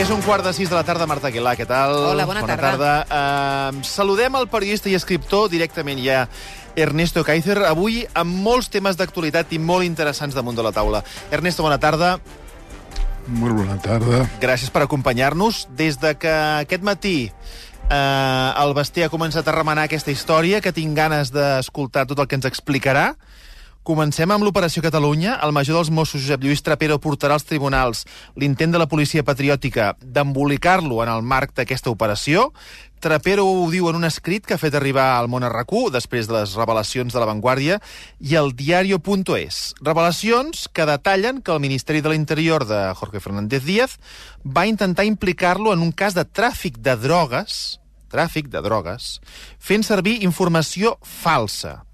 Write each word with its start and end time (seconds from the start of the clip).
És 0.00 0.08
un 0.08 0.22
quart 0.24 0.40
de 0.40 0.54
sis 0.56 0.70
de 0.70 0.72
la 0.72 0.80
tarda, 0.80 1.04
Marta 1.04 1.28
Aguilar, 1.28 1.52
què 1.58 1.66
tal? 1.68 1.90
Hola, 2.08 2.24
bona 2.24 2.40
tarda. 2.48 2.70
tarda. 2.70 2.92
Uh, 3.76 3.82
saludem 3.84 4.38
el 4.38 4.46
periodista 4.48 4.88
i 4.88 4.94
escriptor 4.96 5.50
directament 5.52 6.00
ja, 6.00 6.22
Ernesto 6.72 7.20
Kaiser, 7.20 7.58
avui 7.68 7.98
amb 8.16 8.38
molts 8.46 8.70
temes 8.72 8.96
d'actualitat 8.96 9.52
i 9.52 9.58
molt 9.60 9.84
interessants 9.84 10.38
damunt 10.38 10.56
de 10.56 10.64
la 10.64 10.72
taula. 10.72 11.02
Ernesto, 11.28 11.66
bona 11.66 11.76
tarda. 11.82 12.14
Molt 13.28 13.58
bona 13.58 13.76
tarda. 13.84 14.22
Gràcies 14.40 14.72
per 14.72 14.86
acompanyar-nos. 14.86 15.66
Des 15.76 16.00
de 16.00 16.14
que 16.16 16.32
aquest 16.32 16.86
matí 16.86 17.16
eh, 17.28 18.50
el 18.64 18.72
Basté 18.80 19.04
ha 19.04 19.12
començat 19.12 19.52
a 19.52 19.58
remenar 19.58 19.84
aquesta 19.84 20.16
història, 20.16 20.62
que 20.64 20.72
tinc 20.72 20.96
ganes 20.96 21.28
d'escoltar 21.34 22.06
tot 22.08 22.24
el 22.24 22.30
que 22.30 22.40
ens 22.40 22.48
explicarà, 22.48 23.10
Comencem 23.80 24.28
amb 24.28 24.44
l'Operació 24.44 24.82
Catalunya. 24.84 25.38
El 25.40 25.54
major 25.56 25.78
dels 25.78 25.88
Mossos, 25.88 26.20
Josep 26.20 26.42
Lluís 26.44 26.60
Trapero, 26.60 26.98
portarà 27.00 27.38
als 27.38 27.46
tribunals 27.48 28.02
l'intent 28.36 28.74
de 28.74 28.78
la 28.82 28.86
policia 28.90 29.24
patriòtica 29.24 29.94
d'embolicar-lo 30.04 30.98
en 31.00 31.08
el 31.08 31.24
marc 31.24 31.54
d'aquesta 31.56 31.88
operació. 31.88 32.50
Trapero 33.00 33.46
ho 33.48 33.64
diu 33.72 33.88
en 33.88 33.96
un 33.96 34.04
escrit 34.04 34.44
que 34.44 34.58
ha 34.58 34.60
fet 34.60 34.76
arribar 34.76 35.08
al 35.16 35.32
món 35.32 35.48
RQ 35.48 35.88
després 35.96 36.28
de 36.28 36.36
les 36.36 36.52
revelacions 36.60 37.16
de 37.16 37.24
la 37.24 37.30
Vanguardia 37.32 37.80
i 38.20 38.36
el 38.36 38.52
diario.es. 38.52 39.62
Revelacions 39.80 40.68
que 40.68 40.84
detallen 40.84 41.40
que 41.40 41.56
el 41.56 41.64
Ministeri 41.64 42.04
de 42.04 42.12
l'Interior 42.12 42.68
de 42.68 42.84
Jorge 43.00 43.24
Fernández 43.24 43.64
Díaz 43.64 43.96
va 44.44 44.68
intentar 44.68 45.08
implicar-lo 45.08 45.72
en 45.72 45.80
un 45.80 45.92
cas 45.92 46.12
de 46.12 46.28
tràfic 46.28 46.84
de 46.84 47.00
drogues 47.00 47.78
tràfic 48.10 48.48
de 48.50 48.58
drogues, 48.58 49.20
fent 49.62 49.86
servir 49.86 50.16
informació 50.26 50.96
falsa. 51.06 51.84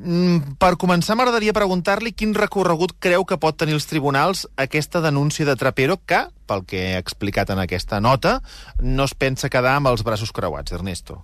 Mm, 0.00 0.56
per 0.56 0.78
començar, 0.80 1.12
m'agradaria 1.18 1.52
preguntar-li 1.52 2.14
quin 2.16 2.32
recorregut 2.32 2.94
creu 3.04 3.26
que 3.28 3.36
pot 3.40 3.58
tenir 3.60 3.74
els 3.76 3.84
tribunals 3.90 4.46
aquesta 4.56 5.02
denúncia 5.04 5.44
de 5.44 5.56
Trapero, 5.60 5.98
que, 6.08 6.22
pel 6.48 6.64
que 6.64 6.80
he 6.86 6.94
explicat 6.96 7.52
en 7.52 7.60
aquesta 7.60 8.00
nota, 8.00 8.38
no 8.80 9.04
es 9.04 9.12
pensa 9.12 9.52
quedar 9.52 9.74
amb 9.76 9.90
els 9.92 10.04
braços 10.06 10.32
creuats, 10.32 10.72
Ernesto. 10.72 11.20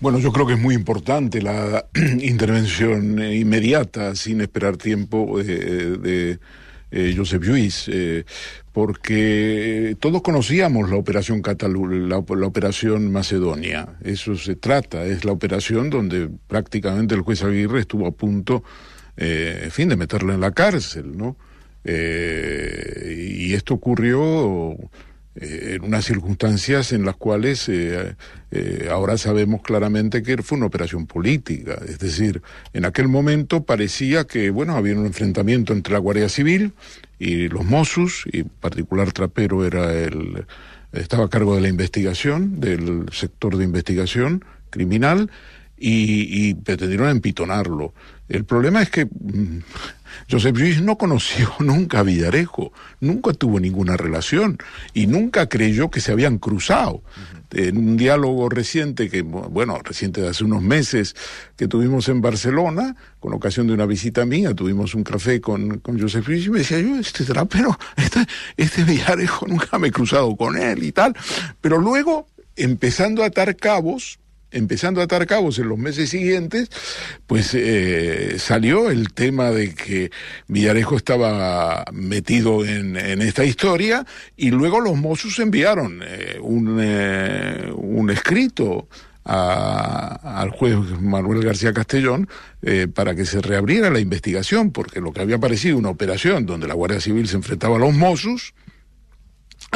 Bueno, 0.00 0.18
yo 0.18 0.32
creo 0.32 0.48
que 0.48 0.54
es 0.54 0.58
muy 0.58 0.74
importante 0.74 1.40
la 1.40 1.86
intervención 1.94 3.22
inmediata, 3.22 4.16
sin 4.16 4.40
esperar 4.40 4.76
tiempo, 4.76 5.38
eh, 5.38 5.44
de 5.44 6.40
eh, 6.92 7.14
Josep 7.16 7.42
Lluís, 7.42 7.88
eh, 7.88 8.24
porque 8.72 9.96
todos 9.98 10.22
conocíamos 10.22 10.90
la 10.90 10.96
operación 10.96 11.42
Catalu 11.42 11.88
la, 11.88 12.18
operación 12.18 13.10
Macedonia. 13.10 13.96
Eso 14.02 14.36
se 14.36 14.56
trata, 14.56 15.04
es 15.04 15.24
la 15.24 15.32
operación 15.32 15.90
donde 15.90 16.28
prácticamente 16.46 17.14
el 17.14 17.22
juez 17.22 17.42
Aguirre 17.42 17.80
estuvo 17.80 18.06
a 18.06 18.12
punto, 18.12 18.62
eh, 19.16 19.62
en 19.64 19.70
fin, 19.70 19.88
de 19.88 19.96
meterle 19.96 20.34
en 20.34 20.40
la 20.40 20.52
cárcel, 20.52 21.16
¿no? 21.16 21.36
Eh, 21.84 23.34
y 23.36 23.54
esto 23.54 23.74
ocurrió 23.74 24.76
eh, 25.34 25.76
en 25.76 25.84
unas 25.84 26.04
circunstancias 26.04 26.92
en 26.92 27.06
las 27.06 27.16
cuales 27.16 27.66
eh, 27.70 28.16
eh, 28.50 28.88
ahora 28.90 29.16
sabemos 29.16 29.62
claramente 29.62 30.22
que 30.22 30.42
fue 30.42 30.58
una 30.58 30.66
operación 30.66 31.06
política. 31.06 31.80
Es 31.88 31.98
decir, 31.98 32.42
en 32.74 32.84
aquel 32.84 33.08
momento 33.08 33.64
parecía 33.64 34.24
que, 34.24 34.50
bueno, 34.50 34.76
había 34.76 34.94
un 34.94 35.06
enfrentamiento 35.06 35.72
entre 35.72 35.94
la 35.94 36.00
Guardia 36.00 36.28
Civil 36.28 36.72
y 37.18 37.48
los 37.48 37.64
Mossos, 37.64 38.24
y 38.30 38.40
en 38.40 38.48
particular 38.48 39.12
Trapero 39.12 39.64
era 39.64 39.94
el, 39.94 40.44
estaba 40.92 41.24
a 41.24 41.30
cargo 41.30 41.54
de 41.54 41.62
la 41.62 41.68
investigación, 41.68 42.60
del 42.60 43.06
sector 43.10 43.56
de 43.56 43.64
investigación 43.64 44.44
criminal, 44.68 45.30
y, 45.84 46.54
pretendieron 46.54 47.08
empitonarlo. 47.08 47.92
El 48.28 48.44
problema 48.44 48.82
es 48.82 48.90
que 48.90 49.06
mm, 49.06 49.58
Joseph 50.30 50.56
Luis 50.56 50.82
no 50.82 50.96
conoció 50.96 51.52
nunca 51.58 52.00
a 52.00 52.02
Villarejo, 52.02 52.72
nunca 53.00 53.32
tuvo 53.32 53.60
ninguna 53.60 53.96
relación 53.96 54.58
y 54.94 55.06
nunca 55.06 55.48
creyó 55.48 55.90
que 55.90 56.00
se 56.00 56.12
habían 56.12 56.38
cruzado. 56.38 57.02
En 57.50 57.76
un 57.76 57.96
diálogo 57.98 58.48
reciente, 58.48 59.10
que 59.10 59.20
bueno, 59.20 59.78
reciente 59.84 60.22
de 60.22 60.28
hace 60.28 60.42
unos 60.42 60.62
meses, 60.62 61.14
que 61.56 61.68
tuvimos 61.68 62.08
en 62.08 62.22
Barcelona, 62.22 62.96
con 63.20 63.34
ocasión 63.34 63.66
de 63.66 63.74
una 63.74 63.84
visita 63.84 64.24
mía, 64.24 64.54
tuvimos 64.54 64.94
un 64.94 65.04
café 65.04 65.40
con, 65.40 65.78
con 65.80 66.00
Joseph 66.00 66.26
Luis 66.28 66.46
y 66.46 66.50
me 66.50 66.58
decía, 66.60 66.80
yo, 66.80 66.98
este 66.98 67.24
trapero, 67.24 67.78
este, 67.96 68.26
este 68.56 68.84
Villarejo 68.84 69.46
nunca 69.46 69.78
me 69.78 69.88
he 69.88 69.92
cruzado 69.92 70.34
con 70.34 70.56
él 70.56 70.82
y 70.82 70.92
tal. 70.92 71.14
Pero 71.60 71.76
luego, 71.76 72.26
empezando 72.56 73.22
a 73.22 73.26
atar 73.26 73.54
cabos, 73.56 74.18
empezando 74.52 75.00
a 75.00 75.04
atar 75.04 75.26
cabos 75.26 75.58
en 75.58 75.68
los 75.68 75.78
meses 75.78 76.10
siguientes, 76.10 76.68
pues 77.26 77.54
eh, 77.54 78.36
salió 78.38 78.90
el 78.90 79.12
tema 79.12 79.50
de 79.50 79.74
que 79.74 80.10
Villarejo 80.48 80.96
estaba 80.96 81.84
metido 81.92 82.64
en, 82.64 82.96
esta 83.22 83.44
historia 83.44 84.06
y 84.36 84.50
luego 84.50 84.80
los 84.80 84.96
Mossos 84.96 85.38
enviaron 85.38 86.00
eh, 86.04 86.38
un, 86.40 86.78
eh, 86.80 87.70
un 87.74 88.10
escrito 88.10 88.88
a, 89.24 90.40
al 90.40 90.50
juez 90.50 90.76
Manuel 91.00 91.44
García 91.44 91.72
Castellón 91.72 92.28
eh, 92.62 92.88
para 92.92 93.14
que 93.14 93.24
se 93.24 93.40
reabriera 93.40 93.90
la 93.90 94.00
investigación, 94.00 94.70
porque 94.70 95.00
lo 95.00 95.12
que 95.12 95.20
había 95.20 95.38
parecido 95.38 95.78
una 95.78 95.90
operación 95.90 96.46
donde 96.46 96.66
la 96.66 96.74
Guardia 96.74 97.00
Civil 97.00 97.28
se 97.28 97.36
enfrentaba 97.36 97.76
a 97.76 97.80
los 97.80 97.94
Mossos, 97.94 98.54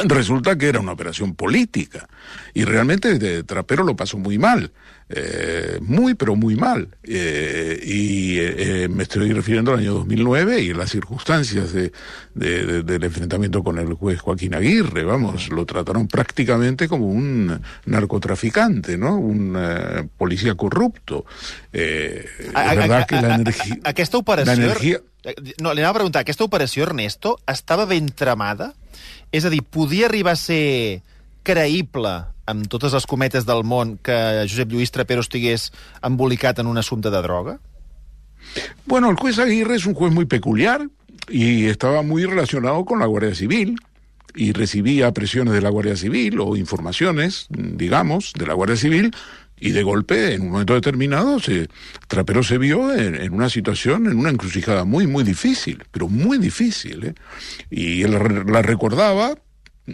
Resulta 0.05 0.55
que 0.55 0.67
era 0.67 0.79
una 0.79 0.91
operación 0.91 1.33
política 1.33 2.07
y 2.53 2.65
realmente 2.65 3.17
de 3.17 3.43
Trapero 3.43 3.83
lo 3.83 3.95
pasó 3.95 4.19
muy 4.19 4.37
mal, 4.37 4.71
eh, 5.09 5.79
muy 5.81 6.13
pero 6.13 6.35
muy 6.35 6.55
mal. 6.55 6.89
Eh, 7.01 7.81
y 7.83 8.37
eh, 8.37 8.87
me 8.91 9.03
estoy 9.03 9.33
refiriendo 9.33 9.73
al 9.73 9.79
año 9.79 9.95
2009 9.95 10.61
y 10.61 10.73
las 10.75 10.91
circunstancias 10.91 11.73
de, 11.73 11.91
de, 12.35 12.65
de, 12.65 12.83
del 12.83 13.03
enfrentamiento 13.05 13.63
con 13.63 13.79
el 13.79 13.91
juez 13.95 14.21
Joaquín 14.21 14.53
Aguirre, 14.53 15.03
vamos, 15.03 15.49
lo 15.49 15.65
trataron 15.65 16.07
prácticamente 16.07 16.87
como 16.87 17.07
un 17.07 17.59
narcotraficante, 17.85 18.99
¿no? 18.99 19.17
Un 19.17 20.11
policía 20.15 20.53
corrupto. 20.53 21.25
Eh, 21.73 22.23
a, 22.53 22.69
a, 22.69 22.75
verdad 22.75 23.01
a, 23.01 23.05
que 23.05 23.15
la 23.15 23.35
energía... 23.35 23.77
Operació... 24.13 24.45
La 24.45 24.53
energia... 24.53 25.01
No, 25.59 25.73
li 25.73 25.81
anava 25.83 25.97
a 25.97 25.99
preguntar, 25.99 26.23
aquesta 26.23 26.45
operació, 26.47 26.85
Ernesto, 26.87 27.35
estava 27.51 27.85
ben 27.89 28.07
tramada? 28.15 28.71
És 29.35 29.43
a 29.43 29.51
dir, 29.51 29.59
podia 29.63 30.07
arribar 30.07 30.37
a 30.37 30.39
ser 30.39 31.03
creïble 31.47 32.13
amb 32.47 32.67
totes 32.71 32.95
les 32.95 33.07
cometes 33.07 33.45
del 33.47 33.65
món 33.67 33.97
que 33.99 34.15
Josep 34.47 34.71
Lluís 34.71 34.93
Trapero 34.95 35.23
estigués 35.23 35.69
embolicat 36.07 36.59
en 36.63 36.71
un 36.71 36.79
assumpte 36.79 37.11
de 37.11 37.21
droga? 37.23 37.57
Bueno, 38.85 39.09
el 39.09 39.17
juez 39.17 39.39
Aguirre 39.39 39.75
es 39.75 39.85
un 39.85 39.93
juez 39.93 40.13
muy 40.13 40.25
peculiar 40.25 40.87
y 41.27 41.65
estaba 41.65 42.01
muy 42.01 42.23
relacionado 42.23 42.85
con 42.85 42.99
la 42.99 43.05
Guardia 43.05 43.35
Civil 43.35 43.75
y 44.33 44.53
recibía 44.53 45.11
presiones 45.11 45.53
de 45.53 45.61
la 45.61 45.69
Guardia 45.69 45.97
Civil 45.97 46.39
o 46.39 46.55
informaciones, 46.55 47.47
digamos, 47.49 48.31
de 48.33 48.47
la 48.47 48.53
Guardia 48.53 48.77
Civil 48.77 49.13
y 49.59 49.71
de 49.71 49.83
golpe, 49.83 50.33
en 50.33 50.41
un 50.43 50.51
momento 50.51 50.75
determinado, 50.75 51.39
se, 51.39 51.67
Trapero 52.07 52.43
se 52.43 52.57
vio 52.57 52.93
en, 52.93 53.15
en, 53.15 53.33
una 53.33 53.49
situación, 53.49 54.07
en 54.07 54.17
una 54.17 54.29
encrucijada 54.29 54.85
muy, 54.85 55.07
muy 55.07 55.23
difícil, 55.23 55.83
pero 55.91 56.07
muy 56.07 56.37
difícil. 56.37 57.05
¿eh? 57.05 57.15
Y 57.69 58.03
él 58.03 58.43
la 58.47 58.61
recordaba 58.61 59.35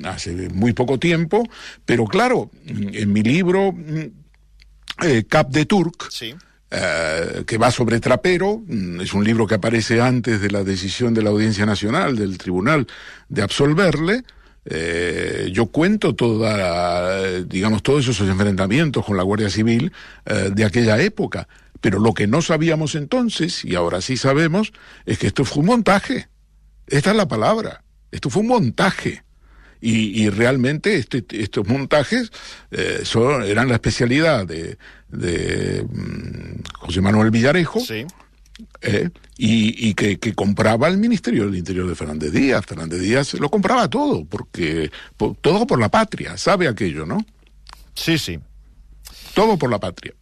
hace 0.03 0.49
muy 0.49 0.73
poco 0.73 0.99
tiempo, 0.99 1.43
pero 1.85 2.05
claro, 2.05 2.51
en 2.65 3.13
mi 3.13 3.21
libro 3.21 3.75
eh, 5.01 5.23
Cap 5.27 5.49
de 5.49 5.65
Turc, 5.65 6.09
sí. 6.09 6.33
eh, 6.71 7.43
que 7.45 7.57
va 7.57 7.71
sobre 7.71 7.99
Trapero, 7.99 8.63
es 9.01 9.13
un 9.13 9.23
libro 9.23 9.47
que 9.47 9.55
aparece 9.55 10.01
antes 10.01 10.41
de 10.41 10.51
la 10.51 10.63
decisión 10.63 11.13
de 11.13 11.21
la 11.21 11.29
Audiencia 11.29 11.65
Nacional, 11.65 12.15
del 12.15 12.37
Tribunal, 12.37 12.87
de 13.29 13.43
absolverle, 13.43 14.23
eh, 14.65 15.49
yo 15.51 15.67
cuento 15.67 16.15
toda, 16.15 17.41
digamos, 17.41 17.83
todos 17.83 18.07
esos 18.07 18.27
enfrentamientos 18.27 19.05
con 19.05 19.17
la 19.17 19.23
Guardia 19.23 19.49
Civil 19.49 19.91
eh, 20.25 20.51
de 20.53 20.65
aquella 20.65 20.99
época. 21.01 21.47
Pero 21.81 21.99
lo 21.99 22.13
que 22.13 22.27
no 22.27 22.41
sabíamos 22.41 22.95
entonces, 22.95 23.65
y 23.65 23.75
ahora 23.75 23.99
sí 23.99 24.15
sabemos, 24.15 24.71
es 25.05 25.17
que 25.17 25.27
esto 25.27 25.43
fue 25.43 25.61
un 25.61 25.67
montaje. 25.67 26.29
Esta 26.87 27.11
es 27.11 27.17
la 27.17 27.27
palabra. 27.27 27.83
Esto 28.11 28.29
fue 28.29 28.41
un 28.41 28.47
montaje. 28.47 29.23
Y, 29.85 30.29
realmente 30.29 30.95
este, 30.95 31.25
estos 31.31 31.67
montajes 31.67 32.31
eh, 32.71 33.01
son, 33.03 33.43
eran 33.43 33.67
la 33.67 33.73
especialidad 33.73 34.47
de, 34.47 34.77
de 35.09 35.81
um, 35.81 36.63
José 36.79 37.01
Manuel 37.01 37.31
Villarejo. 37.31 37.81
Sí. 37.81 38.05
Eh, 38.81 39.09
y, 39.37 39.89
y 39.89 39.93
que, 39.95 40.19
que, 40.19 40.35
compraba 40.35 40.87
el 40.87 40.97
Ministerio 40.97 41.45
del 41.45 41.55
Interior 41.55 41.87
de 41.87 41.95
Fernández 41.95 42.31
Díaz. 42.31 42.65
Fernández 42.65 43.01
Díaz 43.01 43.33
lo 43.35 43.49
compraba 43.49 43.89
todo, 43.89 44.25
porque 44.25 44.91
por, 45.17 45.35
todo 45.37 45.65
por 45.65 45.79
la 45.79 45.89
patria, 45.89 46.37
sabe 46.37 46.67
aquello, 46.67 47.05
¿no? 47.05 47.25
Sí, 47.95 48.17
sí. 48.17 48.39
Todo 49.33 49.57
por 49.57 49.71
la 49.71 49.79
patria. 49.79 50.13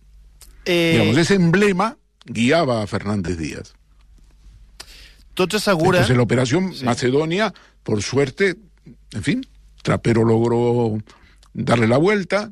Eh... 0.66 0.92
Digamos, 0.94 1.18
ese 1.18 1.36
emblema 1.36 1.98
guiaba 2.26 2.84
a 2.84 2.88
Fernández 2.88 3.38
Díaz. 3.38 3.74
Entonces, 5.30 5.68
la 6.16 6.22
operación 6.22 6.74
sí. 6.74 6.86
Macedonia, 6.86 7.54
por 7.84 8.02
suerte, 8.02 8.58
en 9.12 9.24
fin, 9.24 9.48
Trapero 9.82 10.24
logró 10.24 10.98
darle 11.54 11.88
la 11.88 11.98
vuelta, 11.98 12.52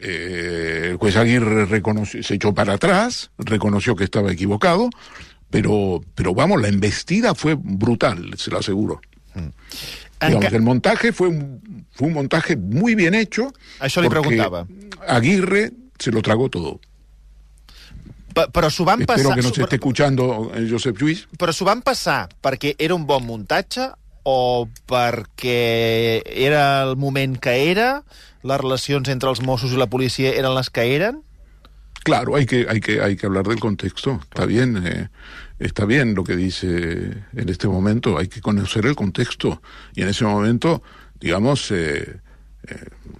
eh, 0.00 0.88
el 0.90 0.96
juez 0.96 1.16
Aguirre 1.16 1.66
reconoció, 1.66 2.22
se 2.22 2.34
echó 2.34 2.54
para 2.54 2.74
atrás, 2.74 3.30
reconoció 3.38 3.96
que 3.96 4.04
estaba 4.04 4.32
equivocado, 4.32 4.90
pero, 5.50 6.02
pero 6.14 6.34
vamos, 6.34 6.60
la 6.60 6.68
embestida 6.68 7.34
fue 7.34 7.54
brutal, 7.58 8.34
se 8.36 8.50
lo 8.50 8.58
aseguro. 8.58 9.00
Mm. 9.34 9.48
Digamos, 10.26 10.52
el 10.52 10.62
montaje 10.62 11.12
fue 11.12 11.28
un, 11.28 11.86
fue 11.92 12.08
un 12.08 12.14
montaje 12.14 12.56
muy 12.56 12.94
bien 12.94 13.14
hecho. 13.14 13.52
Això 13.84 14.00
li 14.00 14.08
preguntava. 14.08 14.64
Aguirre 15.06 15.70
se 15.98 16.10
lo 16.10 16.22
tragó 16.24 16.48
todo. 16.48 16.78
P 18.36 18.46
però 18.52 18.70
s'ho 18.72 18.84
van 18.84 19.04
Espero 19.04 19.28
passar... 19.28 19.36
que 19.36 19.44
no 19.44 19.52
se 19.52 19.62
esté 19.62 19.76
escuchando 19.76 20.52
eh, 20.54 20.66
Josep 20.70 20.96
Lluís. 21.00 21.26
Però 21.36 21.52
s'ho 21.52 21.68
van 21.68 21.84
passar 21.84 22.26
perquè 22.44 22.74
era 22.78 22.96
un 22.96 23.04
bon 23.08 23.24
muntatge 23.28 23.90
o 24.26 24.66
perquè 24.90 26.18
era 26.26 26.82
el 26.82 26.96
moment 26.98 27.36
que 27.38 27.54
era, 27.70 28.02
les 28.42 28.58
relacions 28.58 29.06
entre 29.12 29.30
els 29.30 29.42
Mossos 29.46 29.70
i 29.70 29.78
la 29.78 29.86
policia 29.86 30.32
eren 30.34 30.56
les 30.56 30.70
que 30.70 30.82
eren? 30.96 31.22
Claro, 32.02 32.34
hay 32.34 32.46
que, 32.46 32.66
hay 32.68 32.80
que, 32.80 33.00
hay 33.02 33.16
que 33.16 33.26
hablar 33.26 33.46
del 33.46 33.60
contexto. 33.60 34.18
Está 34.22 34.46
bien, 34.46 34.82
eh, 34.84 35.08
está 35.58 35.84
bien 35.86 36.14
lo 36.14 36.24
que 36.24 36.36
dice 36.36 37.22
en 37.34 37.48
este 37.48 37.68
momento. 37.68 38.18
Hay 38.18 38.26
que 38.26 38.40
conocer 38.40 38.86
el 38.86 38.94
contexto. 38.94 39.62
Y 39.94 40.02
en 40.02 40.08
ese 40.08 40.24
momento, 40.24 40.82
digamos, 41.20 41.70
eh, 41.70 42.20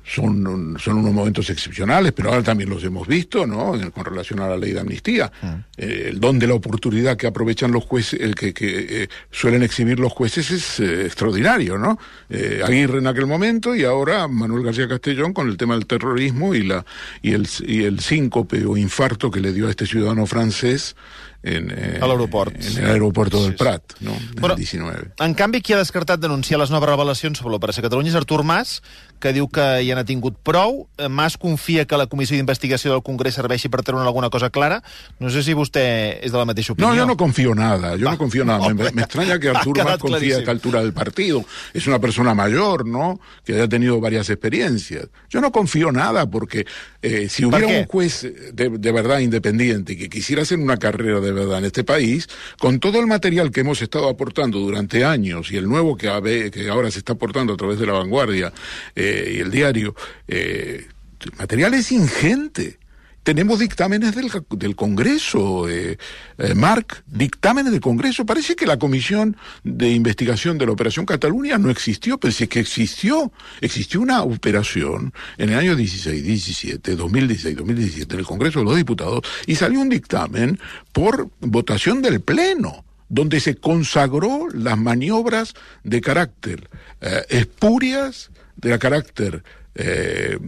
son, 0.05 0.77
son 0.79 0.99
unos 0.99 1.13
momentos 1.13 1.51
excepcionales, 1.51 2.13
pero 2.13 2.31
ahora 2.31 2.43
también 2.43 2.71
los 2.71 2.83
hemos 2.85 3.07
visto, 3.09 3.47
¿no? 3.47 3.75
En- 3.75 3.91
con 3.91 4.05
relación 4.05 4.41
a 4.41 4.49
la 4.49 4.57
ley 4.57 4.73
de 4.73 4.81
amnistía. 4.81 5.31
Eh, 5.77 6.09
el 6.11 6.21
don 6.21 6.39
de 6.39 6.47
la 6.47 6.55
oportunidad 6.55 7.17
que 7.17 7.27
aprovechan 7.27 7.73
los 7.73 7.85
jueces, 7.85 8.21
el 8.21 8.35
que, 8.35 8.53
que 8.55 9.03
eh, 9.05 9.09
suelen 9.31 9.63
exhibir 9.63 9.99
los 9.99 10.13
jueces 10.13 10.51
es 10.51 10.81
eh, 10.81 11.07
extraordinario, 11.07 11.77
¿no? 11.79 11.99
Eh, 12.31 12.61
Aguirre 12.65 12.99
en 12.99 13.07
aquel 13.07 13.27
momento 13.27 13.75
y 13.75 13.85
ahora 13.85 14.29
Manuel 14.29 14.65
García 14.65 14.89
Castellón 14.89 15.33
con 15.33 15.49
el 15.49 15.57
tema 15.57 15.75
del 15.75 15.87
terrorismo 15.87 16.55
y 16.55 16.63
la 16.63 16.85
y 17.23 17.33
el 17.33 17.49
y 17.67 17.83
el 17.85 18.01
síncope 18.01 18.65
o 18.65 18.77
infarto 18.77 19.31
que 19.31 19.41
le 19.41 19.53
dio 19.53 19.67
a 19.67 19.71
este 19.71 19.87
ciudadano 19.87 20.27
francés 20.27 20.95
en, 21.43 21.71
eh, 21.71 21.99
A 22.03 22.07
l'aeroport. 22.09 22.55
en 22.57 22.79
el 22.85 22.91
aeropuerto 22.91 23.41
del 23.43 23.53
sí. 23.53 23.59
Prat, 23.59 23.83
¿no? 24.01 24.11
En 24.13 24.35
Però- 24.35 24.51
el 24.53 24.57
19. 24.57 25.13
En 25.21 25.35
canvi, 25.35 25.61
qui 25.63 25.75
ha 25.75 25.79
descartat 25.79 26.19
denunciar 26.19 26.59
les 26.59 26.71
noves 26.75 26.89
revelacions 26.91 27.39
sobre 27.39 27.53
l'Operació 27.55 27.85
Catalunya 27.85 28.11
és 28.11 28.17
Artur 28.19 28.43
Mas, 28.43 28.83
que 29.21 29.33
diu 29.33 29.49
que 29.49 29.65
ja 29.87 29.97
n'ha 29.97 30.05
tingut 30.05 30.37
prou. 30.43 30.87
Eh, 30.99 31.09
Mas 31.09 31.37
confia 31.37 31.87
que 31.87 31.97
la 31.97 32.07
comissió 32.07 32.37
d'investigació 32.37 32.93
del 32.93 33.03
Congrés 33.03 33.35
serveixi 33.39 33.71
per 33.73 33.83
treure 33.83 34.05
alguna 34.05 34.31
cosa 34.31 34.51
clara. 34.51 34.83
No 35.21 35.31
sé 35.31 35.43
si 35.43 35.55
vostè 35.57 35.85
és 36.23 36.33
de 36.33 36.39
la 36.39 36.45
mateixa 36.49 36.75
opinió. 36.75 36.91
No, 36.91 36.97
yo 36.97 37.07
no 37.07 37.17
confío 37.17 37.55
nada, 37.55 37.97
yo 37.97 38.07
Va, 38.07 38.13
no 38.13 38.19
confío 38.19 38.45
nada. 38.45 38.73
Me, 38.75 38.89
extraña 39.03 39.39
que 39.39 39.49
Arturo 39.49 39.85
Mas 39.85 39.99
confíe 39.99 40.17
a 40.17 40.19
clarísimo. 40.19 40.39
esta 40.41 40.51
altura 40.51 40.83
del 40.83 40.93
partido. 40.93 41.45
Es 41.73 41.87
una 41.87 41.99
persona 41.99 42.35
mayor, 42.35 42.87
¿no? 42.87 43.21
Que 43.45 43.55
haya 43.55 43.69
tenido 43.69 44.01
varias 44.01 44.29
experiencias. 44.31 45.09
Yo 45.31 45.41
no 45.41 45.53
confío 45.53 45.93
nada 45.93 46.27
porque 46.27 46.67
eh, 47.03 47.29
si 47.29 47.45
hubiera 47.45 47.67
un 47.67 47.87
juez 47.87 48.23
de, 48.53 48.71
de 48.71 48.93
verdad 48.93 49.21
independiente 49.21 49.97
que 49.97 50.09
quisiera 50.09 50.43
hacer 50.43 50.59
una 50.59 50.77
carrera 50.77 51.21
de 51.21 51.33
verdad 51.33 51.59
en 51.59 51.67
este 51.67 51.85
país, 51.85 52.29
con 52.59 52.81
todo 52.81 53.01
el 53.01 53.07
material 53.07 53.51
que 53.51 53.61
hemos 53.61 53.81
estado 53.83 54.09
aportando 54.09 54.59
durante 54.59 55.05
años 55.05 55.51
y 55.53 55.57
el 55.57 55.69
nuevo 55.69 55.97
que, 55.97 56.51
que 56.53 56.69
ahora 56.69 56.91
se 56.91 56.99
está 56.99 57.13
aportando 57.15 57.55
a 57.55 57.57
través 57.57 57.79
de 57.79 57.87
la 57.87 57.93
vanguardia 57.93 58.53
eh, 58.95 59.06
y 59.35 59.41
el 59.41 59.51
diario, 59.51 59.95
eh, 60.29 60.87
el 61.21 61.33
material 61.39 61.75
es 61.75 61.93
ingente. 61.93 62.79
Tenemos 63.23 63.59
dictámenes 63.59 64.15
del, 64.15 64.77
Congreso, 64.77 65.69
eh, 65.69 65.99
eh, 66.39 66.55
Marc, 66.55 67.03
dictámenes 67.09 67.73
del 67.73 67.81
Congreso. 67.81 68.25
Parece 68.25 68.55
que 68.55 68.67
la 68.67 68.79
comisión 68.79 69.37
de 69.65 69.91
investigación 69.91 70.59
de 70.59 70.67
la 70.67 70.71
Operación 70.71 71.07
Cataluña 71.07 71.59
no 71.59 71.69
existió, 71.69 72.19
pero 72.19 72.31
es 72.31 72.49
que 72.49 72.61
existió. 72.61 73.33
Existió 73.61 74.01
una 74.01 74.23
operación 74.23 75.13
en 75.39 75.51
el 75.51 75.59
año 75.59 75.75
16, 75.75 76.23
17, 76.23 76.95
2016, 76.95 77.57
2017 77.57 78.15
en 78.15 78.21
el 78.21 78.27
Congreso 78.27 78.61
de 78.61 78.65
los 78.65 78.77
Diputados 78.77 79.23
y 79.45 79.57
salió 79.57 79.81
un 79.81 79.89
dictamen 79.89 80.61
por 80.93 81.29
votación 81.41 82.03
del 82.03 82.21
Pleno 82.21 82.85
donde 83.09 83.41
se 83.41 83.57
consagró 83.57 84.49
las 84.53 84.79
maniobras 84.79 85.55
de 85.85 86.01
carácter 86.01 86.69
eh, 87.01 87.25
espurias, 87.29 88.31
de 88.57 88.79
carácter 88.79 89.43
eh, 89.75 90.39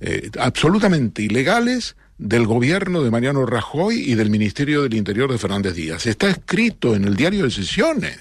eh, 0.00 0.30
absolutamente 0.38 1.22
ilegales 1.22 1.96
del 2.18 2.46
gobierno 2.46 3.02
de 3.02 3.10
Mariano 3.10 3.46
Rajoy 3.46 3.96
y 3.96 4.14
del 4.14 4.30
Ministerio 4.30 4.82
del 4.82 4.94
Interior 4.94 5.30
de 5.30 5.38
Fernández 5.38 5.74
Díaz. 5.74 6.06
Está 6.06 6.28
escrito 6.28 6.94
en 6.94 7.04
el 7.04 7.16
diario 7.16 7.44
de 7.44 7.50
sesiones. 7.50 8.18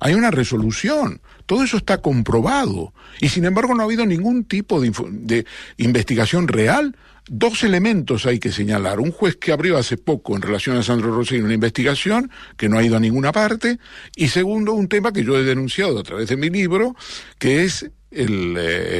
Hay 0.00 0.14
una 0.14 0.30
resolución. 0.30 1.20
Todo 1.46 1.64
eso 1.64 1.76
está 1.76 1.98
comprobado. 1.98 2.92
Y 3.20 3.28
sin 3.28 3.44
embargo 3.44 3.74
no 3.74 3.82
ha 3.82 3.84
habido 3.84 4.06
ningún 4.06 4.44
tipo 4.44 4.80
de, 4.80 5.44
investigación 5.76 6.48
real. 6.48 6.96
Dos 7.28 7.62
elementos 7.62 8.26
hay 8.26 8.38
que 8.38 8.50
señalar. 8.50 9.00
Un 9.00 9.12
juez 9.12 9.36
que 9.36 9.52
abrió 9.52 9.78
hace 9.78 9.96
poco 9.96 10.34
en 10.34 10.42
relación 10.42 10.76
a 10.76 10.82
Sandro 10.82 11.14
Rossi 11.14 11.36
una 11.36 11.54
investigación 11.54 12.30
que 12.56 12.68
no 12.68 12.78
ha 12.78 12.84
ido 12.84 12.96
a 12.96 13.00
ninguna 13.00 13.32
parte. 13.32 13.78
Y 14.16 14.28
segundo, 14.28 14.72
un 14.72 14.88
tema 14.88 15.12
que 15.12 15.24
yo 15.24 15.36
he 15.38 15.44
denunciado 15.44 16.00
a 16.00 16.02
través 16.02 16.28
de 16.28 16.36
mi 16.36 16.50
libro, 16.50 16.96
que 17.38 17.64
es 17.64 17.90
eh, 18.14 18.26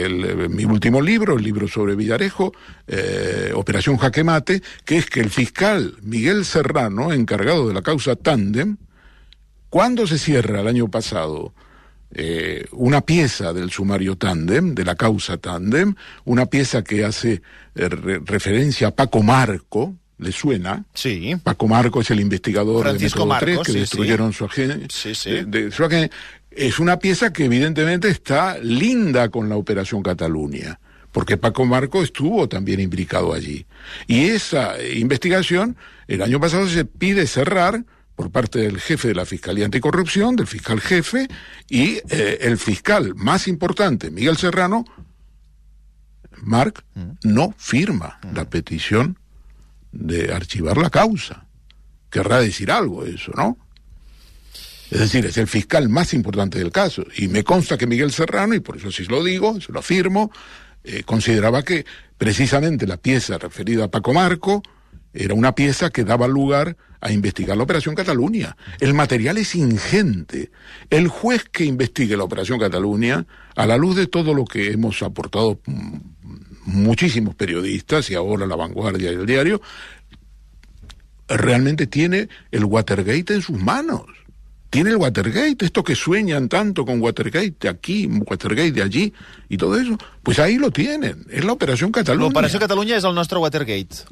eh, 0.09 0.49
mi 0.49 0.65
último 0.65 1.03
libro, 1.03 1.37
el 1.37 1.45
libro 1.45 1.69
sobre 1.69 1.95
Villarejo, 1.95 2.53
eh, 2.87 3.53
Operación 3.55 3.99
Jaque 3.99 4.25
Mate, 4.25 4.63
que 4.87 4.97
es 4.97 5.07
que 5.07 5.21
el 5.21 5.29
fiscal 5.29 5.97
Miguel 6.03 6.47
Serrano, 6.47 7.13
encargado 7.13 7.69
de 7.69 7.75
la 7.75 7.83
causa 7.83 8.17
Tandem, 8.17 8.79
cuando 9.69 10.07
se 10.07 10.19
cierra 10.19 10.61
el 10.61 10.69
año 10.69 10.89
pasado 10.89 11.55
eh, 12.15 12.67
una 12.73 13.01
pieza 13.01 13.53
del 13.53 13.71
sumario 13.71 14.17
Tandem, 14.17 14.75
de 14.75 14.85
la 14.85 14.95
causa 14.95 15.37
Tandem, 15.39 15.95
una 16.25 16.47
pieza 16.47 16.83
que 16.85 17.05
hace 17.05 17.43
eh, 17.75 17.89
re- 17.89 18.21
referencia 18.25 18.89
a 18.89 18.91
Paco 18.91 19.23
Marco, 19.23 19.95
¿le 20.19 20.31
suena? 20.33 20.85
Sí. 20.95 21.35
Paco 21.43 21.69
Marco 21.69 22.01
es 22.01 22.11
el 22.11 22.21
investigador 22.21 22.83
Francisco 22.83 23.21
de 23.21 23.25
Método 23.27 23.29
Marco, 23.29 23.45
3 23.47 23.59
que 23.67 23.73
sí, 23.73 23.79
destruyeron 23.81 24.33
su 24.33 24.45
agencia. 24.45 24.87
Sí, 24.91 25.15
sí. 25.15 25.31
de- 25.31 25.45
de 25.45 25.71
su 25.71 25.85
agen- 25.85 26.11
es 26.51 26.79
una 26.79 26.99
pieza 26.99 27.33
que 27.33 27.47
evidentemente 27.47 28.09
está 28.09 28.59
linda 28.59 29.31
con 29.31 29.49
la 29.49 29.57
Operación 29.57 30.03
Cataluña, 30.03 30.79
porque 31.11 31.39
Paco 31.39 31.65
Marco 31.65 32.03
estuvo 32.03 32.47
también 32.49 32.79
implicado 32.81 33.33
allí. 33.33 33.65
Y 34.07 34.27
esa 34.27 34.79
eh, 34.79 34.99
investigación, 34.99 35.77
el 36.09 36.21
año 36.23 36.39
pasado 36.41 36.69
se 36.69 36.85
pide 36.85 37.27
cerrar 37.27 37.85
por 38.15 38.31
parte 38.31 38.61
del 38.61 38.81
jefe 38.81 39.09
de 39.09 39.15
la 39.15 39.27
Fiscalía 39.27 39.65
Anticorrupción, 39.65 40.37
del 40.37 40.47
fiscal 40.47 40.81
jefe, 40.81 41.29
y 41.69 42.01
eh, 42.11 42.39
el 42.43 42.59
fiscal 42.59 43.15
más 43.15 43.49
importante, 43.49 44.11
Miguel 44.11 44.37
Serrano, 44.37 44.85
Marc, 46.43 46.85
no 47.23 47.55
firma 47.57 48.19
la 48.35 48.49
petición 48.49 49.19
de 49.93 50.33
archivar 50.33 50.77
la 50.77 50.91
causa. 50.91 51.47
Querrá 52.11 52.41
decir 52.41 52.71
algo 52.71 53.05
eso, 53.05 53.33
¿no? 53.37 53.57
Es 54.91 55.01
decir, 55.01 55.25
es 55.25 55.39
el 55.39 55.47
fiscal 55.47 55.89
más 55.89 56.13
importante 56.13 56.59
del 56.59 56.71
caso. 56.71 57.07
Y 57.17 57.29
me 57.29 57.45
consta 57.45 57.79
que 57.79 57.87
Miguel 57.87 58.13
Serrano, 58.13 58.55
y 58.55 58.61
por 58.61 58.77
eso 58.77 58.91
sí 58.93 59.05
lo 59.05 59.25
digo, 59.25 59.59
se 59.61 59.73
lo 59.73 59.79
afirmo, 59.79 60.31
eh, 60.85 61.03
consideraba 61.05 61.63
que 61.63 61.87
precisamente 62.19 62.87
la 62.87 62.99
pieza 62.99 63.39
referida 63.39 63.85
a 63.85 63.91
Paco 63.91 64.13
Marco 64.13 64.63
era 65.15 65.35
una 65.35 65.55
pieza 65.55 65.91
que 65.91 66.05
daba 66.05 66.27
lugar 66.27 66.77
a 67.01 67.13
investigar 67.13 67.57
la 67.57 67.65
Operación 67.65 67.95
Cataluña. 67.95 68.57
El 68.81 68.95
material 68.95 69.37
es 69.37 69.55
ingente. 69.55 70.51
El 70.89 71.09
juez 71.09 71.45
que 71.51 71.65
investigue 71.65 72.17
la 72.17 72.25
Operación 72.25 72.59
Cataluña, 72.59 73.27
a 73.57 73.67
la 73.67 73.77
luz 73.77 73.97
de 73.97 74.07
todo 74.07 74.35
lo 74.35 74.45
que 74.45 74.71
hemos 74.71 75.03
aportado 75.03 75.61
mm, 75.67 75.97
muchísimos 76.65 77.35
periodistas 77.35 78.11
y 78.11 78.15
ahora 78.15 78.47
la 78.47 78.57
vanguardia 78.57 79.11
y 79.11 79.15
el 79.17 79.27
diario, 79.27 79.61
realmente 81.29 81.87
tiene 81.87 82.29
el 82.51 82.65
Watergate 82.65 83.35
en 83.35 83.43
sus 83.43 83.59
manos. 83.59 84.03
Tiene 84.71 84.89
el 84.89 84.97
Watergate, 84.97 85.67
esto 85.67 85.85
que 85.85 85.95
sueñan 85.95 86.49
tanto 86.49 86.87
con 86.87 87.03
Watergate 87.03 87.57
de 87.61 87.69
aquí, 87.69 88.07
Watergate 88.07 88.73
de 88.73 88.83
allí 88.83 89.13
y 89.51 89.59
todo 89.59 89.79
eso, 89.79 89.99
pues 90.23 90.39
ahí 90.39 90.57
lo 90.57 90.71
tienen. 90.71 91.27
Es 91.31 91.45
la 91.45 91.53
Operación 91.53 91.93
Cataluña. 91.93 92.31
L'Operació 92.31 92.59
Catalunya 92.59 92.97
és 92.97 93.05
el 93.05 93.13
nostre 93.13 93.37
Watergate. 93.37 94.09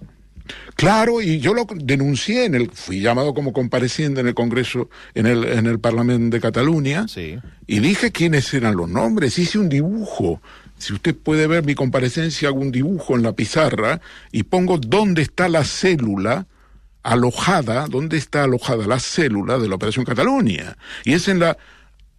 Claro, 0.76 1.20
y 1.20 1.40
yo 1.40 1.52
lo 1.54 1.66
denuncié 1.74 2.44
en 2.46 2.54
el, 2.54 2.70
fui 2.70 3.00
llamado 3.00 3.34
como 3.34 3.52
compareciente 3.52 4.20
en 4.20 4.28
el 4.28 4.34
Congreso, 4.34 4.88
en 5.14 5.26
el, 5.26 5.44
en 5.44 5.66
el 5.66 5.78
Parlamento 5.78 6.34
de 6.36 6.40
Cataluña, 6.40 7.06
Sí. 7.08 7.38
y 7.66 7.78
dije 7.80 8.12
quiénes 8.12 8.52
eran 8.54 8.76
los 8.76 8.88
nombres, 8.88 9.38
hice 9.38 9.58
un 9.58 9.68
dibujo. 9.68 10.40
Si 10.78 10.94
usted 10.94 11.14
puede 11.14 11.46
ver 11.46 11.64
mi 11.64 11.74
comparecencia, 11.74 12.48
hago 12.48 12.60
un 12.60 12.72
dibujo 12.72 13.14
en 13.14 13.22
la 13.22 13.32
pizarra 13.34 14.00
y 14.32 14.44
pongo 14.44 14.78
dónde 14.78 15.20
está 15.22 15.48
la 15.50 15.64
célula 15.64 16.46
alojada, 17.02 17.86
dónde 17.88 18.16
está 18.16 18.44
alojada 18.44 18.86
la 18.86 18.98
célula 18.98 19.58
de 19.58 19.68
la 19.68 19.74
Operación 19.74 20.04
Cataluña. 20.04 20.76
Y 21.04 21.12
es 21.12 21.28
en 21.28 21.38
la, 21.38 21.56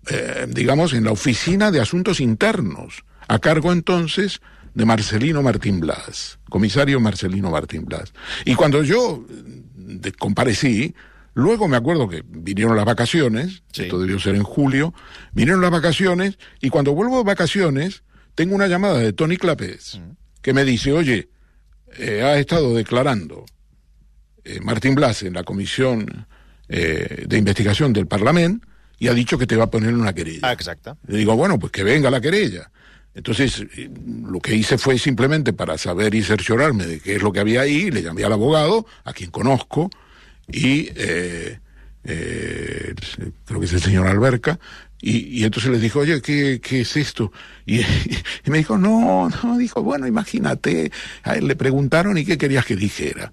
eh, 0.10 0.48
digamos, 0.50 0.94
en 0.94 1.04
la 1.04 1.12
Oficina 1.12 1.72
de 1.72 1.80
Asuntos 1.80 2.20
Internos, 2.20 3.04
a 3.28 3.40
cargo 3.40 3.72
entonces 3.72 4.42
de 4.74 4.86
Marcelino 4.86 5.42
Martín 5.42 5.80
Blas, 5.80 6.40
comisario 6.50 7.00
Marcelino 7.00 7.52
Martín 7.52 7.86
Blas. 7.86 8.14
Y 8.46 8.56
cuando 8.56 8.84
yo 8.84 9.26
eh, 9.30 9.34
de- 9.76 10.12
comparecí, 10.14 10.96
luego 11.34 11.68
me 11.68 11.78
acuerdo 11.78 12.08
que 12.08 12.24
vinieron 12.26 12.76
las 12.76 12.86
vacaciones, 12.86 13.64
Sí. 13.74 13.84
esto 13.84 14.00
debió 14.00 14.20
ser 14.20 14.36
en 14.36 14.44
julio, 14.44 14.94
vinieron 15.34 15.62
las 15.62 15.72
vacaciones, 15.72 16.38
y 16.62 16.70
cuando 16.70 16.94
vuelvo 16.94 17.18
de 17.18 17.24
vacaciones, 17.26 18.04
tengo 18.36 18.56
una 18.56 18.68
llamada 18.68 18.98
de 19.00 19.12
Tony 19.14 19.38
Clapés, 19.38 20.00
que 20.42 20.54
me 20.54 20.64
dice, 20.64 20.94
oye, 20.94 21.30
eh, 21.98 22.22
ha 22.24 22.38
estado 22.40 22.74
declarando 22.74 23.46
eh, 24.44 24.60
Martín 24.62 24.96
Blas 24.96 25.24
en 25.24 25.34
la 25.34 25.44
comisión 25.44 26.26
eh, 26.70 27.26
de 27.28 27.38
investigación 27.38 27.92
del 27.94 28.08
Parlamento 28.08 28.66
y 28.98 29.08
ha 29.10 29.14
dicho 29.14 29.38
que 29.38 29.46
te 29.46 29.58
va 29.58 29.66
a 29.66 29.70
poner 29.72 29.94
una 29.94 30.14
querella. 30.14 30.40
Ah, 30.44 30.54
exacto. 30.54 30.98
Le 31.08 31.18
digo, 31.18 31.36
bueno, 31.36 31.60
pues 31.60 31.72
que 31.72 31.84
venga 31.84 32.10
la 32.10 32.22
querella. 32.22 32.72
Entonces, 33.14 33.66
eh, 33.76 33.90
lo 34.26 34.40
que 34.40 34.56
hice 34.56 34.78
fue 34.78 34.98
simplemente 34.98 35.54
para 35.54 35.78
saber 35.78 36.16
y 36.16 36.24
cerciorarme 36.24 36.86
de 36.86 37.00
qué 37.00 37.16
es 37.16 37.22
lo 37.22 37.32
que 37.32 37.42
había 37.42 37.62
ahí, 37.62 37.92
le 37.92 38.02
llamé 38.02 38.24
al 38.24 38.34
abogado, 38.34 38.86
a 39.04 39.14
quien 39.14 39.32
conozco, 39.32 39.90
y 40.48 40.90
eh, 40.96 41.60
eh, 42.06 42.96
creo 43.46 43.60
que 43.60 43.66
es 43.66 43.74
el 43.74 43.82
señor 43.82 44.08
Alberca, 44.08 44.60
y, 45.02 45.40
y 45.40 45.44
entonces 45.44 45.72
les 45.72 45.82
dijo, 45.82 46.00
oye, 46.00 46.22
¿qué, 46.22 46.62
qué 46.62 46.82
es 46.82 46.96
esto? 46.96 47.34
Y, 47.66 47.80
y, 48.46 48.50
me 48.50 48.60
dijo, 48.60 48.78
no, 48.78 49.30
no, 49.44 49.58
dijo, 49.58 49.84
bueno, 49.84 50.08
imagínate, 50.08 50.92
a 51.24 51.36
él 51.36 51.48
le 51.48 51.56
preguntaron 51.56 52.18
y 52.18 52.24
qué 52.24 52.38
querías 52.38 52.66
que 52.66 52.76
dijera. 52.76 53.32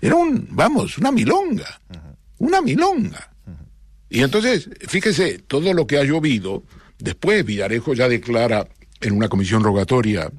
Era 0.00 0.16
un, 0.16 0.48
vamos, 0.50 0.98
una 0.98 1.12
milonga, 1.12 1.80
una 2.38 2.60
milonga. 2.60 3.30
Y 4.10 4.22
entonces, 4.22 4.68
fíjese, 4.86 5.38
todo 5.38 5.72
lo 5.72 5.86
que 5.86 5.98
ha 5.98 6.04
llovido, 6.04 6.64
después 6.98 7.44
Villarejo 7.44 7.94
ya 7.94 8.08
declara 8.08 8.68
en 9.04 9.16
una 9.16 9.28
comisión 9.28 9.62
rogatoria 9.62 10.30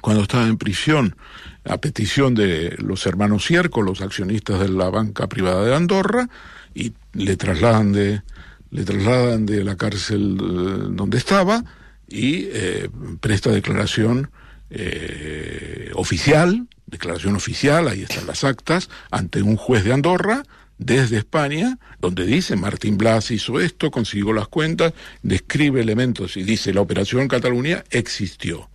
cuando 0.00 0.22
estaba 0.22 0.46
en 0.46 0.58
prisión 0.58 1.16
a 1.64 1.78
petición 1.78 2.34
de 2.34 2.76
los 2.78 3.06
hermanos 3.06 3.44
Cierco, 3.44 3.82
los 3.82 4.00
accionistas 4.00 4.60
de 4.60 4.68
la 4.68 4.88
banca 4.88 5.26
privada 5.26 5.64
de 5.64 5.74
Andorra, 5.74 6.28
y 6.74 6.92
le 7.14 7.36
trasladan 7.36 7.92
de, 7.92 8.22
le 8.70 8.84
trasladan 8.84 9.46
de 9.46 9.64
la 9.64 9.76
cárcel 9.76 10.38
eh, 10.38 10.88
donde 10.90 11.18
estaba 11.18 11.64
y 12.06 12.48
eh, 12.52 12.88
presta 13.20 13.50
declaración 13.50 14.30
eh, 14.70 15.90
oficial, 15.94 16.68
declaración 16.86 17.34
oficial, 17.34 17.88
ahí 17.88 18.02
están 18.02 18.26
las 18.26 18.44
actas, 18.44 18.90
ante 19.10 19.42
un 19.42 19.56
juez 19.56 19.84
de 19.84 19.92
Andorra, 19.92 20.42
desde 20.78 21.18
España, 21.18 21.78
donde 22.00 22.26
dice 22.26 22.56
Martín 22.56 22.98
Blas 22.98 23.30
hizo 23.30 23.60
esto, 23.60 23.90
consiguió 23.90 24.32
las 24.32 24.48
cuentas, 24.48 24.92
describe 25.22 25.80
elementos 25.80 26.36
y 26.36 26.42
dice 26.42 26.74
la 26.74 26.82
operación 26.82 27.28
Cataluña 27.28 27.84
existió. 27.90 28.68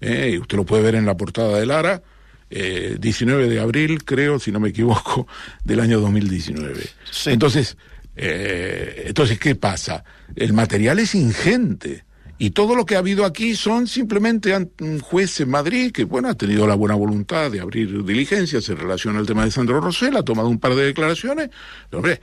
Eh, 0.00 0.38
usted 0.40 0.56
lo 0.56 0.64
puede 0.64 0.82
ver 0.82 0.94
en 0.94 1.06
la 1.06 1.16
portada 1.16 1.58
de 1.58 1.66
Lara, 1.66 2.02
eh, 2.50 2.96
19 3.00 3.48
de 3.48 3.60
abril, 3.60 4.04
creo, 4.04 4.38
si 4.38 4.52
no 4.52 4.60
me 4.60 4.70
equivoco, 4.70 5.26
del 5.64 5.80
año 5.80 6.00
2019. 6.00 6.82
Sí. 7.10 7.30
Entonces, 7.30 7.76
eh, 8.16 9.04
entonces, 9.06 9.38
¿qué 9.38 9.54
pasa? 9.54 10.04
El 10.34 10.52
material 10.52 10.98
es 10.98 11.14
ingente. 11.14 12.04
Y 12.38 12.50
todo 12.50 12.74
lo 12.74 12.84
que 12.84 12.96
ha 12.96 12.98
habido 12.98 13.24
aquí 13.24 13.54
son 13.54 13.86
simplemente 13.86 14.56
un 14.80 14.98
juez 15.00 15.40
en 15.40 15.50
Madrid 15.50 15.92
que, 15.92 16.04
bueno, 16.04 16.28
ha 16.28 16.34
tenido 16.34 16.66
la 16.66 16.74
buena 16.74 16.94
voluntad 16.94 17.50
de 17.50 17.60
abrir 17.60 18.04
diligencias 18.04 18.68
en 18.68 18.78
relación 18.78 19.16
al 19.16 19.26
tema 19.26 19.44
de 19.44 19.50
Sandro 19.50 19.80
Rosell, 19.80 20.16
ha 20.16 20.24
tomado 20.24 20.48
un 20.48 20.58
par 20.58 20.74
de 20.74 20.84
declaraciones. 20.84 21.50
Pero, 21.88 21.98
hombre, 21.98 22.20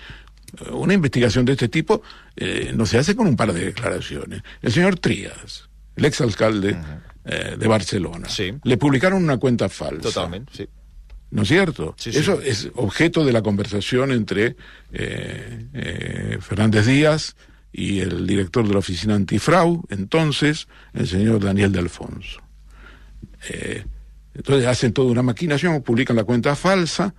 una 0.72 0.94
investigación 0.94 1.46
de 1.46 1.54
este 1.54 1.70
tipo 1.70 2.01
eh, 2.36 2.72
no 2.75 2.86
se 2.86 2.98
hace 2.98 3.16
con 3.16 3.28
un 3.28 3.36
par 3.36 3.54
de 3.54 3.66
declaraciones. 3.66 4.42
El 4.62 4.72
señor 4.72 5.00
Trías, 5.00 5.70
el 5.96 6.06
exalcalde 6.06 6.78
eh, 7.25 7.56
de 7.58 7.68
Barcelona, 7.68 8.28
sí. 8.30 8.54
le 8.63 8.78
publicaron 8.78 9.24
una 9.24 9.38
cuenta 9.38 9.70
falsa. 9.70 10.01
Totalmente, 10.01 10.51
sí. 10.56 10.70
¿No 11.32 11.44
es 11.44 11.48
cierto? 11.48 11.94
Sí, 11.98 12.12
sí. 12.12 12.18
Eso 12.18 12.42
es 12.42 12.70
objeto 12.74 13.24
de 13.24 13.32
la 13.32 13.44
conversación 13.44 14.12
entre 14.12 14.56
eh, 14.92 16.38
Fernández 16.42 16.88
Díaz 16.88 17.36
y 17.71 17.99
el 17.99 18.25
director 18.25 18.67
de 18.67 18.73
la 18.73 18.79
oficina 18.79 19.15
antifrau, 19.15 19.85
entonces, 19.89 20.67
el 20.93 21.07
señor 21.07 21.43
Daniel 21.43 21.71
de 21.71 21.79
Alfonso. 21.79 22.41
Eh, 23.49 23.85
entonces 24.33 24.67
hacen 24.67 24.93
toda 24.93 25.11
una 25.11 25.21
maquinación, 25.21 25.81
publican 25.81 26.15
la 26.15 26.23
cuenta 26.23 26.55
falsa 26.55 27.13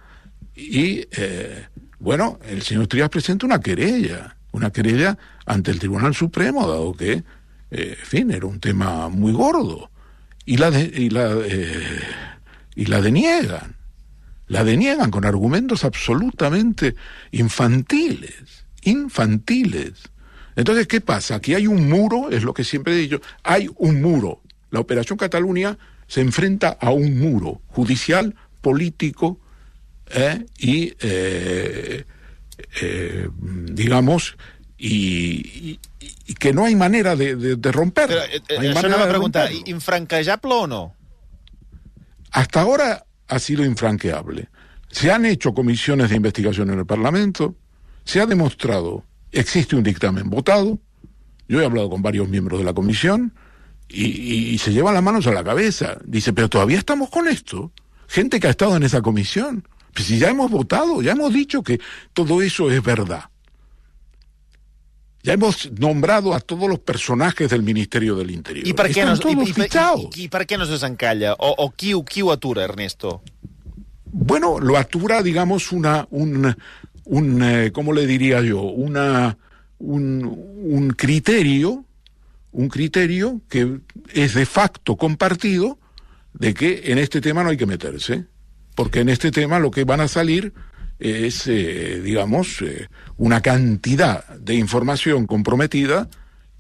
y, 0.54 1.06
eh, 1.12 1.66
bueno, 1.98 2.38
el 2.48 2.62
señor 2.62 2.86
Trías 2.86 3.08
presenta 3.08 3.46
una 3.46 3.60
querella, 3.60 4.36
una 4.52 4.70
querella 4.70 5.16
ante 5.46 5.70
el 5.70 5.78
Tribunal 5.78 6.14
Supremo, 6.14 6.68
dado 6.68 6.94
que, 6.94 7.22
eh, 7.70 7.96
en 7.98 8.06
fin, 8.06 8.30
era 8.30 8.46
un 8.46 8.58
tema 8.60 9.08
muy 9.08 9.32
gordo. 9.32 9.90
Y 10.46 10.56
la, 10.56 10.70
y 10.80 11.10
la, 11.10 11.36
y 12.74 12.86
la 12.86 13.00
deniegan, 13.00 13.76
la 14.48 14.64
deniegan 14.64 15.10
con 15.10 15.24
argumentos 15.24 15.84
absolutamente 15.84 16.96
infantiles, 17.30 18.64
infantiles. 18.82 20.10
Entonces, 20.56 20.86
¿qué 20.86 21.00
pasa? 21.00 21.36
Aquí 21.36 21.54
hay 21.54 21.66
un 21.66 21.88
muro, 21.88 22.30
es 22.30 22.42
lo 22.42 22.54
que 22.54 22.64
siempre 22.64 22.94
he 22.94 22.96
dicho, 22.96 23.20
hay 23.42 23.68
un 23.76 24.00
muro. 24.00 24.42
La 24.70 24.80
Operación 24.80 25.18
Cataluña 25.18 25.78
se 26.06 26.20
enfrenta 26.20 26.76
a 26.80 26.90
un 26.90 27.18
muro 27.18 27.62
judicial, 27.68 28.34
político 28.60 29.40
eh, 30.12 30.44
y, 30.58 30.92
eh, 31.00 32.04
eh, 32.82 33.28
digamos, 33.38 34.36
y, 34.76 34.88
y, 34.88 35.80
y, 36.26 36.34
que 36.34 36.52
no 36.52 36.64
hay 36.64 36.74
manera 36.74 37.14
de, 37.14 37.36
de, 37.36 37.56
de 37.56 37.72
romper. 37.72 38.08
Pero, 38.08 38.62
no 38.62 38.68
hay 38.68 38.74
manera 38.74 39.04
de 39.04 39.10
preguntar, 39.10 39.50
¿infranqueable 39.66 40.52
o 40.52 40.66
no? 40.66 40.94
Hasta 42.32 42.60
ahora 42.60 43.04
ha 43.28 43.38
sido 43.38 43.64
infranqueable. 43.64 44.48
Se 44.90 45.12
han 45.12 45.24
hecho 45.26 45.54
comisiones 45.54 46.10
de 46.10 46.16
investigación 46.16 46.70
en 46.70 46.80
el 46.80 46.86
Parlamento, 46.86 47.54
se 48.04 48.20
ha 48.20 48.26
demostrado 48.26 49.04
existe 49.32 49.76
un 49.76 49.82
dictamen 49.82 50.28
votado, 50.30 50.78
yo 51.48 51.60
he 51.60 51.64
hablado 51.64 51.90
con 51.90 52.02
varios 52.02 52.28
miembros 52.28 52.60
de 52.60 52.64
la 52.64 52.72
comisión 52.72 53.32
y, 53.88 54.06
y, 54.06 54.48
y, 54.50 54.58
se 54.58 54.72
llevan 54.72 54.94
las 54.94 55.02
manos 55.02 55.26
a 55.26 55.32
la 55.32 55.42
cabeza. 55.42 55.98
Dice, 56.04 56.32
pero 56.32 56.48
todavía 56.48 56.78
estamos 56.78 57.10
con 57.10 57.26
esto. 57.26 57.72
Gente 58.06 58.38
que 58.38 58.46
ha 58.46 58.50
estado 58.50 58.76
en 58.76 58.84
esa 58.84 59.02
comisión. 59.02 59.66
Pues 59.92 60.06
si 60.06 60.18
ya 60.18 60.30
hemos 60.30 60.50
votado, 60.50 61.02
ya 61.02 61.12
hemos 61.12 61.32
dicho 61.32 61.62
que 61.62 61.80
todo 62.12 62.40
eso 62.40 62.70
es 62.70 62.82
verdad. 62.82 63.24
Ya 65.22 65.34
hemos 65.34 65.70
nombrado 65.72 66.34
a 66.34 66.40
todos 66.40 66.68
los 66.68 66.78
personajes 66.78 67.50
del 67.50 67.62
Ministerio 67.62 68.14
del 68.16 68.30
Interior. 68.30 68.66
¿Y 68.66 68.72
para 68.72 68.88
qué 68.88 69.02
todos 69.02 69.48
y, 69.48 69.52
fichados. 69.52 70.08
¿Y, 70.16 70.24
y, 70.24 70.28
para 70.28 70.46
qué 70.46 70.56
nos 70.56 70.70
desencalla? 70.70 71.34
¿O, 71.34 71.54
o 71.58 71.70
qui, 71.72 71.92
qui 72.04 72.22
ho 72.22 72.32
atura, 72.32 72.64
Ernesto? 72.64 73.22
Bueno, 74.12 74.58
lo 74.60 74.78
atura, 74.78 75.22
digamos, 75.22 75.72
una, 75.72 76.06
un, 76.10 76.56
un 77.10 77.42
eh, 77.42 77.72
¿cómo 77.72 77.92
le 77.92 78.06
diría 78.06 78.40
yo? 78.40 78.62
Una, 78.62 79.36
un, 79.78 80.24
un, 80.24 80.90
criterio, 80.90 81.84
un 82.52 82.68
criterio 82.68 83.40
que 83.48 83.80
es 84.12 84.34
de 84.34 84.46
facto 84.46 84.96
compartido 84.96 85.78
de 86.32 86.54
que 86.54 86.82
en 86.84 86.98
este 86.98 87.20
tema 87.20 87.42
no 87.42 87.50
hay 87.50 87.56
que 87.56 87.66
meterse, 87.66 88.26
porque 88.76 89.00
en 89.00 89.08
este 89.08 89.32
tema 89.32 89.58
lo 89.58 89.72
que 89.72 89.82
van 89.82 90.00
a 90.00 90.06
salir 90.06 90.52
es, 91.00 91.48
eh, 91.48 92.00
digamos, 92.00 92.62
eh, 92.62 92.86
una 93.16 93.40
cantidad 93.40 94.28
de 94.38 94.54
información 94.54 95.26
comprometida 95.26 96.08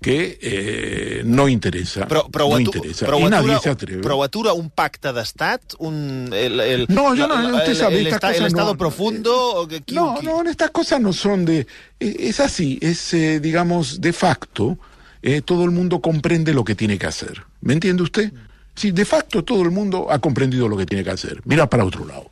que 0.00 0.38
eh, 0.40 1.22
no 1.24 1.46
interessa. 1.46 2.06
Però, 2.06 2.28
però, 2.30 2.48
no 2.48 2.58
interessa. 2.58 3.04
però, 3.04 3.18
I 3.18 3.28
nadie 3.28 3.58
se 3.60 3.68
atreve. 3.68 4.00
però 4.00 4.22
atura 4.22 4.54
un 4.56 4.70
pacte 4.72 5.12
d'estat? 5.12 5.76
Un, 5.78 6.30
el, 6.32 6.60
el, 6.60 6.86
no, 6.88 7.14
yo 7.14 7.26
no, 7.26 7.36
usted 7.56 7.74
sabe, 7.74 8.00
el, 8.00 8.06
el, 8.06 8.14
estas 8.14 8.30
el 8.30 8.36
cosas 8.36 8.52
estado 8.52 8.72
no, 8.72 8.78
profundo? 8.78 9.68
No, 9.92 10.22
no, 10.22 10.42
no, 10.42 10.50
estas 10.50 10.70
cosas 10.70 11.00
no 11.00 11.12
son 11.12 11.44
de... 11.44 11.66
Es 11.98 12.40
así, 12.40 12.78
es, 12.80 13.12
eh, 13.12 13.40
digamos, 13.40 14.00
de 14.00 14.14
facto, 14.14 14.78
eh, 15.20 15.42
todo 15.42 15.64
el 15.64 15.70
mundo 15.70 16.00
comprende 16.00 16.54
lo 16.54 16.64
que 16.64 16.74
tiene 16.74 16.98
que 16.98 17.06
hacer. 17.06 17.42
¿Me 17.60 17.74
entiende 17.74 18.02
usted? 18.02 18.32
Sí, 18.74 18.92
de 18.92 19.04
facto 19.04 19.44
todo 19.44 19.62
el 19.62 19.70
mundo 19.70 20.06
ha 20.10 20.18
comprendido 20.18 20.66
lo 20.66 20.78
que 20.78 20.86
tiene 20.86 21.04
que 21.04 21.10
hacer. 21.10 21.42
Mira 21.44 21.68
para 21.68 21.84
otro 21.84 22.06
lado. 22.06 22.30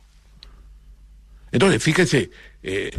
Entonces, 1.51 1.83
fíjese, 1.83 2.31
eh, 2.61 2.91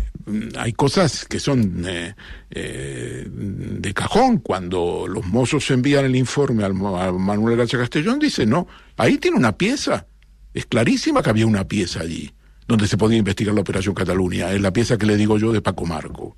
hay 0.59 0.73
cosas 0.73 1.27
que 1.27 1.39
son 1.39 1.85
eh, 1.87 2.15
eh, 2.51 3.27
de 3.29 3.95
cajón. 3.95 4.39
Cuando 4.39 5.07
los 5.07 5.27
mozos 5.27 5.71
envían 5.71 6.05
el 6.05 6.17
informe 6.17 6.65
al, 6.65 6.73
a 6.73 7.13
Manuel 7.13 7.57
García 7.57 7.79
Castellón, 7.79 8.19
dice, 8.19 8.47
no, 8.47 8.67
ahí 8.97 9.19
tiene 9.19 9.37
una 9.37 9.57
pieza. 9.57 10.07
Es 10.55 10.67
clarísima 10.67 11.23
que 11.23 11.31
había 11.31 11.47
una 11.47 11.67
pieza 11.69 12.01
allí, 12.01 12.33
donde 12.67 12.89
se 12.89 12.97
podía 12.97 13.19
investigar 13.19 13.55
la 13.55 13.61
Operación 13.61 13.95
Cataluña. 13.95 14.51
Es 14.53 14.61
la 14.61 14.73
pieza 14.73 14.97
que 14.97 15.07
le 15.07 15.17
digo 15.17 15.39
yo 15.39 15.53
de 15.53 15.61
Paco 15.61 15.87
Marco. 15.87 16.37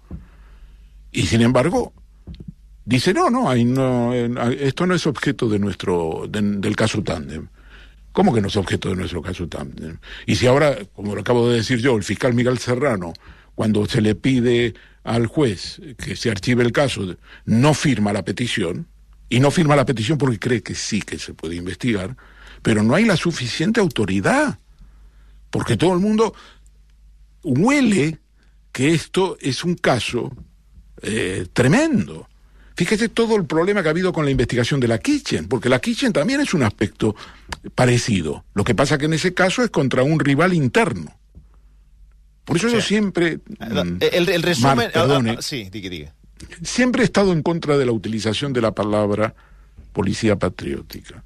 Y 1.13 1.23
sin 1.27 1.43
embargo, 1.43 1.93
dice, 2.85 3.15
no, 3.15 3.31
no, 3.31 3.49
ahí 3.49 3.65
no 3.65 4.13
esto 4.15 4.87
no 4.87 4.95
es 4.95 5.07
objeto 5.07 5.49
de 5.49 5.59
nuestro, 5.59 6.27
de, 6.29 6.41
del 6.43 6.75
caso 6.75 7.03
Tandem. 7.03 7.49
¿Cómo 8.13 8.33
que 8.35 8.41
no 8.41 8.49
es 8.49 8.57
objeto 8.57 8.91
de 8.91 8.97
nuestro 8.97 9.23
caso 9.23 9.49
también? 9.49 10.01
Y 10.27 10.37
si 10.37 10.47
ahora, 10.47 10.77
como 10.95 11.15
lo 11.15 11.23
acabo 11.23 11.49
de 11.49 11.57
decir 11.57 11.79
yo, 11.79 11.97
el 11.97 12.05
fiscal 12.05 12.35
Miguel 12.35 12.59
Serrano, 12.59 13.13
cuando 13.55 13.87
se 13.87 14.01
le 14.01 14.15
pide 14.15 14.75
al 15.05 15.27
juez 15.27 15.81
que 15.99 16.17
se 16.17 16.31
archive 16.31 16.63
el 16.63 16.73
caso, 16.73 17.17
no 17.45 17.75
firma 17.75 18.13
la 18.13 18.25
petición, 18.25 18.87
y 19.33 19.41
no 19.41 19.51
firma 19.51 19.75
la 19.77 19.87
petición 19.87 20.19
porque 20.19 20.39
cree 20.39 20.63
que 20.63 20.75
sí 20.75 21.01
que 21.01 21.19
se 21.19 21.33
puede 21.33 21.57
investigar, 21.57 22.19
pero 22.61 22.83
no 22.83 22.95
hay 22.95 23.07
la 23.07 23.17
suficiente 23.17 23.81
autoridad, 23.81 24.59
porque 25.49 25.79
todo 25.79 25.95
el 25.95 26.01
mundo 26.01 26.35
huele 27.43 28.19
que 28.73 28.93
esto 28.93 29.39
es 29.41 29.65
un 29.65 29.75
caso 29.75 30.31
eh, 31.01 31.47
tremendo. 31.55 32.29
Fíjese 32.75 33.09
todo 33.09 33.37
el 33.37 33.45
problema 33.45 33.83
que 33.83 33.89
ha 33.89 33.91
habido 33.91 34.13
con 34.13 34.25
la 34.25 34.31
investigación 34.31 34.81
de 34.81 34.89
la 34.89 34.99
Kitchen, 34.99 35.49
porque 35.49 35.69
la 35.69 35.79
Kitchen 35.79 36.13
también 36.13 36.41
es 36.41 36.55
un 36.55 36.63
aspecto 36.63 37.15
parecido. 37.75 38.45
Lo 38.55 38.65
que 38.65 38.75
pasa 38.75 38.99
que 38.99 39.07
en 39.07 39.13
ese 39.13 39.35
caso 39.35 39.63
es 39.63 39.71
contra 39.71 40.03
un 40.03 40.19
rival 40.19 40.55
interno. 40.55 41.15
Por 42.45 42.57
eso 42.57 42.69
yo 42.69 42.81
siempre... 42.81 43.39
Mm, 43.59 43.99
el, 44.01 44.29
el, 44.29 44.43
resumen... 44.43 44.77
Marc, 44.77 44.93
perdone, 44.93 45.37
ah, 45.39 45.43
sí, 45.43 45.69
diga, 45.71 45.91
diga. 45.91 46.15
siempre 46.63 47.03
he 47.03 47.05
estado 47.05 47.33
en 47.33 47.43
contra 47.43 47.79
de 47.79 47.87
la 47.87 47.93
utilización 47.93 48.53
de 48.53 48.61
la 48.61 48.73
palabra 48.73 49.35
policía 49.93 50.37
patriótica. 50.37 51.23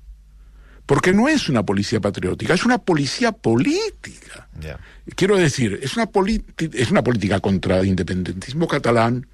Porque 0.84 1.12
no 1.12 1.28
es 1.28 1.48
una 1.48 1.64
policía 1.64 2.00
patriótica, 2.00 2.54
es 2.54 2.64
una 2.64 2.78
policía 2.78 3.32
política. 3.32 4.48
Quiero 5.16 5.36
decir, 5.36 5.80
es 5.82 5.96
una, 5.96 6.08
es 6.72 6.90
una 6.90 7.02
política 7.02 7.40
contra 7.40 7.80
el 7.80 7.86
independentismo 7.86 8.68
catalán, 8.68 9.26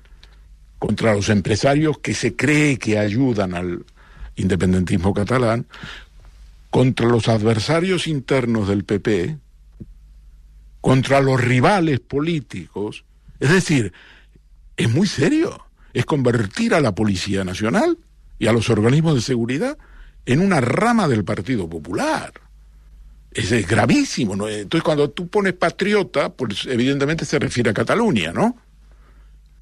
contra 0.82 1.14
los 1.14 1.28
empresarios 1.28 2.00
que 2.00 2.12
se 2.12 2.34
cree 2.34 2.76
que 2.76 2.98
ayudan 2.98 3.54
al 3.54 3.84
independentismo 4.34 5.14
catalán, 5.14 5.64
contra 6.70 7.06
los 7.06 7.28
adversarios 7.28 8.08
internos 8.08 8.66
del 8.66 8.82
PP, 8.82 9.38
contra 10.80 11.20
los 11.20 11.40
rivales 11.40 12.00
políticos. 12.00 13.04
Es 13.38 13.52
decir, 13.52 13.92
es 14.76 14.90
muy 14.90 15.06
serio. 15.06 15.64
Es 15.92 16.04
convertir 16.04 16.74
a 16.74 16.80
la 16.80 16.96
Policía 16.96 17.44
Nacional 17.44 17.96
y 18.40 18.48
a 18.48 18.52
los 18.52 18.68
organismos 18.68 19.14
de 19.14 19.20
seguridad 19.20 19.78
en 20.26 20.40
una 20.40 20.60
rama 20.60 21.06
del 21.06 21.22
Partido 21.22 21.70
Popular. 21.70 22.32
Es, 23.30 23.52
es 23.52 23.68
gravísimo. 23.68 24.48
Entonces, 24.48 24.82
cuando 24.82 25.10
tú 25.10 25.28
pones 25.28 25.52
patriota, 25.52 26.30
pues 26.30 26.66
evidentemente 26.66 27.24
se 27.24 27.38
refiere 27.38 27.70
a 27.70 27.72
Cataluña, 27.72 28.32
¿no? 28.32 28.56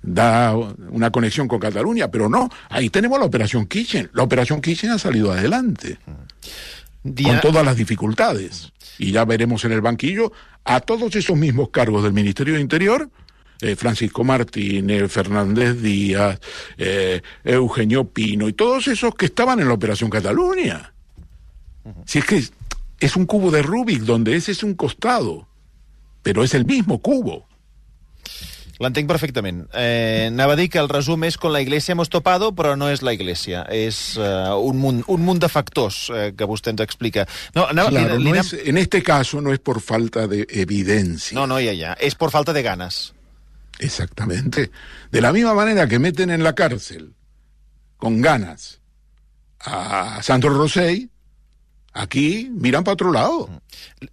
Da 0.03 0.55
una 0.55 1.11
conexión 1.11 1.47
con 1.47 1.59
Cataluña, 1.61 2.11
pero 2.11 2.29
no. 2.29 2.49
Ahí 2.69 2.91
tenemos 2.91 3.19
la 3.19 3.27
Operación 3.27 3.67
Kitchen. 3.67 4.11
La 4.15 4.23
Operación 4.23 4.61
Kitchen 4.61 4.91
ha 4.91 4.99
salido 4.99 5.33
adelante. 5.33 5.99
Con 7.03 7.41
todas 7.41 7.65
las 7.65 7.77
dificultades. 7.77 8.73
Y 8.99 9.13
ya 9.13 9.25
veremos 9.25 9.65
en 9.65 9.73
el 9.73 9.81
banquillo 9.81 10.33
a 10.65 10.81
todos 10.81 11.17
esos 11.17 11.37
mismos 11.37 11.71
cargos 11.71 12.03
del 12.03 12.13
Ministerio 12.13 12.55
de 12.55 12.61
Interior 12.61 13.11
eh, 13.63 13.77
Francisco 13.77 14.25
Martínez, 14.25 15.13
Fernández 15.13 15.83
Díaz, 15.83 16.41
eh, 16.79 17.21
Eugenio 17.45 18.09
Pino 18.09 18.49
y 18.49 18.55
todos 18.55 18.89
esos 18.89 19.15
que 19.15 19.27
estaban 19.27 19.61
en 19.61 19.69
la 19.69 19.75
Operación 19.75 20.09
Cataluña. 20.09 20.95
Si 22.07 22.21
es 22.21 22.25
que 22.25 22.43
es, 23.01 23.17
un 23.17 23.27
cubo 23.27 23.51
de 23.51 23.61
Rubik 23.61 24.01
donde 24.03 24.35
ese 24.35 24.53
es 24.53 24.63
un 24.63 24.73
costado, 24.75 25.47
pero 26.23 26.43
es 26.43 26.55
el 26.55 26.65
mismo 26.65 27.01
cubo. 27.01 27.49
L'entenc 28.81 29.11
perfectament. 29.11 29.67
Eh, 29.77 30.31
anava 30.31 30.55
a 30.57 30.59
dir 30.59 30.71
que 30.73 30.81
el 30.81 30.89
resum 30.89 31.27
és 31.29 31.37
con 31.37 31.53
la 31.53 31.61
iglesia 31.61 31.93
hemos 31.93 32.09
topado, 32.09 32.49
però 32.57 32.73
no 32.81 32.89
és 32.89 33.03
la 33.05 33.13
iglesia. 33.13 33.67
És 33.69 34.17
uh, 34.17 34.57
un, 34.57 34.79
munt, 34.81 35.03
un 35.13 35.21
munt 35.27 35.43
de 35.43 35.51
factors 35.53 36.07
eh, 36.17 36.31
que 36.33 36.49
vostè 36.49 36.73
ens 36.73 36.81
explica. 36.81 37.27
No, 37.53 37.67
anava, 37.69 37.93
claro, 37.93 38.17
li, 38.17 38.25
li, 38.25 38.33
no 38.33 38.41
es, 38.41 38.55
en 38.57 38.81
este 38.81 39.03
caso 39.05 39.43
no 39.45 39.53
es 39.53 39.61
por 39.61 39.83
falta 39.85 40.25
de 40.27 40.47
evidencia. 40.49 41.37
No, 41.37 41.47
no, 41.47 41.61
ja, 41.61 41.77
ja. 41.77 41.93
És 42.01 42.17
por 42.17 42.33
falta 42.33 42.57
de 42.57 42.65
ganas. 42.65 43.11
Exactamente. 43.81 44.71
De 45.13 45.21
la 45.21 45.33
misma 45.33 45.53
manera 45.55 45.87
que 45.87 45.99
meten 45.99 46.31
en 46.31 46.43
la 46.43 46.55
cárcel 46.55 47.13
con 47.99 48.23
ganas 48.23 48.81
a 49.61 50.23
Sandro 50.23 50.57
Rosell, 50.57 51.11
aquí 51.93 52.49
miren 52.51 52.85
per 52.85 52.95
otro 52.95 53.13
lado. 53.13 53.49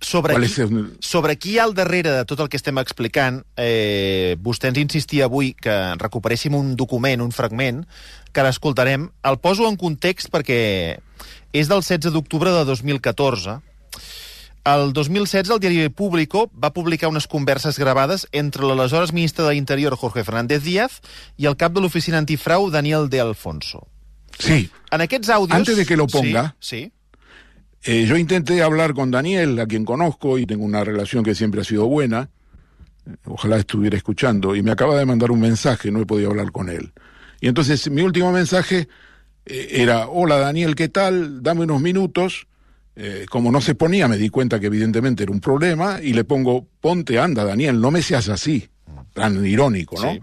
Sobre 0.02 0.36
qui, 0.36 0.62
el... 0.62 0.98
sobre 1.00 1.38
qui 1.38 1.56
hi 1.56 1.60
ha 1.60 1.68
al 1.68 1.76
darrere 1.78 2.12
de 2.12 2.26
tot 2.26 2.42
el 2.44 2.50
que 2.50 2.58
estem 2.58 2.78
explicant, 2.82 3.44
eh, 3.56 4.36
vostè 4.42 4.72
ens 4.72 4.82
insistia 4.82 5.26
avui 5.26 5.54
que 5.54 5.76
recuperéssim 6.02 6.56
un 6.58 6.76
document, 6.76 7.22
un 7.22 7.32
fragment, 7.32 7.86
que 8.34 8.46
l'escoltarem. 8.46 9.10
El 9.24 9.40
poso 9.40 9.70
en 9.70 9.78
context 9.78 10.32
perquè 10.34 10.62
és 11.54 11.70
del 11.72 11.82
16 11.82 12.14
d'octubre 12.14 12.52
de 12.54 12.66
2014, 12.68 13.60
el 14.68 14.92
2016, 14.92 15.50
el 15.50 15.60
diari 15.64 15.88
Público 15.88 16.50
va 16.52 16.74
publicar 16.76 17.08
unes 17.08 17.28
converses 17.32 17.78
gravades 17.80 18.26
entre 18.36 18.68
l'aleshores 18.68 19.14
ministre 19.16 19.46
de 19.46 19.54
l'Interior, 19.54 19.96
Jorge 19.96 20.26
Fernández 20.28 20.66
Díaz, 20.66 21.00
i 21.40 21.48
el 21.48 21.56
cap 21.56 21.72
de 21.72 21.80
l'oficina 21.80 22.20
antifrau, 22.20 22.68
Daniel 22.74 23.08
de 23.08 23.22
Alfonso. 23.24 23.86
Sí. 24.38 24.68
En 24.92 25.06
aquests 25.06 25.32
àudios... 25.32 25.56
Antes 25.56 25.80
de 25.80 25.86
que 25.88 25.96
lo 25.96 26.08
ponga, 26.12 26.50
sí, 26.60 26.84
sí. 26.84 26.92
Eh, 27.88 28.06
yo 28.06 28.18
intenté 28.18 28.62
hablar 28.62 28.94
con 28.94 29.12
Daniel, 29.12 29.58
a 29.62 29.66
quien 29.66 29.86
conozco 29.86 30.38
y 30.38 30.46
tengo 30.46 30.66
una 30.66 30.84
relación 30.84 31.24
que 31.24 31.34
siempre 31.34 31.62
ha 31.62 31.64
sido 31.64 31.88
buena. 31.88 32.30
Ojalá 33.24 33.56
estuviera 33.56 33.96
escuchando. 33.96 34.58
Y 34.58 34.62
me 34.62 34.72
acaba 34.72 35.00
de 35.00 35.06
mandar 35.06 35.32
un 35.32 35.40
mensaje, 35.40 35.90
no 35.90 36.02
he 36.02 36.06
podido 36.06 36.30
hablar 36.30 36.52
con 36.52 36.68
él. 36.70 36.92
Y 37.40 37.48
entonces 37.48 37.90
mi 37.90 38.02
último 38.02 38.34
mensaje 38.34 38.90
eh, 39.46 39.68
era, 39.72 40.10
hola 40.10 40.38
Daniel, 40.38 40.76
¿qué 40.76 40.90
tal? 40.90 41.42
Dame 41.42 41.62
unos 41.62 41.82
minutos 41.82 42.48
eh, 42.98 43.26
como 43.30 43.54
no 43.54 43.62
se 43.62 43.74
ponía, 43.74 44.10
me 44.10 44.18
di 44.18 44.30
cuenta 44.30 44.60
que 44.60 44.66
evidentemente 44.66 45.24
era 45.24 45.32
un 45.32 45.40
problema 45.40 46.00
y 46.02 46.12
le 46.12 46.26
pongo, 46.26 46.68
ponte, 46.82 47.20
anda, 47.20 47.46
Daniel, 47.46 47.80
no 47.80 47.90
me 47.90 48.02
seas 48.02 48.28
así. 48.28 48.68
Tan 49.14 49.46
irónico, 49.46 49.96
¿no? 50.02 50.12
Sí. 50.12 50.22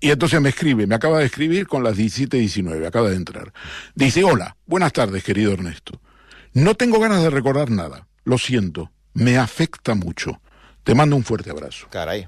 Y 0.00 0.10
entonces 0.10 0.40
me 0.40 0.48
escribe, 0.48 0.88
me 0.88 0.96
acaba 0.96 1.20
de 1.20 1.26
escribir 1.26 1.68
con 1.68 1.84
las 1.84 1.96
17.19, 1.96 2.86
acaba 2.86 3.08
de 3.08 3.16
entrar. 3.16 3.52
Dice, 3.94 4.24
hola, 4.24 4.56
buenas 4.66 4.92
tardes, 4.92 5.22
querido 5.22 5.52
Ernesto. 5.52 6.00
No 6.54 6.74
tengo 6.74 7.00
ganas 7.00 7.22
de 7.22 7.30
recordar 7.30 7.70
nada, 7.70 8.06
lo 8.24 8.38
siento, 8.38 8.90
me 9.14 9.38
afecta 9.38 9.94
mucho. 9.94 10.40
Te 10.84 10.94
mando 10.94 11.16
un 11.16 11.24
fuerte 11.24 11.50
abrazo. 11.50 11.86
Caray. 11.90 12.26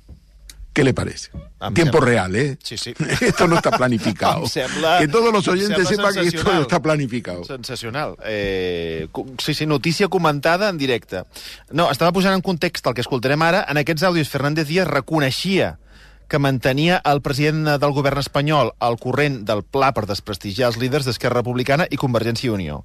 ¿Qué 0.75 0.83
le 0.83 0.93
parece? 0.93 1.31
Em 1.61 1.73
Tiempo 1.73 1.99
sembla... 1.99 2.11
real, 2.11 2.37
¿eh? 2.37 2.59
Sí, 2.61 2.77
sí. 2.77 2.95
esto 3.21 3.47
no 3.47 3.57
está 3.57 3.71
planificado. 3.71 4.43
em 4.43 4.49
sembla, 4.49 4.99
que 4.99 5.07
todos 5.07 5.33
los 5.33 5.47
oyentes 5.47 5.87
sepan 5.87 6.13
que 6.13 6.27
esto 6.27 6.53
no 6.53 6.63
está 6.63 6.83
planificado. 6.83 7.45
Sensacional. 7.45 8.17
Eh, 8.25 9.07
sí, 9.39 9.55
sí, 9.55 9.67
notícia 9.67 10.09
comentada 10.09 10.69
en 10.69 10.79
directe. 10.79 11.23
No, 11.71 11.93
estava 11.93 12.11
posant 12.11 12.35
en 12.35 12.43
context 12.43 12.87
el 12.87 12.95
que 12.95 13.07
escoltarem 13.07 13.43
ara. 13.47 13.63
En 13.71 13.79
aquests 13.79 14.03
àudios, 14.03 14.29
Fernández 14.29 14.67
Díaz 14.67 14.91
reconeixia 14.91 15.79
que 16.27 16.41
mantenia 16.43 17.01
el 17.05 17.21
president 17.23 17.77
del 17.79 17.93
govern 17.95 18.19
espanyol 18.19 18.73
al 18.83 18.99
corrent 18.99 19.45
del 19.47 19.63
pla 19.63 19.93
per 19.95 20.09
desprestigiar 20.11 20.73
els 20.73 20.79
líders 20.81 21.07
d'Esquerra 21.07 21.43
Republicana 21.45 21.87
i 21.87 22.01
Convergència 22.01 22.49
i 22.49 22.55
Unió. 22.55 22.83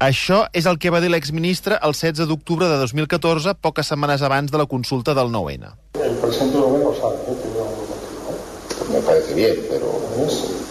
Això 0.00 0.46
és 0.56 0.64
el 0.64 0.78
que 0.80 0.88
va 0.88 0.96
dir 1.04 1.10
l'exministre 1.12 1.76
el 1.84 1.92
16 1.92 2.24
d'octubre 2.30 2.64
de 2.70 2.78
2014, 2.80 3.52
poques 3.60 3.90
setmanes 3.92 4.22
abans 4.24 4.48
de 4.48 4.56
la 4.56 4.64
consulta 4.64 5.12
del 5.12 5.28
9-N. 5.28 5.68
El 6.00 6.16
presidente 6.22 6.56
del 6.56 6.64
gobierno 6.64 6.94
sabe 6.96 7.20
¿eh? 7.28 7.36
que 7.36 7.48
yo 7.52 7.68
no 7.68 8.94
Me 8.96 9.00
parece 9.04 9.34
bien, 9.34 9.60
pero, 9.68 9.92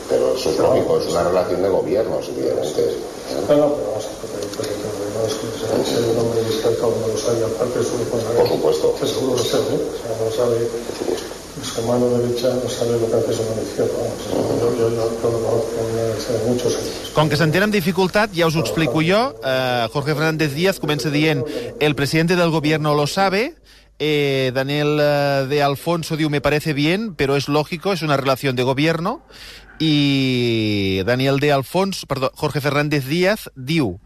pero 0.10 0.34
eso 0.34 0.50
es 0.50 0.58
lógico, 0.58 0.98
es 0.98 1.14
una 1.14 1.24
relación 1.30 1.62
de 1.62 1.70
gobiernos, 1.70 2.28
evidentemente. 2.28 2.98
No, 3.30 3.56
no, 3.56 3.76
pero 3.78 3.86
vamos 3.94 4.10
a 4.10 4.34
ver, 4.34 4.42
el 4.42 4.50
presidente 4.50 4.88
del 4.90 4.98
gobierno 4.98 5.22
es 5.30 5.34
que 5.38 5.46
es 5.46 6.06
un 6.10 6.20
hombre 6.26 6.44
discreto, 6.50 6.98
no 7.00 7.08
lo 7.14 7.18
sabe, 7.22 7.46
aparte 7.46 7.80
es 7.82 7.90
un 7.94 8.34
Por 8.34 8.48
supuesto. 8.50 8.96
Que 9.00 9.06
seguro 9.06 9.38
lo 9.38 9.46
sabe, 9.46 9.76
¿eh? 9.78 9.90
o 9.94 9.98
sea, 10.02 10.26
no 10.26 10.32
sabe... 10.34 11.39
Su 11.64 11.82
mano 11.84 12.10
derecha 12.10 12.50
no 12.50 12.70
sabe 12.70 13.00
lo 13.00 13.08
que 13.10 13.16
hace 13.16 13.44
mano 13.44 13.62
izquierda. 13.62 13.94
Yo, 14.32 14.78
yo, 14.78 14.90
yo, 14.90 15.22
yo 15.22 15.30
lo 15.32 15.40
conozco 15.42 15.80
hace 16.18 16.48
muchos 16.48 16.76
años. 16.76 17.12
Com 17.14 17.28
que 17.28 17.38
s'entén 17.40 17.66
amb 17.66 17.74
dificultat, 17.74 18.32
ja 18.36 18.48
us 18.48 18.56
ho 18.56 18.64
explico 18.64 19.02
jo. 19.04 19.22
Uh, 19.42 19.90
Jorge 19.94 20.14
Fernández 20.16 20.54
Díaz 20.56 20.80
comença 20.80 21.12
dient 21.12 21.44
el 21.80 21.96
presidente 21.96 22.36
del 22.36 22.50
gobierno 22.50 22.96
lo 22.96 23.08
sabe, 23.08 23.56
Eh, 24.02 24.52
Daniel 24.56 24.96
uh, 24.96 25.46
de 25.52 25.62
Alfonso 25.62 26.16
diu, 26.16 26.30
me 26.30 26.40
parece 26.40 26.72
bien, 26.72 27.16
pero 27.16 27.36
es 27.36 27.50
lógico, 27.50 27.92
es 27.92 28.02
una 28.02 28.16
relación 28.16 28.56
de 28.56 28.64
gobierno. 28.64 29.22
Y 29.78 31.02
Daniel 31.06 31.40
de 31.40 31.52
Alfonso, 31.52 32.08
perdón, 32.08 32.32
Jorge 32.34 32.62
Fernández 32.62 33.06
Díaz 33.06 33.52
diu, 33.56 34.00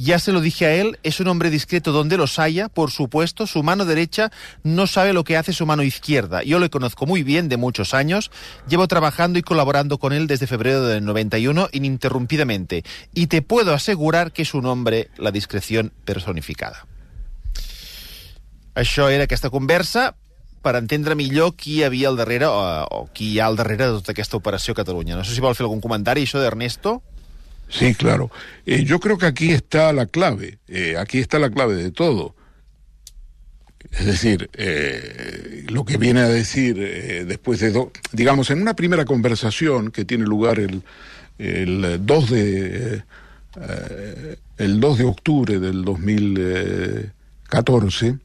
Ya 0.00 0.20
se 0.20 0.30
lo 0.30 0.40
dije 0.40 0.64
a 0.64 0.74
él, 0.74 0.96
es 1.02 1.18
un 1.18 1.26
hombre 1.26 1.50
discreto 1.50 1.90
donde 1.90 2.16
los 2.16 2.38
haya, 2.38 2.68
por 2.68 2.92
supuesto, 2.92 3.48
su 3.48 3.64
mano 3.64 3.84
derecha 3.84 4.30
no 4.62 4.86
sabe 4.86 5.12
lo 5.12 5.24
que 5.24 5.36
hace 5.36 5.52
su 5.52 5.66
mano 5.66 5.82
izquierda. 5.82 6.44
Yo 6.44 6.60
le 6.60 6.70
conozco 6.70 7.04
muy 7.04 7.24
bien 7.24 7.48
de 7.48 7.56
muchos 7.56 7.94
años, 7.94 8.30
llevo 8.68 8.86
trabajando 8.86 9.40
y 9.40 9.42
colaborando 9.42 9.98
con 9.98 10.12
él 10.12 10.28
desde 10.28 10.46
febrero 10.46 10.86
del 10.86 11.04
91 11.04 11.70
ininterrumpidamente, 11.72 12.84
y 13.12 13.26
te 13.26 13.42
puedo 13.42 13.74
asegurar 13.74 14.30
que 14.30 14.42
es 14.42 14.54
un 14.54 14.66
hombre 14.66 15.10
la 15.16 15.32
discreción 15.32 15.92
personificada. 16.04 16.86
Això 18.78 19.10
era 19.10 19.26
aquesta 19.26 19.50
conversa 19.50 20.12
per 20.62 20.76
entendre 20.78 21.18
millor 21.18 21.56
qui 21.58 21.80
hi 21.80 21.82
havia 21.82 22.06
al 22.12 22.18
darrere 22.20 22.46
o, 22.46 22.58
o 22.86 23.06
qui 23.10 23.32
hi 23.32 23.40
ha 23.42 23.50
al 23.50 23.58
darrere 23.58 23.88
de 23.88 23.98
tota 23.98 24.14
aquesta 24.14 24.38
operació 24.38 24.76
a 24.76 24.78
Catalunya. 24.78 25.18
No 25.18 25.26
sé 25.26 25.34
si 25.34 25.42
vol 25.42 25.58
fer 25.58 25.66
algun 25.66 25.82
comentari, 25.82 26.22
això 26.22 26.38
d'Ernesto. 26.38 27.00
Sí, 27.68 27.94
claro. 27.94 28.30
Eh, 28.66 28.84
yo 28.84 28.98
creo 28.98 29.18
que 29.18 29.26
aquí 29.26 29.50
está 29.50 29.92
la 29.92 30.06
clave, 30.06 30.58
eh, 30.68 30.96
aquí 30.98 31.18
está 31.18 31.38
la 31.38 31.50
clave 31.50 31.76
de 31.76 31.90
todo. 31.90 32.34
Es 33.92 34.06
decir, 34.06 34.50
eh, 34.54 35.64
lo 35.68 35.84
que 35.84 35.96
viene 35.96 36.20
a 36.20 36.28
decir 36.28 36.76
después 37.26 37.60
de, 37.60 37.70
do, 37.70 37.92
digamos, 38.12 38.50
en 38.50 38.60
una 38.60 38.74
primera 38.74 39.04
conversación 39.04 39.90
que 39.90 40.04
tiene 40.04 40.24
lugar 40.24 40.58
el, 40.58 40.82
el 41.38 42.04
2 42.04 42.30
de 42.30 43.02
el 44.58 44.80
2 44.80 44.98
de 44.98 45.04
octubre 45.04 45.58
del 45.58 45.84
2014, 45.84 48.18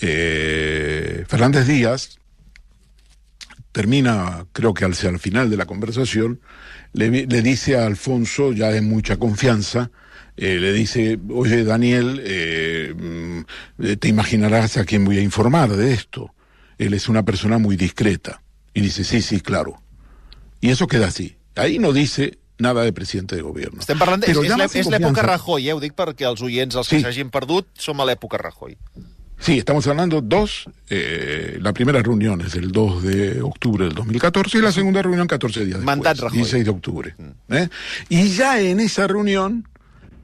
eh, 0.00 1.24
Fernández 1.28 1.66
Díaz 1.66 2.18
termina, 3.74 4.46
creo 4.52 4.72
que 4.72 4.84
hacia 4.84 5.10
el 5.10 5.18
final 5.18 5.50
de 5.50 5.56
la 5.56 5.66
conversación, 5.66 6.40
le, 6.92 7.26
le 7.26 7.42
dice 7.42 7.76
a 7.76 7.86
Alfonso, 7.86 8.52
ya 8.52 8.70
de 8.70 8.80
mucha 8.80 9.16
confianza, 9.16 9.90
eh, 10.36 10.58
le 10.60 10.72
dice, 10.72 11.18
oye 11.28 11.64
Daniel, 11.64 12.22
eh, 12.24 12.94
mm, 12.96 13.96
te 13.98 14.08
imaginarás 14.08 14.76
a 14.76 14.84
quién 14.84 15.04
voy 15.04 15.18
a 15.18 15.22
informar 15.22 15.70
de 15.70 15.92
esto. 15.92 16.32
Él 16.78 16.94
es 16.94 17.08
una 17.08 17.24
persona 17.24 17.58
muy 17.58 17.76
discreta. 17.76 18.42
Y 18.72 18.80
dice, 18.80 19.02
sí, 19.02 19.22
sí, 19.22 19.40
claro. 19.40 19.82
Y 20.60 20.70
eso 20.70 20.86
queda 20.86 21.08
así. 21.08 21.36
Ahí 21.56 21.78
no 21.80 21.92
dice 21.92 22.38
nada 22.58 22.82
de 22.82 22.92
presidente 22.92 23.34
de 23.34 23.42
gobierno. 23.42 23.80
Estem 23.80 23.98
parlant, 23.98 24.22
Però 24.22 24.42
és, 24.46 24.74
és 24.78 24.90
l'època 24.90 25.22
Rajoy, 25.26 25.68
eh? 25.68 25.74
ho 25.74 25.82
dic 25.82 25.94
perquè 25.98 26.26
els 26.30 26.42
oients, 26.46 26.78
els 26.78 26.86
sí. 26.86 26.96
que 26.96 27.06
s'hagin 27.06 27.30
perdut, 27.34 27.66
som 27.78 27.98
a 27.98 28.06
l'època 28.06 28.38
Rajoy. 28.38 28.78
Sí, 29.44 29.58
estamos 29.58 29.86
hablando 29.86 30.22
dos, 30.22 30.64
eh, 30.88 31.58
la 31.60 31.74
primera 31.74 32.00
reunión 32.02 32.40
es 32.40 32.54
el 32.54 32.72
2 32.72 33.02
de 33.02 33.42
octubre 33.42 33.84
del 33.84 33.94
2014 33.94 34.58
y 34.58 34.62
la 34.62 34.72
segunda 34.72 35.02
reunión 35.02 35.26
14 35.26 35.60
días 35.60 35.78
después, 35.78 35.84
Mandat 35.84 36.18
Rajoy. 36.18 36.38
16 36.38 36.64
de 36.64 36.70
octubre. 36.70 37.14
Mm. 37.18 37.54
¿eh? 37.54 37.68
Y 38.08 38.28
ya 38.28 38.58
en 38.60 38.80
esa 38.80 39.06
reunión 39.06 39.68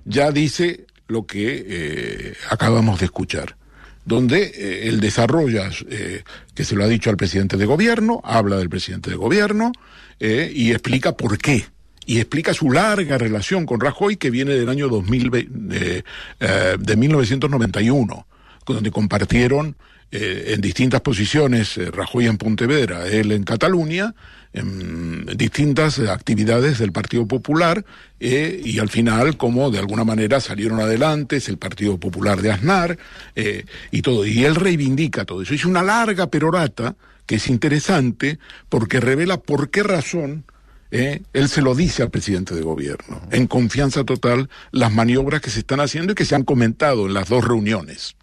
ya 0.06 0.32
dice 0.32 0.86
lo 1.06 1.26
que 1.26 1.66
eh, 1.68 2.34
acabamos 2.48 3.00
de 3.00 3.06
escuchar 3.06 3.56
donde 4.04 4.42
eh, 4.42 4.88
él 4.88 5.00
desarrolla, 5.00 5.70
eh, 5.88 6.22
que 6.54 6.64
se 6.64 6.74
lo 6.74 6.84
ha 6.84 6.88
dicho 6.88 7.10
al 7.10 7.16
presidente 7.16 7.56
de 7.56 7.66
gobierno, 7.66 8.20
habla 8.24 8.56
del 8.56 8.68
presidente 8.68 9.10
de 9.10 9.16
gobierno 9.16 9.72
eh, 10.18 10.50
y 10.54 10.72
explica 10.72 11.16
por 11.16 11.38
qué. 11.38 11.66
Y 12.06 12.18
explica 12.18 12.54
su 12.54 12.72
larga 12.72 13.18
relación 13.18 13.66
con 13.66 13.78
Rajoy 13.78 14.16
que 14.16 14.30
viene 14.30 14.54
del 14.54 14.68
año 14.68 14.88
2000, 14.88 15.30
de, 15.30 16.04
de 16.78 16.96
1991, 16.96 18.26
donde 18.74 18.90
compartieron 18.90 19.76
eh, 20.12 20.54
en 20.54 20.60
distintas 20.60 21.02
posiciones, 21.02 21.78
eh, 21.78 21.88
Rajoy 21.92 22.26
en 22.26 22.36
Pontevedra, 22.36 23.06
él 23.06 23.30
en 23.30 23.44
Cataluña, 23.44 24.12
en 24.52 25.24
distintas 25.36 26.00
actividades 26.00 26.80
del 26.80 26.90
Partido 26.90 27.28
Popular 27.28 27.84
eh, 28.18 28.60
y 28.64 28.80
al 28.80 28.88
final 28.88 29.36
como 29.36 29.70
de 29.70 29.78
alguna 29.78 30.02
manera 30.02 30.40
salieron 30.40 30.80
adelante, 30.80 31.36
es 31.36 31.48
el 31.48 31.58
Partido 31.58 31.96
Popular 31.98 32.42
de 32.42 32.50
Aznar 32.50 32.98
y 33.92 34.02
todo. 34.02 34.26
Y 34.26 34.44
él 34.44 34.56
reivindica 34.56 35.24
todo 35.24 35.42
eso. 35.42 35.54
Es 35.54 35.64
una 35.64 35.84
larga 35.84 36.26
perorata 36.26 36.96
que 37.26 37.36
es 37.36 37.46
interesante 37.46 38.40
porque 38.68 38.98
revela 38.98 39.36
por 39.36 39.70
qué 39.70 39.84
razón 39.84 40.44
él 40.90 41.48
se 41.48 41.62
lo 41.62 41.76
dice 41.76 42.02
al 42.02 42.10
presidente 42.10 42.56
de 42.56 42.62
gobierno, 42.62 43.22
en 43.30 43.46
confianza 43.46 44.02
total, 44.02 44.50
las 44.72 44.92
maniobras 44.92 45.40
que 45.40 45.50
se 45.50 45.60
están 45.60 45.78
haciendo 45.78 46.12
y 46.12 46.16
que 46.16 46.24
se 46.24 46.34
han 46.34 46.42
comentado 46.42 47.06
en 47.06 47.14
las 47.14 47.28
dos 47.28 47.44
reuniones. 47.44 48.16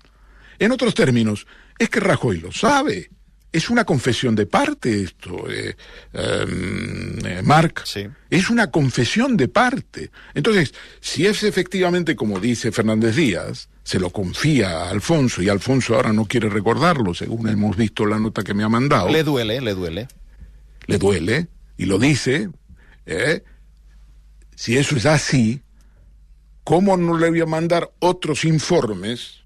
En 0.59 0.71
otros 0.71 0.93
términos, 0.93 1.47
es 1.77 1.89
que 1.89 1.99
Rajoy 1.99 2.39
lo 2.39 2.51
sabe. 2.51 3.09
Es 3.51 3.69
una 3.69 3.85
confesión 3.85 4.35
de 4.35 4.45
parte 4.45 5.03
esto, 5.03 5.49
eh, 5.49 5.75
em, 6.13 7.25
eh, 7.25 7.41
Marc. 7.43 7.85
Sí. 7.85 8.07
Es 8.29 8.49
una 8.49 8.69
confesión 8.71 9.37
de 9.37 9.47
parte. 9.47 10.11
Entonces, 10.33 10.73
si 10.99 11.25
es 11.25 11.43
efectivamente 11.43 12.15
como 12.15 12.39
dice 12.39 12.71
Fernández 12.71 13.15
Díaz, 13.15 13.69
se 13.83 13.99
lo 13.99 14.09
confía 14.09 14.81
a 14.81 14.89
Alfonso 14.89 15.41
y 15.41 15.47
Alfonso 15.47 15.95
ahora 15.95 16.11
no 16.11 16.25
quiere 16.25 16.49
recordarlo, 16.49 17.13
según 17.13 17.47
hemos 17.47 17.77
visto 17.77 18.05
la 18.05 18.19
nota 18.19 18.43
que 18.43 18.53
me 18.53 18.63
ha 18.63 18.69
mandado. 18.69 19.09
Le 19.09 19.23
duele, 19.23 19.61
le 19.61 19.73
duele. 19.73 20.07
Le 20.87 20.97
duele 20.97 21.47
y 21.77 21.85
lo 21.85 21.97
dice. 21.97 22.49
¿eh? 23.05 23.43
Si 24.55 24.77
eso 24.77 24.97
es 24.97 25.05
así, 25.05 25.61
¿cómo 26.65 26.97
no 26.97 27.17
le 27.17 27.29
voy 27.29 27.39
a 27.39 27.45
mandar 27.45 27.89
otros 27.99 28.43
informes 28.43 29.45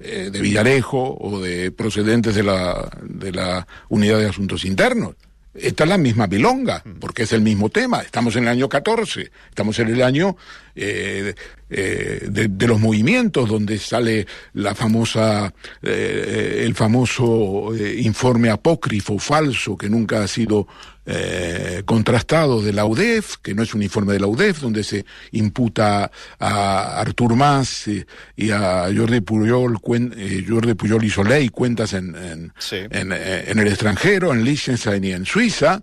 eh, 0.00 0.30
de 0.32 0.40
Villarejo 0.40 1.16
o 1.20 1.40
de 1.40 1.70
procedentes 1.70 2.34
de 2.34 2.42
la, 2.42 2.90
de 3.02 3.32
la 3.32 3.66
Unidad 3.88 4.18
de 4.18 4.26
Asuntos 4.26 4.64
Internos. 4.64 5.14
Esta 5.52 5.82
es 5.82 5.90
la 5.90 5.98
misma 5.98 6.28
bilonga, 6.28 6.82
porque 7.00 7.24
es 7.24 7.32
el 7.32 7.40
mismo 7.40 7.70
tema. 7.70 8.00
Estamos 8.02 8.36
en 8.36 8.44
el 8.44 8.50
año 8.50 8.68
14, 8.68 9.32
estamos 9.48 9.78
en 9.80 9.88
el 9.88 10.02
año 10.02 10.36
eh, 10.76 11.34
eh, 11.68 12.26
de, 12.30 12.46
de, 12.46 12.66
los 12.68 12.78
movimientos, 12.78 13.48
donde 13.48 13.76
sale 13.78 14.28
la 14.54 14.76
famosa, 14.76 15.52
eh, 15.82 16.62
el 16.64 16.74
famoso 16.76 17.72
informe 17.96 18.48
apócrifo 18.48 19.18
falso 19.18 19.76
que 19.76 19.90
nunca 19.90 20.22
ha 20.22 20.28
sido 20.28 20.68
eh, 21.12 21.82
contrastado 21.84 22.62
de 22.62 22.72
la 22.72 22.84
UDEF, 22.86 23.36
que 23.42 23.54
no 23.54 23.62
es 23.62 23.74
un 23.74 23.82
informe 23.82 24.12
de 24.12 24.20
la 24.20 24.26
UDEF, 24.28 24.60
donde 24.60 24.84
se 24.84 25.04
imputa 25.32 26.10
a 26.38 27.00
Artur 27.00 27.34
Mas 27.34 27.88
y, 27.88 28.04
y 28.36 28.50
a 28.52 28.88
Jordi 28.96 29.20
Pujol, 29.20 29.80
cuen, 29.80 30.14
eh, 30.16 30.44
Jordi 30.48 30.74
Pujol 30.74 31.04
y 31.04 31.10
Soleil 31.10 31.50
cuentas 31.50 31.92
en, 31.94 32.14
en, 32.14 32.52
Sí. 32.58 32.76
en, 32.90 33.12
eh, 33.12 33.44
en 33.48 33.58
el 33.58 33.66
extranjero, 33.66 34.32
en 34.32 34.44
Liechtenstein 34.44 35.02
y 35.04 35.12
en 35.12 35.26
Suiza, 35.26 35.82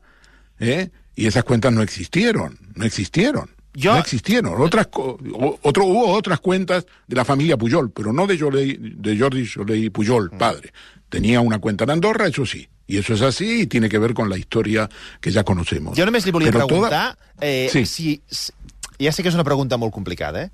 ¿eh? 0.59 0.89
y 1.15 1.27
esas 1.27 1.43
cuentas 1.43 1.73
no 1.73 1.81
existieron, 1.81 2.57
no 2.75 2.85
existieron. 2.85 3.56
Yo- 3.77 3.93
No 3.93 3.99
existieron. 3.99 4.59
Otras, 4.59 4.87
otro, 4.91 5.85
hubo 5.85 6.07
otras 6.13 6.39
cuentas 6.39 6.85
de 7.07 7.15
la 7.15 7.23
familia 7.23 7.57
Pujol, 7.57 7.91
pero 7.91 8.11
no 8.11 8.25
de, 8.25 8.37
Jordi, 8.39 8.75
de 8.81 9.17
Jordi 9.17 9.45
Soleil 9.45 9.91
Pujol, 9.91 10.31
padre. 10.31 10.73
Tenía 11.09 11.41
una 11.41 11.59
cuenta 11.59 11.83
en 11.83 11.91
Andorra, 11.91 12.25
eso 12.27 12.43
sí. 12.45 12.67
Y 12.87 12.97
eso 12.97 13.13
es 13.13 13.21
así 13.21 13.61
y 13.61 13.67
tiene 13.67 13.87
que 13.87 13.99
ver 13.99 14.13
con 14.15 14.29
la 14.29 14.37
historia 14.37 14.89
que 15.21 15.29
ya 15.29 15.43
conocemos. 15.43 15.93
Jo 15.97 16.05
només 16.07 16.25
li 16.25 16.31
volia 16.31 16.49
Però 16.51 16.65
preguntar 16.65 17.17
eh, 17.39 17.67
Sí. 17.71 17.85
si, 17.85 18.21
si... 18.27 18.51
Ja 18.99 19.11
sé 19.11 19.21
que 19.21 19.29
és 19.29 19.35
una 19.37 19.43
pregunta 19.45 19.77
molt 19.77 19.93
complicada, 19.93 20.41
eh? 20.47 20.49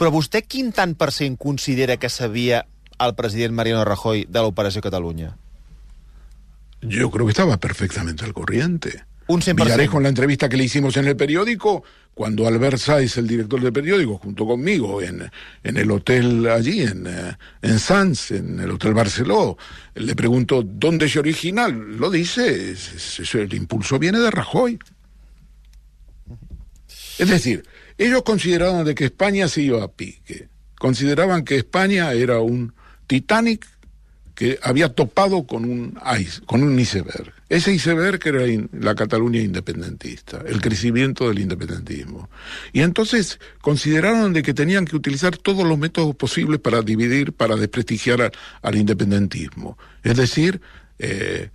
Però 0.00 0.10
vostè 0.10 0.42
quin 0.42 0.72
tant 0.74 0.96
per 0.98 1.12
cent 1.14 1.36
considera 1.38 1.94
que 1.96 2.08
sabia 2.10 2.64
el 2.98 3.14
president 3.14 3.54
Mariano 3.54 3.84
Rajoy 3.84 4.24
de 4.26 4.40
l'Operació 4.42 4.82
Catalunya? 4.82 5.36
Yo 6.82 7.10
creo 7.10 7.24
que 7.26 7.30
estaba 7.32 7.56
perfectamente 7.56 8.24
al 8.24 8.34
corriente. 8.34 9.04
Un 9.26 9.40
100%. 9.40 9.54
Villarejo 9.64 9.96
en 9.96 10.02
la 10.02 10.08
entrevista 10.10 10.48
que 10.48 10.56
le 10.56 10.64
hicimos 10.64 10.96
en 10.98 11.06
el 11.06 11.16
periódico, 11.16 11.82
cuando 12.12 12.46
Albert 12.46 12.76
Saiz, 12.78 13.16
el 13.16 13.26
director 13.26 13.60
del 13.60 13.72
periódico, 13.72 14.18
junto 14.18 14.46
conmigo, 14.46 15.00
en, 15.02 15.30
en 15.62 15.76
el 15.76 15.90
hotel 15.90 16.46
allí, 16.48 16.82
en, 16.82 17.06
eh, 17.06 17.36
en 17.62 17.78
Sanz, 17.78 18.30
en 18.30 18.60
el 18.60 18.70
Hotel 18.70 18.94
Barceló, 18.94 19.56
le 19.94 20.14
preguntó, 20.14 20.62
¿dónde 20.62 21.06
es 21.06 21.16
original? 21.16 21.96
Lo 21.98 22.10
dice, 22.10 22.70
es- 22.72 23.34
el 23.34 23.52
impulso 23.54 23.98
viene 23.98 24.18
de 24.20 24.30
Rajoy. 24.30 24.78
Es 27.18 27.28
decir, 27.28 27.64
ellos 27.98 28.22
consideraban 28.22 28.84
de 28.84 28.94
que 28.94 29.04
España 29.06 29.48
se 29.48 29.62
iba 29.62 29.82
a 29.82 29.88
pique. 29.88 30.48
Consideraban 30.78 31.44
que 31.44 31.56
España 31.56 32.12
era 32.12 32.40
un 32.40 32.74
Titanic 33.06 33.66
que 34.34 34.58
había 34.62 34.88
topado 34.92 35.46
con 35.46 35.64
un 35.64 35.98
ice, 36.20 36.40
con 36.46 36.62
un 36.62 36.78
iceberg. 36.78 37.32
Ese 37.48 37.72
iceberg 37.74 38.20
era 38.26 38.46
in- 38.46 38.70
la 38.72 38.94
Cataluña 38.94 39.40
independentista, 39.40 40.42
el 40.46 40.60
crecimiento 40.60 41.28
del 41.28 41.40
independentismo. 41.40 42.30
Y 42.72 42.80
entonces 42.80 43.38
consideraron 43.60 44.32
de 44.32 44.42
que 44.42 44.54
tenían 44.54 44.86
que 44.86 44.96
utilizar 44.96 45.36
todos 45.36 45.66
los 45.66 45.78
métodos 45.78 46.16
posibles 46.16 46.60
para 46.60 46.80
dividir, 46.82 47.32
para 47.32 47.56
desprestigiar 47.56 48.32
al 48.62 48.74
independentismo. 48.76 49.76
Es 50.02 50.16
decir, 50.16 50.60
eh, 50.98 51.50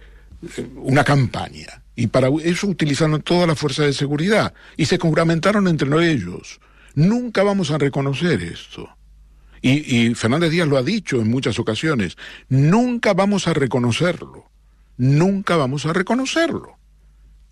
una 0.76 1.04
campaña. 1.04 1.82
Y 1.96 2.08
para 2.08 2.30
eso 2.44 2.68
utilizaron 2.68 3.22
todas 3.22 3.48
las 3.48 3.60
fuerzas 3.60 3.88
de 3.88 3.94
seguridad. 3.94 4.54
Y 4.78 4.86
se 4.86 4.98
juramentaron 5.00 5.68
entre 5.68 5.90
ellos. 6.12 6.60
Nunca 6.96 7.44
vamos 7.44 7.72
a 7.72 7.78
reconocer 7.78 8.42
esto. 8.42 8.90
Y 9.62 10.16
Fernández 10.16 10.52
Díaz 10.52 10.68
lo 10.70 10.78
ha 10.78 10.84
dicho 10.84 11.20
en 11.20 11.30
muchas 11.30 11.60
ocasiones. 11.60 12.16
Nunca 12.48 13.14
vamos 13.14 13.48
a 13.50 13.54
reconocerlo. 13.54 14.49
Nunca 15.00 15.56
vamos 15.56 15.86
a 15.86 15.94
reconocerlo. 15.94 16.78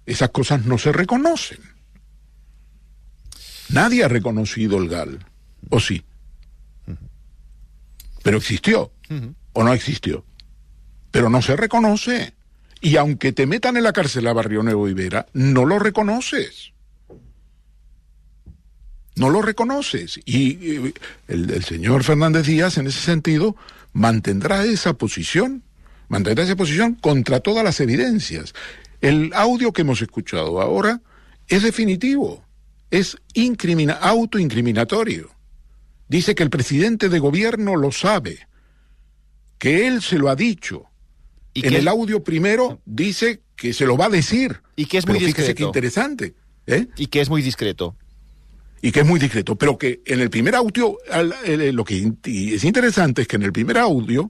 Esas 0.05 0.31
cosas 0.31 0.65
no 0.65 0.77
se 0.77 0.91
reconocen. 0.91 1.59
Nadie 3.69 4.03
ha 4.03 4.09
reconocido 4.09 4.77
el 4.77 4.89
GAL. 4.89 5.25
¿O 5.69 5.79
sí? 5.79 6.03
Pero 8.21 8.37
existió. 8.37 8.91
¿O 9.53 9.63
no 9.63 9.71
existió? 9.71 10.25
Pero 11.09 11.29
no 11.29 11.41
se 11.41 11.55
reconoce. 11.55 12.33
Y 12.81 12.97
aunque 12.97 13.31
te 13.31 13.45
metan 13.45 13.77
en 13.77 13.83
la 13.83 13.93
cárcel 13.93 14.27
a 14.27 14.33
Barrio 14.33 14.61
Nuevo 14.61 14.89
Ibera, 14.89 15.27
no 15.31 15.63
lo 15.65 15.79
reconoces. 15.79 16.73
No 19.15 19.29
lo 19.29 19.41
reconoces. 19.41 20.19
Y 20.25 20.93
el, 21.29 21.49
el 21.49 21.63
señor 21.63 22.03
Fernández 22.03 22.45
Díaz, 22.45 22.77
en 22.77 22.87
ese 22.87 22.99
sentido, 22.99 23.55
mantendrá 23.93 24.65
esa 24.65 24.95
posición, 24.95 25.63
mantendrá 26.07 26.43
esa 26.43 26.55
posición 26.55 26.95
contra 26.95 27.39
todas 27.39 27.63
las 27.63 27.79
evidencias. 27.79 28.53
El 29.01 29.31
audio 29.33 29.71
que 29.73 29.81
hemos 29.81 30.01
escuchado 30.01 30.61
ahora 30.61 31.01
es 31.47 31.63
definitivo, 31.63 32.43
es 32.91 33.17
incrimina, 33.33 33.93
autoincriminatorio. 33.93 35.29
Dice 36.07 36.35
que 36.35 36.43
el 36.43 36.49
presidente 36.49 37.09
de 37.09 37.19
gobierno 37.19 37.75
lo 37.75 37.91
sabe, 37.91 38.47
que 39.57 39.87
él 39.87 40.01
se 40.01 40.17
lo 40.17 40.29
ha 40.29 40.35
dicho. 40.35 40.85
I 41.53 41.65
en 41.65 41.69
que 41.71 41.77
el 41.79 41.87
audio 41.87 42.23
primero 42.23 42.79
dice 42.85 43.41
que 43.55 43.73
se 43.73 43.85
lo 43.85 43.97
va 43.97 44.05
a 44.05 44.09
decir. 44.09 44.61
Y 44.75 44.85
que 44.85 44.99
es 44.99 45.07
muy 45.07 45.15
Pero 45.17 45.25
discreto. 45.27 45.55
qué 45.55 45.63
interesante. 45.63 46.35
¿eh? 46.67 46.87
I 46.97 47.07
que 47.07 47.21
és 47.21 47.29
muy 47.29 47.41
discreto. 47.41 47.95
y 48.79 48.91
que 48.91 48.99
es 48.99 49.07
muy 49.07 49.19
discreto, 49.19 49.55
pero 49.55 49.75
que 49.77 50.01
en 50.05 50.19
el 50.21 50.29
primer 50.29 50.53
audio, 50.53 50.97
el- 51.43 51.75
lo 51.75 51.83
que 51.83 52.13
y 52.25 52.53
es 52.53 52.63
interesante 52.63 53.23
es 53.23 53.27
que 53.27 53.35
en 53.37 53.41
el 53.43 53.51
primer 53.51 53.77
audio, 53.79 54.29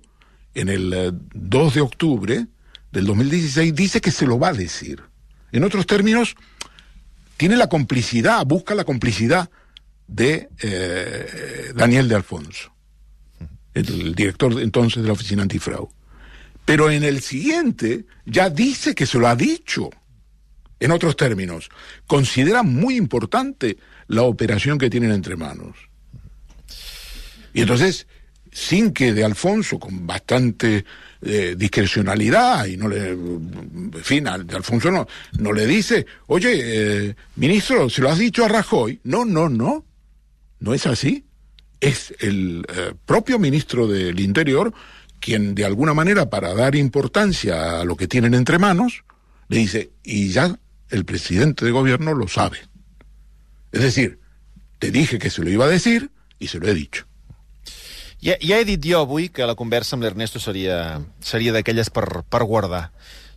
en 0.58 0.70
el 0.70 0.93
eh, 0.93 1.12
2 1.34 1.74
de 1.76 1.82
octubre 1.82 2.48
del 2.91 3.06
2016, 3.06 3.76
dice 3.76 4.02
que 4.02 4.12
se 4.12 4.26
lo 4.26 4.39
va 4.39 4.50
a 4.50 4.54
decir. 4.54 5.04
En 5.52 5.63
otros 5.63 5.86
términos, 5.86 6.36
tiene 7.38 7.56
la 7.56 7.70
complicidad, 7.70 8.46
busca 8.46 8.74
la 8.74 8.84
complicidad 8.84 9.50
de 10.08 10.50
eh, 10.60 11.72
Daniel 11.76 12.08
de 12.10 12.15
Alfonso, 12.15 12.74
el 13.74 14.15
director 14.15 14.60
entonces 14.60 15.04
de 15.04 15.08
la 15.08 15.13
Oficina 15.13 15.43
Antifraude. 15.43 15.93
Pero 16.65 16.89
en 16.89 17.04
el 17.04 17.22
siguiente 17.22 18.06
ya 18.26 18.50
dice 18.50 18.96
que 18.96 19.06
se 19.06 19.20
lo 19.20 19.28
ha 19.28 19.36
dicho 19.36 19.89
En 20.80 20.91
otros 20.91 21.15
términos, 21.15 21.70
considera 22.06 22.62
muy 22.62 22.98
importante 22.98 23.78
la 24.08 24.22
operación 24.22 24.78
que 24.78 24.91
tienen 24.91 25.12
entre 25.12 25.36
manos. 25.36 25.76
Y 27.52 27.62
entonces, 27.62 28.06
sin 28.51 28.91
que 28.91 29.13
de 29.13 29.23
Alfonso, 29.23 29.79
con 29.79 30.05
bastante 30.05 30.86
eh, 31.21 31.55
discrecionalidad, 31.57 32.65
y 32.65 32.77
no 32.77 32.88
le, 32.88 33.10
en 33.10 33.91
fin, 34.03 34.23
de 34.23 34.55
Alfonso 34.55 34.91
no, 34.91 35.07
no 35.39 35.51
le 35.51 35.65
dice, 35.65 36.05
oye, 36.27 36.60
eh, 36.62 37.15
ministro, 37.36 37.89
¿se 37.89 38.01
lo 38.01 38.10
has 38.10 38.19
dicho 38.19 38.45
a 38.45 38.47
Rajoy? 38.47 38.99
No, 39.03 39.25
no, 39.25 39.49
no, 39.49 39.86
no 40.60 40.73
es 40.73 40.86
así. 40.88 41.25
Es 41.79 42.13
el 42.19 42.65
eh, 42.69 42.93
propio 43.05 43.38
ministro 43.38 43.88
del 43.88 44.19
Interior 44.19 44.73
quien, 45.19 45.55
de 45.55 45.65
alguna 45.65 45.93
manera, 45.93 46.29
para 46.29 46.53
dar 46.53 46.75
importancia 46.75 47.81
a 47.81 47.86
lo 47.86 47.95
que 47.95 48.07
tienen 48.07 48.33
entre 48.33 48.60
manos, 48.60 49.03
le 49.47 49.57
dice, 49.57 49.91
y 50.03 50.29
ya 50.29 50.60
el 50.89 51.05
presidente 51.05 51.65
de 51.65 51.71
gobierno 51.71 52.13
lo 52.13 52.27
sabe. 52.27 52.60
Es 53.71 53.81
decir, 53.81 54.19
te 54.79 54.91
dije 54.91 55.19
que 55.19 55.29
se 55.29 55.43
lo 55.43 55.49
iba 55.49 55.65
a 55.65 55.69
decir 55.69 56.12
y 56.39 56.47
se 56.47 56.60
lo 56.60 56.67
he 56.67 56.73
dicho. 56.73 57.07
Ja, 58.23 58.34
ja 58.41 58.58
he 58.58 58.65
dit 58.65 58.82
jo 58.82 59.03
avui 59.03 59.30
que 59.30 59.45
la 59.45 59.56
conversa 59.56 59.95
amb 59.95 60.06
l'Ernesto 60.06 60.41
seria, 60.41 60.99
seria 61.21 61.53
d'aquelles 61.53 61.91
per, 61.93 62.23
per 62.25 62.43
guardar. 62.49 62.88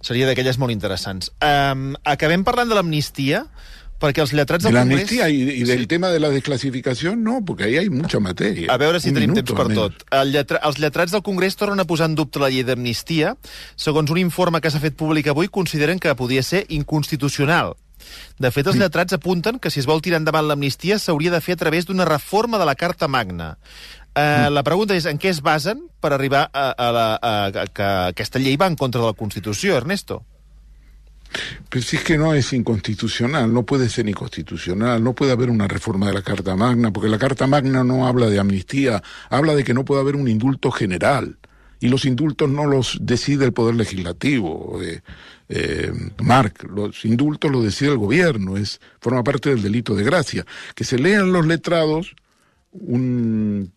Seria 0.01 0.29
d'aquelles 0.29 0.57
molt 0.57 0.73
interessants. 0.73 1.29
Um, 1.45 1.93
acabem 2.09 2.45
parlant 2.47 2.71
de 2.71 2.79
l'amnistia, 2.79 3.43
perquè 4.01 4.23
els 4.25 4.33
lletrats 4.33 4.64
del 4.64 4.73
de 4.73 4.81
Congrés... 4.81 5.03
l'amnistia 5.03 5.29
i, 5.29 5.61
i 5.61 5.66
del 5.69 5.85
sí. 5.85 5.90
tema 5.90 6.09
de 6.09 6.23
la 6.25 6.31
desclassificació, 6.33 7.12
no, 7.21 7.43
perquè 7.45 7.69
ahí 7.69 7.77
hay 7.83 7.90
mucha 7.93 8.23
matèria. 8.25 8.71
A 8.73 8.79
veure 8.81 9.03
si 9.05 9.12
Un 9.12 9.19
tenim 9.21 9.35
minuto, 9.35 9.53
temps 9.53 9.59
per 9.59 9.66
almenys. 9.66 10.01
tot. 10.01 10.09
El 10.23 10.33
lletra... 10.33 10.62
Els 10.64 10.81
lletrats 10.81 11.12
del 11.12 11.25
Congrés 11.27 11.61
tornen 11.61 11.85
a 11.85 11.88
posar 11.88 12.09
en 12.09 12.16
dubte 12.16 12.40
la 12.40 12.49
llei 12.49 12.64
d'amnistia. 12.64 13.35
Segons 13.77 14.09
un 14.11 14.23
informe 14.25 14.64
que 14.64 14.73
s'ha 14.73 14.81
fet 14.81 14.97
públic 14.97 15.29
avui, 15.29 15.53
consideren 15.53 16.01
que 16.01 16.16
podia 16.16 16.43
ser 16.43 16.64
inconstitucional. 16.73 17.77
De 18.40 18.49
fet, 18.49 18.64
els 18.64 18.79
lletrats 18.81 19.12
apunten 19.12 19.59
que 19.61 19.69
si 19.69 19.83
es 19.83 19.87
vol 19.88 20.01
tirar 20.01 20.23
endavant 20.23 20.47
l'amnistia 20.49 20.97
s'hauria 20.99 21.31
de 21.35 21.43
fer 21.45 21.59
a 21.59 21.61
través 21.61 21.85
d'una 21.85 22.07
reforma 22.09 22.59
de 22.59 22.64
la 22.64 22.75
Carta 22.75 23.09
Magna. 23.12 23.59
Uh, 24.11 24.51
la 24.51 24.64
pregunta 24.66 24.96
és 24.99 25.07
en 25.07 25.20
què 25.23 25.31
es 25.31 25.38
basen 25.38 25.85
per 26.03 26.11
arribar 26.12 26.49
a, 26.51 26.70
a, 26.75 26.88
la, 26.90 27.07
a, 27.14 27.35
a 27.62 27.66
que 27.70 27.90
aquesta 28.11 28.40
llei 28.42 28.57
va 28.59 28.66
en 28.66 28.75
contra 28.75 29.01
de 29.01 29.07
la 29.07 29.14
Constitució, 29.14 29.77
Ernesto? 29.79 30.25
Pero 31.68 31.85
si 31.85 31.96
es 31.96 32.03
que 32.03 32.18
no 32.18 32.35
es 32.35 32.53
inconstitucional, 32.53 33.53
no 33.53 33.62
puede 33.64 33.88
ser 33.88 34.09
inconstitucional, 34.09 35.03
no 35.03 35.12
puede 35.12 35.33
haber 35.33 35.51
una 35.51 35.68
reforma 35.68 36.09
de 36.09 36.14
la 36.14 36.23
Carta 36.23 36.57
Magna, 36.57 36.92
porque 36.92 37.09
la 37.09 37.18
Carta 37.18 37.46
Magna 37.46 37.85
no 37.85 38.09
habla 38.09 38.27
de 38.27 38.40
amnistía, 38.40 39.03
habla 39.29 39.55
de 39.55 39.62
que 39.62 39.75
no 39.75 39.85
puede 39.85 40.01
haber 40.01 40.16
un 40.16 40.27
indulto 40.27 40.70
general. 40.70 41.38
Y 41.79 41.88
los 41.88 42.05
indultos 42.05 42.51
no 42.51 42.66
los 42.66 42.99
decide 43.01 43.44
el 43.44 43.53
Poder 43.53 43.75
Legislativo, 43.75 44.81
eh, 44.83 45.01
eh, 45.49 45.92
Marc, 46.23 46.64
los 46.64 47.05
indultos 47.05 47.51
los 47.51 47.64
decide 47.64 47.90
el 47.90 47.99
gobierno, 47.99 48.57
es, 48.57 48.81
forma 49.01 49.25
parte 49.25 49.51
del 49.51 49.62
delito 49.62 49.94
de 49.94 50.05
gracia. 50.05 50.44
Que 50.75 50.85
se 50.85 50.99
lean 50.99 51.33
los 51.33 51.46
letrados 51.46 52.14
un, 52.73 53.73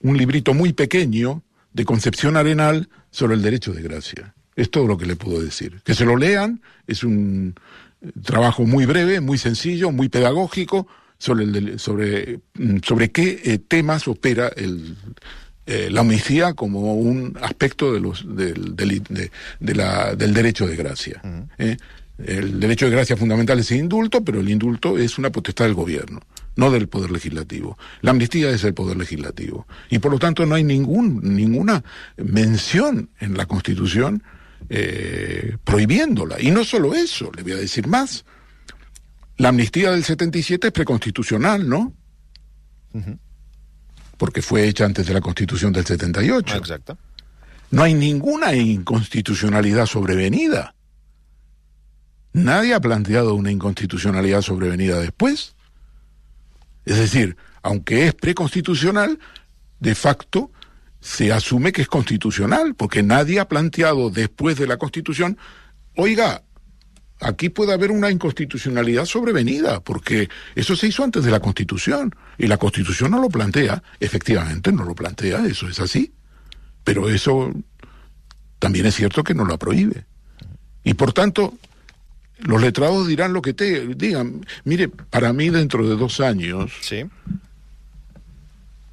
un 0.00 0.16
librito 0.16 0.54
muy 0.54 0.72
pequeño 0.72 1.42
de 1.72 1.84
Concepción 1.84 2.36
Arenal 2.36 2.88
sobre 3.10 3.34
el 3.34 3.42
derecho 3.42 3.72
de 3.72 3.82
gracia. 3.82 4.34
Es 4.56 4.70
todo 4.70 4.86
lo 4.86 4.98
que 4.98 5.06
le 5.06 5.16
puedo 5.16 5.40
decir. 5.40 5.80
Que 5.84 5.94
se 5.94 6.04
lo 6.04 6.16
lean, 6.16 6.60
es 6.86 7.04
un 7.04 7.54
eh, 8.02 8.10
trabajo 8.22 8.64
muy 8.66 8.84
breve, 8.86 9.20
muy 9.20 9.38
sencillo, 9.38 9.90
muy 9.90 10.08
pedagógico 10.08 10.86
sobre, 11.18 11.44
el, 11.44 11.78
sobre, 11.78 12.40
mm, 12.54 12.78
sobre 12.84 13.10
qué 13.10 13.40
eh, 13.44 13.58
temas 13.58 14.06
opera 14.08 14.48
el, 14.56 14.96
eh, 15.66 15.88
la 15.90 16.00
amnistía 16.00 16.52
como 16.54 16.94
un 16.96 17.38
aspecto 17.40 17.92
de 17.94 18.00
los, 18.00 18.24
del, 18.36 18.76
del- 18.76 19.02
de- 19.08 19.30
de 19.60 19.74
la- 19.74 20.14
del 20.16 20.34
derecho 20.34 20.66
de 20.66 20.76
gracia. 20.76 21.22
¿eh? 21.58 21.76
El 22.18 22.60
derecho 22.60 22.84
de 22.86 22.92
gracia 22.92 23.16
fundamental 23.16 23.58
es 23.60 23.70
el 23.70 23.78
indulto, 23.78 24.22
pero 24.22 24.40
el 24.40 24.48
indulto 24.50 24.98
es 24.98 25.16
una 25.18 25.30
potestad 25.30 25.64
del 25.64 25.74
gobierno, 25.74 26.20
no 26.56 26.70
del 26.70 26.88
poder 26.88 27.10
legislativo. 27.10 27.78
La 28.00 28.10
amnistía 28.10 28.50
es 28.50 28.64
el 28.64 28.74
poder 28.74 28.96
legislativo. 28.96 29.66
Y 29.90 29.98
por 29.98 30.12
lo 30.12 30.18
tanto 30.18 30.44
no 30.46 30.54
hay 30.54 30.64
ningún, 30.64 31.34
ninguna 31.34 31.82
mención 32.16 33.10
en 33.20 33.36
la 33.36 33.46
Constitución 33.46 34.22
eh, 34.68 35.56
prohibiéndola. 35.64 36.40
Y 36.40 36.50
no 36.50 36.64
solo 36.64 36.94
eso, 36.94 37.30
le 37.34 37.42
voy 37.42 37.52
a 37.52 37.56
decir 37.56 37.86
más. 37.86 38.24
La 39.38 39.48
amnistía 39.48 39.90
del 39.90 40.04
77 40.04 40.68
es 40.68 40.72
preconstitucional, 40.72 41.68
¿no? 41.68 41.92
Porque 44.18 44.42
fue 44.42 44.68
hecha 44.68 44.84
antes 44.84 45.06
de 45.06 45.14
la 45.14 45.20
Constitución 45.20 45.72
del 45.72 45.86
78. 45.86 46.56
Exacte. 46.56 46.94
No 47.70 47.82
hay 47.82 47.94
ninguna 47.94 48.54
inconstitucionalidad 48.54 49.86
sobrevenida. 49.86 50.74
Nadie 52.34 52.74
ha 52.74 52.80
planteado 52.80 53.34
una 53.34 53.50
inconstitucionalidad 53.50 54.42
sobrevenida 54.42 55.00
después. 55.00 55.54
Es 56.84 56.96
decir, 56.96 57.36
aunque 57.62 58.06
es 58.06 58.14
preconstitucional, 58.14 59.18
de 59.80 59.94
facto 59.94 60.50
se 61.00 61.32
asume 61.32 61.72
que 61.72 61.82
es 61.82 61.88
constitucional, 61.88 62.74
porque 62.74 63.02
nadie 63.02 63.40
ha 63.40 63.48
planteado 63.48 64.10
después 64.10 64.56
de 64.56 64.68
la 64.68 64.76
Constitución, 64.76 65.36
oiga, 65.96 66.42
aquí 67.20 67.48
puede 67.48 67.72
haber 67.72 67.90
una 67.90 68.10
inconstitucionalidad 68.10 69.04
sobrevenida, 69.04 69.80
porque 69.80 70.28
eso 70.54 70.76
se 70.76 70.86
hizo 70.86 71.02
antes 71.02 71.24
de 71.24 71.30
la 71.30 71.40
Constitución, 71.40 72.14
y 72.38 72.46
la 72.46 72.56
Constitución 72.56 73.10
no 73.10 73.20
lo 73.20 73.28
plantea, 73.28 73.82
efectivamente 73.98 74.70
no 74.70 74.84
lo 74.84 74.94
plantea, 74.94 75.44
eso 75.46 75.68
es 75.68 75.80
así, 75.80 76.12
pero 76.84 77.08
eso 77.08 77.52
también 78.60 78.86
es 78.86 78.94
cierto 78.94 79.24
que 79.24 79.34
no 79.34 79.44
la 79.44 79.56
prohíbe. 79.56 80.06
Y 80.84 80.94
por 80.94 81.12
tanto, 81.12 81.54
los 82.38 82.60
letrados 82.60 83.06
dirán 83.06 83.32
lo 83.32 83.42
que 83.42 83.54
te 83.54 83.86
digan. 83.94 84.44
Mire, 84.64 84.88
para 84.88 85.32
mí 85.32 85.50
dentro 85.50 85.88
de 85.88 85.96
dos 85.96 86.20
años, 86.20 86.72
Sí? 86.80 87.04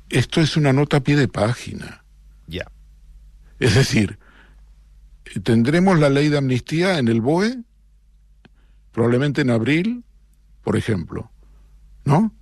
esto 0.09 0.41
es 0.41 0.57
una 0.57 0.73
nota 0.73 0.97
a 0.97 0.99
pie 1.01 1.15
de 1.15 1.27
página. 1.27 2.03
Ja. 2.51 2.65
Es 3.59 3.75
decir, 3.75 4.17
tendremos 5.43 5.99
la 5.99 6.09
ley 6.09 6.29
de 6.29 6.37
amnistía 6.37 6.97
en 6.97 7.07
el 7.07 7.21
BOE, 7.21 7.59
probablemente 8.91 9.41
en 9.41 9.51
abril, 9.51 10.03
por 10.63 10.75
ejemplo, 10.77 11.31
¿no? 12.05 12.33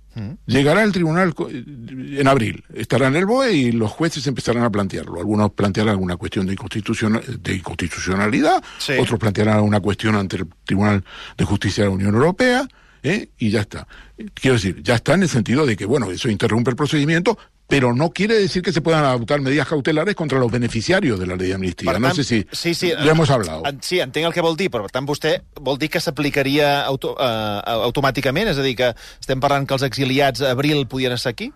Llegará 0.46 0.82
el 0.82 0.90
tribunal 0.92 1.32
en 1.38 2.26
abril, 2.26 2.64
estará 2.74 3.06
en 3.06 3.14
el 3.16 3.24
BOE 3.26 3.52
y 3.52 3.72
los 3.72 3.90
jueces 3.92 4.26
empezarán 4.26 4.64
a 4.64 4.70
plantearlo. 4.70 5.18
Algunos 5.20 5.52
plantearán 5.52 5.92
alguna 5.92 6.16
cuestión 6.16 6.44
de, 6.46 6.54
inconstituciona- 6.56 7.20
de 7.24 7.54
inconstitucionalidad, 7.54 8.62
Sí. 8.78 8.94
otros 8.98 9.18
plantearán 9.18 9.56
alguna 9.56 9.78
cuestión 9.80 10.16
ante 10.16 10.36
el 10.38 10.46
Tribunal 10.64 11.04
de 11.36 11.44
Justicia 11.44 11.84
de 11.84 11.90
la 11.90 11.94
Unión 11.94 12.14
Europea, 12.14 12.66
¿eh? 13.02 13.28
y 13.38 13.50
ya 13.50 13.60
está. 13.60 13.86
Quiero 14.34 14.54
decir, 14.54 14.82
ya 14.82 14.96
está 14.96 15.14
en 15.14 15.22
el 15.22 15.28
sentido 15.28 15.64
de 15.64 15.76
que, 15.76 15.84
bueno, 15.86 16.10
eso 16.10 16.28
interrumpe 16.28 16.70
el 16.70 16.76
procedimiento, 16.76 17.38
pero 17.68 17.94
no 17.94 18.10
quiere 18.10 18.34
decir 18.34 18.62
que 18.62 18.72
se 18.72 18.80
puedan 18.80 19.04
adoptar 19.04 19.42
medidas 19.42 19.68
cautelares 19.68 20.14
contra 20.14 20.38
los 20.38 20.50
beneficiarios 20.50 21.20
de 21.20 21.26
la 21.26 21.36
ley 21.36 21.48
de 21.48 21.54
amnistía. 21.54 21.92
Per 21.92 22.00
no 22.00 22.08
tant, 22.08 22.16
sé 22.16 22.24
si 22.24 22.46
sí, 22.50 22.74
sí, 22.74 22.92
lo 22.98 23.10
hemos 23.10 23.28
hablado. 23.28 23.62
Sí, 23.82 24.00
entenc 24.00 24.24
el 24.24 24.32
que 24.32 24.40
vol 24.40 24.56
dir, 24.56 24.70
però 24.72 24.86
per 24.86 24.94
tant 24.96 25.06
vostè 25.06 25.34
vol 25.60 25.76
dir 25.78 25.90
que 25.92 26.00
s'aplicaria 26.00 26.70
auto, 26.88 27.12
uh, 27.12 27.60
automàticament? 27.84 28.48
És 28.54 28.58
a 28.58 28.64
dir, 28.64 28.72
que 28.80 28.88
estem 29.20 29.44
parlant 29.44 29.68
que 29.68 29.76
els 29.76 29.84
exiliats 29.84 30.40
a 30.40 30.54
abril 30.56 30.86
podien 30.88 31.12
estar 31.12 31.34
aquí? 31.36 31.52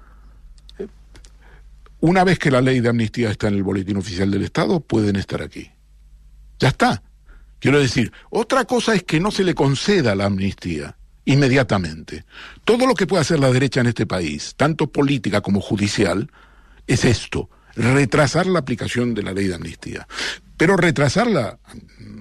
Una 2.04 2.24
vez 2.28 2.38
que 2.38 2.50
la 2.50 2.60
ley 2.60 2.80
de 2.80 2.90
amnistía 2.90 3.30
está 3.30 3.48
en 3.48 3.54
el 3.54 3.62
boletín 3.62 3.96
oficial 3.96 4.30
del 4.30 4.42
Estado, 4.42 4.80
pueden 4.80 5.16
estar 5.16 5.40
aquí. 5.40 5.70
Ya 6.60 6.68
está. 6.68 7.02
Quiero 7.58 7.80
decir, 7.80 8.12
otra 8.28 8.66
cosa 8.66 8.94
es 8.94 9.04
que 9.04 9.18
no 9.18 9.30
se 9.30 9.44
le 9.44 9.54
conceda 9.54 10.14
la 10.14 10.26
amnistía 10.26 10.94
inmediatamente. 11.24 12.24
Todo 12.64 12.86
lo 12.86 12.94
que 12.94 13.06
puede 13.06 13.22
hacer 13.22 13.38
la 13.38 13.52
derecha 13.52 13.80
en 13.80 13.86
este 13.88 14.06
país, 14.06 14.54
tanto 14.56 14.88
política 14.88 15.40
como 15.40 15.60
judicial, 15.60 16.30
es 16.86 17.04
esto, 17.04 17.48
retrasar 17.76 18.46
la 18.46 18.58
aplicación 18.58 19.14
de 19.14 19.22
la 19.22 19.32
ley 19.32 19.46
de 19.48 19.54
amnistía. 19.54 20.06
Pero 20.56 20.76
retrasar 20.76 21.26
la 21.28 21.58
mm, 21.74 22.20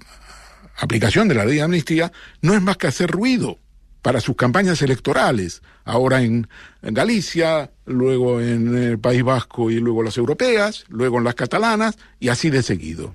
aplicación 0.77 1.27
de 1.27 1.35
la 1.35 1.45
ley 1.45 1.55
de 1.55 1.63
amnistía 1.63 2.11
no 2.41 2.53
es 2.53 2.61
más 2.61 2.77
que 2.77 2.87
hacer 2.87 3.09
ruido 3.09 3.57
para 4.01 4.19
sus 4.19 4.35
campañas 4.35 4.81
electorales, 4.81 5.61
ahora 5.85 6.21
en, 6.21 6.47
Galicia, 6.81 7.71
luego 7.85 8.41
en 8.41 8.75
el 8.75 8.99
País 8.99 9.23
Vasco 9.23 9.69
y 9.69 9.75
luego 9.75 10.01
las 10.01 10.17
europeas, 10.17 10.85
luego 10.89 11.19
en 11.19 11.23
las 11.23 11.35
catalanas 11.35 11.97
y 12.19 12.29
así 12.29 12.49
de 12.49 12.63
seguido. 12.63 13.13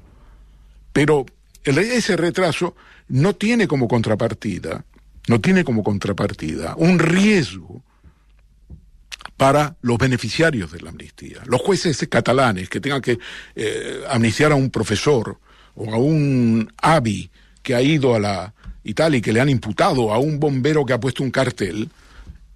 Pero 0.93 1.27
ese 1.65 2.17
retraso 2.17 2.77
no 3.09 3.35
tiene 3.35 3.67
como 3.67 3.89
contrapartida, 3.89 4.85
no 5.27 5.41
tiene 5.41 5.65
como 5.65 5.83
contrapartida 5.83 6.75
un 6.77 6.99
riesgo 6.99 7.83
para 9.37 9.77
los 9.83 9.99
beneficiarios 9.99 10.73
de 10.73 10.81
la 10.81 10.91
amnistía. 10.91 11.43
Los 11.47 11.61
jueces 11.61 12.07
catalanes 12.09 12.69
que 12.69 12.81
tengan 12.81 13.03
que 13.03 13.19
eh, 13.55 14.01
amnistiar 14.09 14.53
a 14.53 14.55
un 14.55 14.71
profesor 14.71 15.39
o 15.75 15.93
a 15.93 15.99
un 15.99 16.73
ABI 16.81 17.31
que 17.63 17.75
ha 17.75 17.83
ido 17.83 18.15
a 18.15 18.19
la 18.19 18.55
Italia 18.85 19.19
y 19.19 19.21
que 19.21 19.33
le 19.33 19.41
han 19.41 19.49
imputado 19.49 20.13
a 20.13 20.19
un 20.19 20.41
bombero 20.41 20.87
que 20.87 20.93
ha 20.93 21.01
puesto 21.01 21.23
un 21.23 21.31
cartel, 21.31 21.91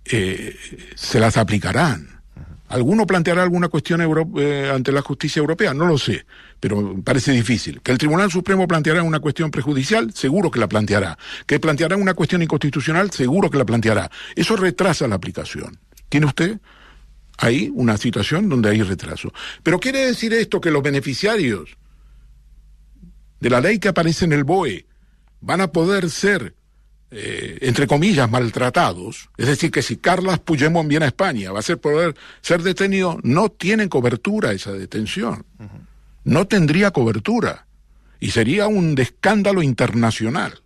eh, 0.04 0.56
se 0.94 1.20
las 1.20 1.36
aplicarán. 1.36 2.20
¿Alguno 2.68 3.04
planteará 3.06 3.42
alguna 3.42 3.68
cuestión 3.68 4.00
eh, 4.38 4.70
ante 4.72 4.92
la 4.92 5.02
justicia 5.02 5.40
europea? 5.40 5.74
No 5.74 5.86
lo 5.86 5.98
sé, 5.98 6.24
pero 6.60 6.94
parece 7.02 7.32
difícil. 7.32 7.80
¿Que 7.80 7.90
el 7.90 7.98
Tribunal 7.98 8.30
Supremo 8.30 8.68
planteará 8.68 9.02
una 9.02 9.18
cuestión 9.18 9.50
prejudicial? 9.50 10.12
Seguro 10.12 10.50
que 10.50 10.60
la 10.60 10.68
planteará. 10.68 11.18
¿Que 11.46 11.58
planteará 11.58 11.96
una 11.96 12.14
cuestión 12.14 12.42
inconstitucional? 12.42 13.10
Seguro 13.10 13.50
que 13.50 13.58
la 13.58 13.64
planteará. 13.64 14.10
Eso 14.36 14.56
retrasa 14.56 15.08
la 15.08 15.16
aplicación. 15.16 15.78
¿Tiene 16.08 16.26
usted 16.26 16.60
ahí 17.38 17.70
una 17.74 17.96
situación 17.96 18.48
donde 18.48 18.70
hay 18.70 18.82
retraso? 18.82 19.32
Pero 19.62 19.80
quiere 19.80 20.04
decir 20.04 20.34
esto 20.34 20.60
que 20.60 20.70
los 20.70 20.82
beneficiarios 20.82 21.76
de 23.40 23.50
la 23.50 23.60
ley 23.60 23.78
que 23.78 23.88
aparece 23.88 24.26
en 24.26 24.34
el 24.34 24.44
BOE 24.44 24.86
van 25.40 25.62
a 25.62 25.72
poder 25.72 26.10
ser 26.10 26.54
eh, 27.12 27.58
entre 27.62 27.88
comillas, 27.88 28.30
maltratados, 28.30 29.30
es 29.36 29.48
decir, 29.48 29.72
que 29.72 29.82
si 29.82 29.96
Carlas 29.96 30.38
Puigdemont 30.38 30.88
viene 30.88 31.06
a 31.06 31.08
España 31.08 31.50
va 31.50 31.58
a 31.58 31.62
ser 31.62 31.78
poder 31.78 32.14
ser 32.40 32.62
detenido, 32.62 33.18
no 33.24 33.48
tienen 33.48 33.88
cobertura 33.88 34.52
esa 34.52 34.70
detención. 34.72 35.44
No 36.30 36.46
tendría 36.46 36.92
cobertura. 36.92 37.66
Y 38.20 38.30
sería 38.30 38.68
un 38.68 38.96
escándalo 39.00 39.64
internacional. 39.64 40.62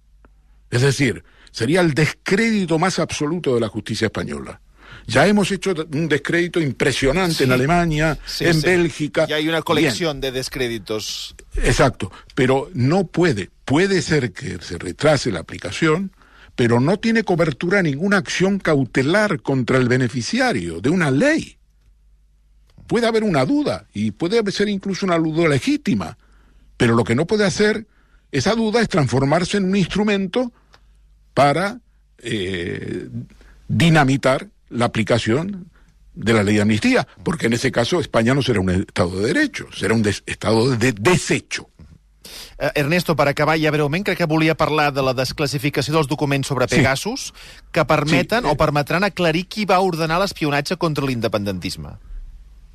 Es 0.70 0.83
decir, 0.83 1.24
sería 1.53 1.81
el 1.81 1.94
descrédito 1.94 2.79
más 2.79 2.98
absoluto 2.98 3.55
de 3.55 3.62
la 3.62 3.68
justicia 3.68 4.07
española. 4.07 4.61
Ya 5.07 5.27
hemos 5.27 5.50
hecho 5.50 5.72
un 5.90 6.07
descrédito 6.07 6.61
impresionante 6.61 7.44
en 7.44 7.53
Alemania, 7.53 8.18
en 8.40 8.61
Bélgica. 8.61 9.27
Ya 9.27 9.37
hay 9.37 9.48
una 9.48 9.62
colección 9.62 10.20
de 10.20 10.33
descréditos. 10.33 11.35
Exacto, 11.57 12.12
pero 12.35 12.68
no 12.74 13.07
puede. 13.07 13.48
Puede 13.64 14.03
ser 14.03 14.33
que 14.33 14.59
se 14.61 14.77
retrase 14.77 15.33
la 15.33 15.40
aplicación, 15.40 16.12
pero 16.57 16.79
no 16.79 16.98
tiene 16.98 17.24
cobertura 17.24 17.81
ninguna 17.83 18.18
acción 18.18 18.59
cautelar 18.59 19.40
contra 19.40 19.79
el 19.79 19.88
beneficiario 19.88 20.83
de 20.83 20.90
una 20.90 21.11
ley. 21.11 21.57
Puede 22.87 23.07
haber 23.07 23.25
una 23.25 23.44
duda 23.44 23.87
y 23.92 24.11
puede 24.11 24.51
ser 24.53 24.68
incluso 24.68 25.07
una 25.07 25.18
duda 25.18 25.49
legítima, 25.49 26.18
pero 26.77 26.94
lo 26.94 27.05
que 27.05 27.14
no 27.14 27.27
puede 27.27 27.44
hacer 27.44 27.87
esa 28.31 28.55
duda 28.55 28.81
es 28.81 28.88
transformarse 28.88 29.57
en 29.57 29.64
un 29.64 29.77
instrumento 29.77 30.53
para 31.35 31.79
eh, 32.18 33.09
dinamitar 33.68 34.49
la 34.70 34.87
aplicación 34.87 35.70
de 36.14 36.33
la 36.33 36.42
ley 36.42 36.57
de 36.57 36.62
amnistía, 36.62 37.07
porque 37.23 37.47
en 37.47 37.55
ese 37.55 37.73
caso 37.73 38.01
España 38.01 38.35
no 38.35 38.42
será 38.42 38.61
un 38.61 38.70
Estado 38.70 39.20
de 39.20 39.27
Derecho, 39.33 39.66
será 39.73 39.94
un 39.94 40.07
Estado 40.07 40.77
de 40.77 40.92
desecho. 40.92 41.68
Eh, 42.59 42.70
Ernesto, 42.75 43.16
per 43.16 43.29
acabar 43.29 43.59
ja 43.61 43.70
breument, 43.70 44.05
crec 44.07 44.18
que 44.18 44.29
volia 44.31 44.55
parlar 44.55 44.92
de 44.94 45.03
la 45.03 45.14
desclassificació 45.14 45.94
dels 45.94 46.09
documents 46.09 46.49
sobre 46.49 46.68
Pegasus 46.70 47.27
sí. 47.27 47.61
que 47.73 47.85
permeten 47.85 48.44
sí. 48.44 48.51
o 48.51 48.57
permetran 48.57 49.05
aclarir 49.05 49.47
qui 49.49 49.66
va 49.66 49.81
ordenar 49.83 50.20
l'espionatge 50.23 50.79
contra 50.79 51.05
l'independentisme. 51.07 51.99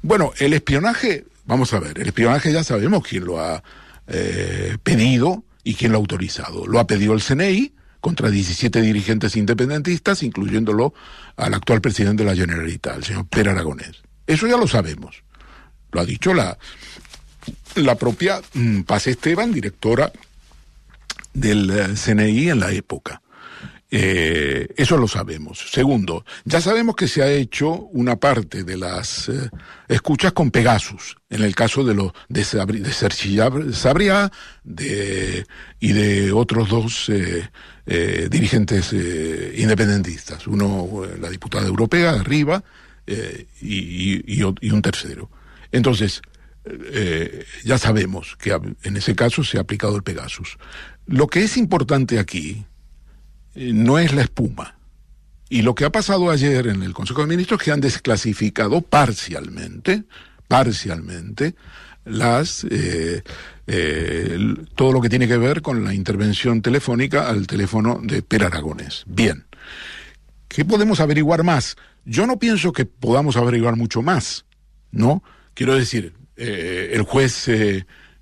Bueno, 0.02 0.32
el 0.40 0.54
espionaje, 0.54 1.26
vamos 1.46 1.74
a 1.74 1.80
ver, 1.80 2.00
el 2.00 2.08
espionaje 2.08 2.54
ya 2.54 2.64
sabemos 2.64 3.04
quién 3.06 3.26
lo 3.26 3.40
ha 3.40 3.64
eh, 4.08 4.78
pedido 4.82 5.44
y 5.64 5.76
quién 5.76 5.92
lo 5.92 5.98
ha 5.98 6.02
autorizado. 6.02 6.66
Lo 6.66 6.80
ha 6.80 6.88
pedido 6.88 7.14
el 7.14 7.22
CNI 7.22 7.74
contra 8.00 8.30
17 8.30 8.82
dirigentes 8.82 9.36
independentistas, 9.36 10.24
incluyéndolo 10.24 10.94
al 11.36 11.54
actual 11.54 11.82
presidente 11.82 12.24
de 12.24 12.30
la 12.30 12.36
Generalitat, 12.36 12.98
el 12.98 13.04
señor 13.04 13.28
Pere 13.28 13.52
Aragonés. 13.52 14.02
Eso 14.26 14.48
ya 14.48 14.58
lo 14.58 14.68
sabemos. 14.68 15.24
Lo 15.92 16.02
ha 16.02 16.06
dicho 16.06 16.34
la, 16.34 16.58
la 17.76 17.96
propia 17.96 18.42
mm, 18.54 18.82
Paz 18.82 19.08
Esteban, 19.08 19.52
directora 19.52 20.12
del 21.34 21.70
eh, 21.72 21.88
CNI 21.96 22.50
en 22.50 22.60
la 22.60 22.72
época. 22.72 23.22
Eh, 23.92 24.68
eso 24.78 24.98
lo 24.98 25.08
sabemos. 25.08 25.66
Segundo, 25.72 26.24
ya 26.46 26.62
sabemos 26.62 26.96
que 26.96 27.08
se 27.08 27.24
ha 27.24 27.32
hecho 27.32 27.72
una 27.72 28.18
parte 28.18 28.64
de 28.64 28.78
las 28.78 29.30
eh, 29.30 29.50
escuchas 29.88 30.34
con 30.34 30.52
Pegasus, 30.52 31.18
en 31.30 31.44
el 31.44 31.56
caso 31.56 31.84
de 31.84 31.96
los 31.96 32.12
de, 32.28 32.44
de 32.44 32.94
Sergi 32.94 33.38
Sabria 33.74 34.32
de, 34.64 35.46
y 35.80 35.94
de 35.94 36.32
otros 36.32 36.70
dos 36.70 37.12
dirigentes 37.86 38.94
independentistas. 38.94 40.46
Uno, 40.46 41.02
la 41.20 41.30
diputada 41.30 41.66
europea, 41.66 42.12
arriba, 42.12 42.64
y, 43.60 44.44
un 44.44 44.82
tercero. 44.84 45.32
Entonces, 45.72 46.22
eh, 46.66 47.46
ya 47.64 47.78
sabemos 47.78 48.36
que 48.38 48.52
en 48.84 48.98
ese 48.98 49.16
caso 49.16 49.44
se 49.44 49.58
ha 49.58 49.62
aplicado 49.62 49.96
el 49.96 50.04
Pegasus. 50.04 50.58
Lo 51.08 51.28
que 51.28 51.44
es 51.44 51.58
importante 51.58 52.20
aquí 52.20 52.50
eh, 52.52 52.64
no 53.56 54.00
es 54.00 54.14
la 54.14 54.24
espuma. 54.24 54.76
Y 55.50 55.64
lo 55.64 55.74
que 55.74 55.86
ha 55.86 55.92
pasado 55.92 56.30
ayer 56.30 56.68
en 56.68 56.84
el 56.84 56.94
Consejo 56.94 57.22
de 57.22 57.28
Ministros 57.28 57.60
es 57.60 57.66
que 57.66 57.72
han 57.72 57.82
desclasificado 57.82 58.82
parcialmente, 58.82 60.04
parcialmente, 60.48 61.56
las 62.06 62.66
eh, 62.70 63.24
todo 64.76 64.92
lo 64.92 65.02
que 65.02 65.10
tiene 65.10 65.28
que 65.28 65.38
ver 65.38 65.62
con 65.62 65.84
la 65.84 65.94
intervención 65.94 66.62
telefónica 66.62 67.30
al 67.30 67.48
teléfono 67.48 68.00
de 68.02 68.22
Per 68.22 68.44
Aragones. 68.44 69.04
Bien. 69.08 69.46
¿Qué 70.48 70.66
podemos 70.66 71.00
averiguar 71.00 71.44
más? 71.44 71.78
Yo 72.06 72.26
no 72.26 72.40
pienso 72.40 72.72
que 72.74 72.86
podamos 72.86 73.38
averiguar 73.38 73.76
mucho 73.76 74.02
más, 74.02 74.46
¿no? 74.92 75.24
Quiero 75.54 75.76
decir, 75.76 76.14
eh, 76.38 76.92
el 76.94 77.04
juez 77.04 77.48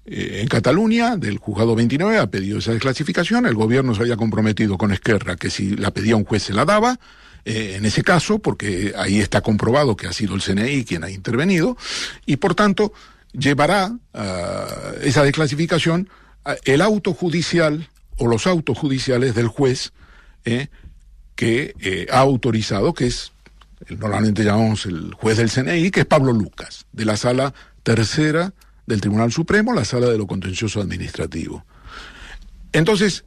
eh, 0.08 0.14
eh, 0.14 0.42
en 0.42 0.48
Cataluña, 0.48 1.18
del 1.18 1.38
juzgado 1.38 1.76
29, 1.76 2.18
ha 2.18 2.28
pedido 2.28 2.60
esa 2.60 2.72
desclasificación. 2.72 3.46
El 3.46 3.56
gobierno 3.56 3.94
se 3.94 4.02
había 4.02 4.18
comprometido 4.18 4.78
con 4.78 4.92
Esquerra 4.92 5.36
que 5.36 5.50
si 5.50 5.76
la 5.76 5.92
pedía 5.92 6.16
un 6.16 6.26
juez 6.26 6.44
se 6.44 6.54
la 6.54 6.66
daba. 6.66 7.00
en 7.46 7.86
ese 7.86 8.04
caso, 8.04 8.40
porque 8.40 8.94
ahí 8.98 9.20
está 9.22 9.40
comprobado 9.40 9.96
que 9.96 10.08
ha 10.08 10.12
sido 10.12 10.36
el 10.36 10.42
CNI 10.42 10.84
quien 10.84 11.06
ha 11.06 11.10
intervenido, 11.10 11.78
y 12.26 12.36
por 12.36 12.56
tanto 12.56 12.92
llevará 13.32 13.98
esa 15.02 15.24
desclasificación 15.24 16.10
el 16.66 16.82
auto 16.82 17.14
judicial 17.14 17.90
o 18.18 18.28
los 18.28 18.48
autos 18.48 18.78
judiciales 18.78 19.34
del 19.34 19.48
juez 19.48 19.94
que 21.36 22.08
ha 22.12 22.20
autorizado, 22.20 22.94
que 22.94 23.08
es 23.08 23.32
normalmente 23.90 24.44
llamamos 24.44 24.86
el 24.86 25.14
juez 25.14 25.38
del 25.38 25.50
CNI, 25.50 25.90
que 25.90 26.02
es 26.02 26.06
Pablo 26.06 26.34
Lucas, 26.34 26.86
de 26.92 27.06
la 27.06 27.16
sala 27.16 27.54
tercera 27.84 28.54
del 28.88 29.02
Tribunal 29.02 29.32
Supremo, 29.32 29.74
la 29.74 29.86
sala 29.86 30.08
de 30.08 30.18
lo 30.18 30.26
contencioso 30.26 30.82
administrativo. 30.82 31.66
Entonces, 32.72 33.26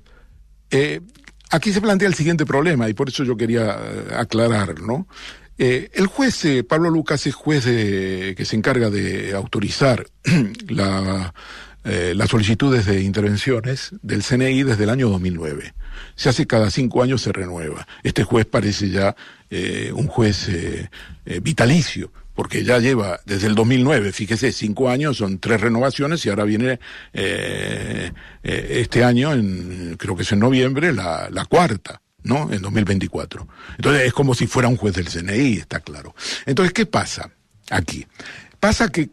eh, 0.70 1.00
aquí 1.50 1.72
se 1.72 1.80
plantea 1.80 2.08
el 2.08 2.14
siguiente 2.14 2.46
problema, 2.46 2.88
y 2.88 2.94
por 2.94 3.10
eso 3.10 3.22
yo 3.24 3.36
quería 3.36 3.78
eh, 3.78 4.14
aclarar, 4.16 4.80
¿no? 4.80 5.06
Eh, 5.58 5.90
el 5.92 6.06
juez 6.06 6.42
Pablo 6.66 6.88
Lucas 6.88 7.26
es 7.26 7.34
juez 7.34 7.64
que 7.66 8.44
se 8.46 8.56
encarga 8.56 8.88
de 8.88 9.34
autorizar 9.34 10.06
la, 10.68 11.34
las 11.84 12.30
solicitudes 12.30 12.86
de 12.86 13.02
intervenciones 13.02 13.90
del 14.00 14.22
CNI 14.22 14.62
desde 14.62 14.84
el 14.84 14.90
año 14.90 15.10
2009. 15.10 15.74
Se 16.14 16.30
hace 16.30 16.46
cada 16.46 16.70
cinco 16.70 17.02
años, 17.02 17.20
se 17.20 17.32
renueva. 17.32 17.86
Este 18.02 18.24
juez 18.24 18.46
parece 18.46 18.88
ya 18.88 19.14
un 19.92 20.06
juez 20.06 20.48
vitalicio 21.42 22.10
porque 22.40 22.64
ya 22.64 22.78
lleva 22.78 23.20
desde 23.26 23.48
el 23.48 23.54
2009, 23.54 24.12
fíjese, 24.12 24.50
cinco 24.50 24.88
años, 24.88 25.18
son 25.18 25.38
tres 25.40 25.60
renovaciones 25.60 26.24
y 26.24 26.30
ahora 26.30 26.44
viene 26.44 26.80
eh, 27.12 28.12
eh, 28.42 28.66
este 28.80 29.04
año, 29.04 29.34
en, 29.34 29.96
creo 29.98 30.16
que 30.16 30.22
es 30.22 30.32
en 30.32 30.38
noviembre, 30.38 30.90
la, 30.94 31.46
cuarta. 31.50 32.00
¿no? 32.22 32.50
En 32.50 32.62
2024. 32.62 33.46
Entonces 33.76 34.06
es 34.06 34.14
como 34.14 34.34
si 34.34 34.46
fuera 34.46 34.68
un 34.68 34.78
juez 34.78 34.94
del 34.94 35.10
CNI, 35.10 35.58
está 35.58 35.80
claro. 35.80 36.14
Entonces, 36.46 36.72
¿qué 36.72 36.86
pasa 36.86 37.30
aquí? 37.68 38.06
Pasa 38.58 38.88
que 38.88 39.10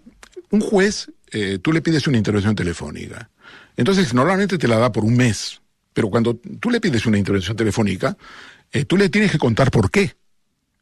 un 0.51 0.61
juez, 0.61 1.11
eh, 1.33 1.59
tú 1.61 1.73
le 1.73 1.81
pides 1.81 2.07
una 2.07 2.17
intervención 2.17 2.55
telefónica. 2.55 3.29
Entonces, 3.75 4.13
normalmente 4.13 4.57
te 4.57 4.69
la 4.69 4.77
da 4.77 4.93
por 4.93 5.03
un 5.03 5.17
mes. 5.17 5.59
Pero 5.91 6.09
cuando 6.09 6.37
tú 6.61 6.69
le 6.69 6.79
pides 6.79 7.05
una 7.05 7.17
intervención 7.17 7.57
telefónica, 7.57 8.15
tú 8.87 8.95
le 8.95 9.09
tienes 9.09 9.33
que 9.33 9.37
contar 9.37 9.69
por 9.69 9.91
qué. 9.91 10.15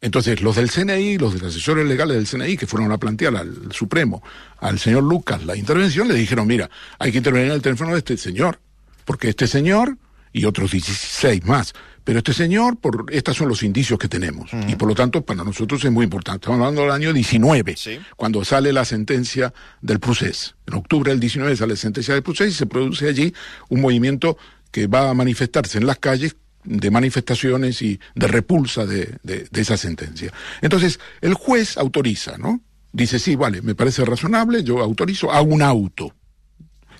Entonces, 0.01 0.41
los 0.41 0.55
del 0.55 0.69
CNI, 0.69 1.17
los 1.17 1.33
de 1.33 1.39
los 1.39 1.55
asesores 1.55 1.87
legales 1.87 2.17
del 2.17 2.27
CNI, 2.27 2.57
que 2.57 2.67
fueron 2.67 2.91
a 2.91 2.97
plantear 2.97 3.35
al 3.35 3.71
Supremo, 3.71 4.21
al 4.59 4.77
señor 4.77 5.03
Lucas, 5.03 5.45
la 5.45 5.55
intervención, 5.55 6.07
le 6.07 6.13
dijeron, 6.13 6.47
mira, 6.47 6.69
hay 6.99 7.11
que 7.11 7.17
intervenir 7.17 7.47
en 7.47 7.55
el 7.55 7.61
teléfono 7.61 7.93
de 7.93 7.99
este 7.99 8.17
señor, 8.17 8.59
porque 9.05 9.29
este 9.29 9.47
señor 9.47 9.97
y 10.31 10.45
otros 10.45 10.71
16 10.71 11.45
más, 11.45 11.73
pero 12.03 12.19
este 12.19 12.33
señor, 12.33 12.77
por 12.77 13.05
estos 13.09 13.35
son 13.35 13.49
los 13.49 13.63
indicios 13.63 13.97
que 13.97 14.07
tenemos. 14.07 14.51
Y 14.67 14.75
por 14.75 14.87
lo 14.87 14.93
tanto, 14.93 15.25
para 15.25 15.43
nosotros 15.43 15.83
es 15.83 15.91
muy 15.91 16.03
importante. 16.03 16.45
Estamos 16.45 16.59
hablando 16.59 16.83
del 16.83 16.91
año 16.91 17.11
19, 17.11 17.75
cuando 18.15 18.45
sale 18.45 18.71
la 18.71 18.85
sentencia 18.85 19.53
del 19.81 19.99
procés. 19.99 20.55
En 20.67 20.75
octubre 20.75 21.09
del 21.09 21.19
19 21.19 21.55
sale 21.55 21.73
la 21.73 21.77
sentencia 21.77 22.13
del 22.13 22.21
procés 22.21 22.49
y 22.49 22.53
se 22.53 22.67
produce 22.67 23.09
allí 23.09 23.33
un 23.69 23.81
movimiento 23.81 24.37
que 24.71 24.85
va 24.85 25.09
a 25.09 25.13
manifestarse 25.15 25.79
en 25.79 25.87
las 25.87 25.97
calles 25.97 26.35
de 26.65 26.91
manifestaciones 26.91 27.81
y 27.81 27.99
de 28.15 28.27
repulsa 28.27 28.85
de, 28.85 29.17
de, 29.23 29.47
esa 29.53 29.77
sentencia. 29.77 30.33
Entonces, 30.61 30.99
el 31.21 31.33
juez 31.33 31.77
autoriza, 31.77 32.37
¿no? 32.37 32.61
Dice, 32.91 33.19
sí, 33.19 33.35
vale, 33.35 33.61
me 33.61 33.75
parece 33.75 34.05
razonable, 34.05 34.63
yo 34.63 34.81
autorizo, 34.81 35.31
a 35.31 35.41
un 35.41 35.61
auto, 35.61 36.13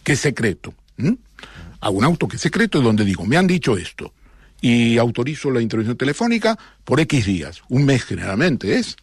que 0.03 0.13
es 0.13 0.20
secreto. 0.20 0.74
A 1.80 1.89
un 1.89 2.03
auto 2.03 2.28
que 2.28 2.36
es 2.36 2.41
secreto, 2.41 2.82
donde 2.82 3.05
digo, 3.05 3.26
me 3.26 3.38
han 3.38 3.47
dicho 3.47 3.78
esto, 3.78 4.13
y 4.61 4.97
autorizo 4.97 5.51
la 5.51 5.61
intervención 5.61 5.97
telefónica 5.97 6.57
por 6.84 6.99
X 6.99 7.26
días, 7.26 7.61
un 7.70 7.86
mes 7.86 8.03
generalmente 8.03 8.78
es, 8.78 8.95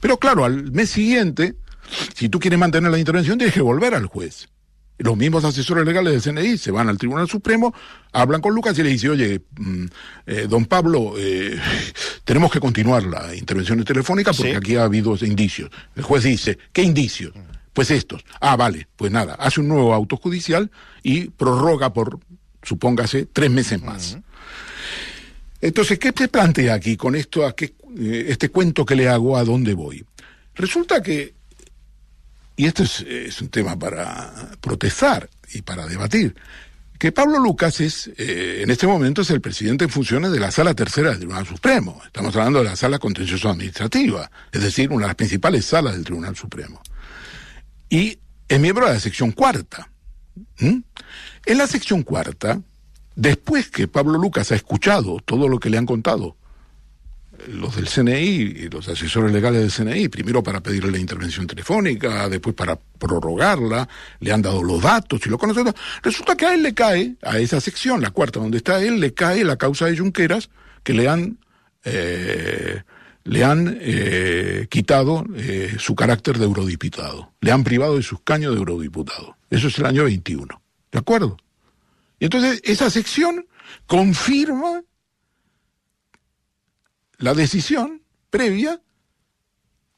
Pero 0.00 0.18
claro, 0.18 0.44
al 0.44 0.72
mes 0.72 0.90
siguiente, 0.90 1.54
si 2.14 2.28
tú 2.28 2.38
quieres 2.38 2.58
mantener 2.58 2.90
la 2.90 2.98
intervención, 2.98 3.38
tienes 3.38 3.54
que 3.54 3.60
volver 3.60 3.94
al 3.94 4.06
juez. 4.06 4.48
Los 4.98 5.16
mismos 5.16 5.44
asesores 5.44 5.86
legales 5.86 6.12
del 6.24 6.34
CNI 6.34 6.58
se 6.58 6.72
van 6.72 6.88
al 6.88 6.98
Tribunal 6.98 7.28
Supremo, 7.28 7.72
hablan 8.12 8.40
con 8.40 8.52
Lucas 8.52 8.76
y 8.78 8.82
le 8.82 8.88
dicen, 8.90 9.10
oye, 9.10 9.40
mm, 9.56 9.84
eh, 10.26 10.46
don 10.48 10.66
Pablo, 10.66 11.14
eh, 11.16 11.56
tenemos 12.24 12.50
que 12.50 12.58
continuar 12.58 13.04
la 13.04 13.34
intervención 13.34 13.82
telefónica 13.84 14.32
porque 14.32 14.56
aquí 14.56 14.74
ha 14.74 14.84
habido 14.84 15.16
indicios. 15.20 15.70
El 15.94 16.02
juez 16.02 16.24
dice, 16.24 16.58
¿qué 16.72 16.82
indicios? 16.82 17.32
Pues 17.72 17.92
estos. 17.92 18.24
Ah, 18.40 18.56
vale, 18.56 18.88
pues 18.96 19.12
nada, 19.12 19.34
hace 19.34 19.60
un 19.60 19.68
nuevo 19.68 19.94
auto 19.94 20.16
judicial 20.16 20.68
y 21.04 21.30
prorroga 21.30 21.92
por, 21.92 22.18
supóngase, 22.64 23.26
tres 23.26 23.52
meses 23.52 23.80
más. 23.80 24.18
Entonces, 25.60 25.98
¿qué 26.00 26.12
te 26.12 26.26
plantea 26.26 26.74
aquí 26.74 26.96
con 26.96 27.14
esto, 27.14 27.46
a 27.46 27.54
qué, 27.54 27.74
eh, 27.96 28.26
este 28.28 28.48
cuento 28.48 28.84
que 28.84 28.96
le 28.96 29.08
hago, 29.08 29.36
a 29.36 29.44
dónde 29.44 29.74
voy? 29.74 30.04
Resulta 30.56 31.00
que 31.02 31.37
y 32.58 32.66
esto 32.66 32.82
es, 32.82 33.40
un 33.40 33.48
tema 33.50 33.78
para 33.78 34.50
protestar 34.60 35.30
y 35.54 35.62
para 35.62 35.86
debatir, 35.86 36.34
que 36.98 37.12
Pablo 37.12 37.38
Lucas 37.38 37.80
es, 37.80 38.10
eh, 38.18 38.62
en 38.62 38.70
este 38.70 38.88
momento, 38.88 39.22
es 39.22 39.30
el 39.30 39.40
presidente 39.40 39.84
en 39.84 39.90
funciones 39.90 40.32
de 40.32 40.40
la 40.40 40.50
Sala 40.50 40.74
Tercera 40.74 41.10
del 41.10 41.18
Tribunal 41.18 41.46
Supremo. 41.46 42.02
Estamos 42.04 42.34
hablando 42.34 42.58
de 42.58 42.64
la 42.64 42.74
Sala 42.74 42.98
Contencioso 42.98 43.48
Administrativa, 43.48 44.28
es 44.50 44.60
decir, 44.60 44.90
una 44.90 45.02
de 45.02 45.06
las 45.06 45.14
principales 45.14 45.66
salas 45.66 45.94
del 45.94 46.02
Tribunal 46.02 46.34
Supremo. 46.34 46.82
Y 47.88 48.18
es 48.48 48.58
miembro 48.58 48.88
de 48.88 48.94
la 48.94 49.00
sección 49.00 49.30
cuarta. 49.30 49.92
En 50.58 50.84
la 51.46 51.68
sección 51.68 52.02
cuarta, 52.02 52.60
después 53.14 53.70
que 53.70 53.86
Pablo 53.86 54.18
Lucas 54.18 54.50
ha 54.50 54.56
escuchado 54.56 55.18
todo 55.24 55.46
lo 55.46 55.60
que 55.60 55.70
le 55.70 55.78
han 55.78 55.86
contado 55.86 56.36
los 57.46 57.76
del 57.76 57.88
CNI 57.88 58.14
y 58.14 58.68
los 58.68 58.88
asesores 58.88 59.32
legales 59.32 59.60
del 59.60 59.70
CNI, 59.70 60.08
primero 60.08 60.42
para 60.42 60.60
pedirle 60.60 60.90
la 60.90 60.98
intervención 60.98 61.46
telefónica, 61.46 62.28
después 62.28 62.54
para 62.54 62.76
prorrogarla, 62.76 63.88
le 64.20 64.32
han 64.32 64.42
dado 64.42 64.62
los 64.62 64.82
datos 64.82 65.20
y 65.24 65.30
lo 65.30 65.38
conocen. 65.38 65.72
Resulta 66.02 66.36
que 66.36 66.46
a 66.46 66.54
él 66.54 66.62
le 66.62 66.74
cae, 66.74 67.16
a 67.22 67.38
esa 67.38 67.60
sección, 67.60 68.00
la 68.00 68.10
cuarta 68.10 68.40
donde 68.40 68.58
está 68.58 68.82
él, 68.82 69.00
le 69.00 69.14
cae 69.14 69.44
la 69.44 69.56
causa 69.56 69.86
de 69.86 69.96
Junqueras 69.96 70.50
que 70.82 70.92
le 70.92 71.08
han, 71.08 71.38
eh, 71.84 72.82
le 73.24 73.44
han 73.44 73.78
eh, 73.80 74.66
quitado 74.68 75.24
eh, 75.36 75.76
su 75.78 75.94
carácter 75.94 76.38
de 76.38 76.44
eurodiputado, 76.44 77.32
le 77.40 77.52
han 77.52 77.64
privado 77.64 77.96
de 77.96 78.02
sus 78.02 78.20
caños 78.22 78.52
de 78.52 78.58
eurodiputado. 78.58 79.36
Eso 79.50 79.68
es 79.68 79.78
el 79.78 79.86
año 79.86 80.04
21. 80.04 80.60
¿De 80.90 80.98
acuerdo? 80.98 81.36
Y 82.18 82.24
entonces 82.24 82.60
esa 82.64 82.90
sección 82.90 83.46
confirma 83.86 84.82
la 87.18 87.34
decisión 87.34 88.02
previa 88.30 88.80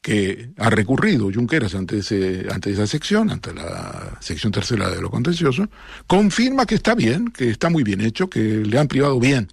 que 0.01 0.51
ha 0.57 0.69
recurrido 0.71 1.31
Junqueras 1.31 1.75
ante, 1.75 1.99
ese, 1.99 2.47
ante 2.51 2.71
esa 2.71 2.87
sección, 2.87 3.29
ante 3.29 3.53
la 3.53 4.17
sección 4.19 4.51
tercera 4.51 4.89
de 4.89 4.99
lo 4.99 5.11
contencioso, 5.11 5.69
confirma 6.07 6.65
que 6.65 6.75
está 6.75 6.95
bien, 6.95 7.27
que 7.27 7.51
está 7.51 7.69
muy 7.69 7.83
bien 7.83 8.01
hecho, 8.01 8.27
que 8.27 8.39
le 8.39 8.79
han 8.79 8.87
privado 8.87 9.19
bien 9.19 9.49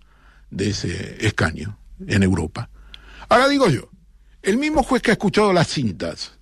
de 0.51 0.71
ese 0.71 1.27
escaño 1.27 1.79
en 2.07 2.23
Europa. 2.23 2.71
Ahora 3.29 3.47
digo 3.49 3.69
yo, 3.69 3.91
el 4.41 4.57
mismo 4.57 4.83
juez 4.83 5.03
que 5.03 5.11
ha 5.11 5.14
escuchado 5.14 5.53
las 5.53 5.69
cintas 5.69 6.38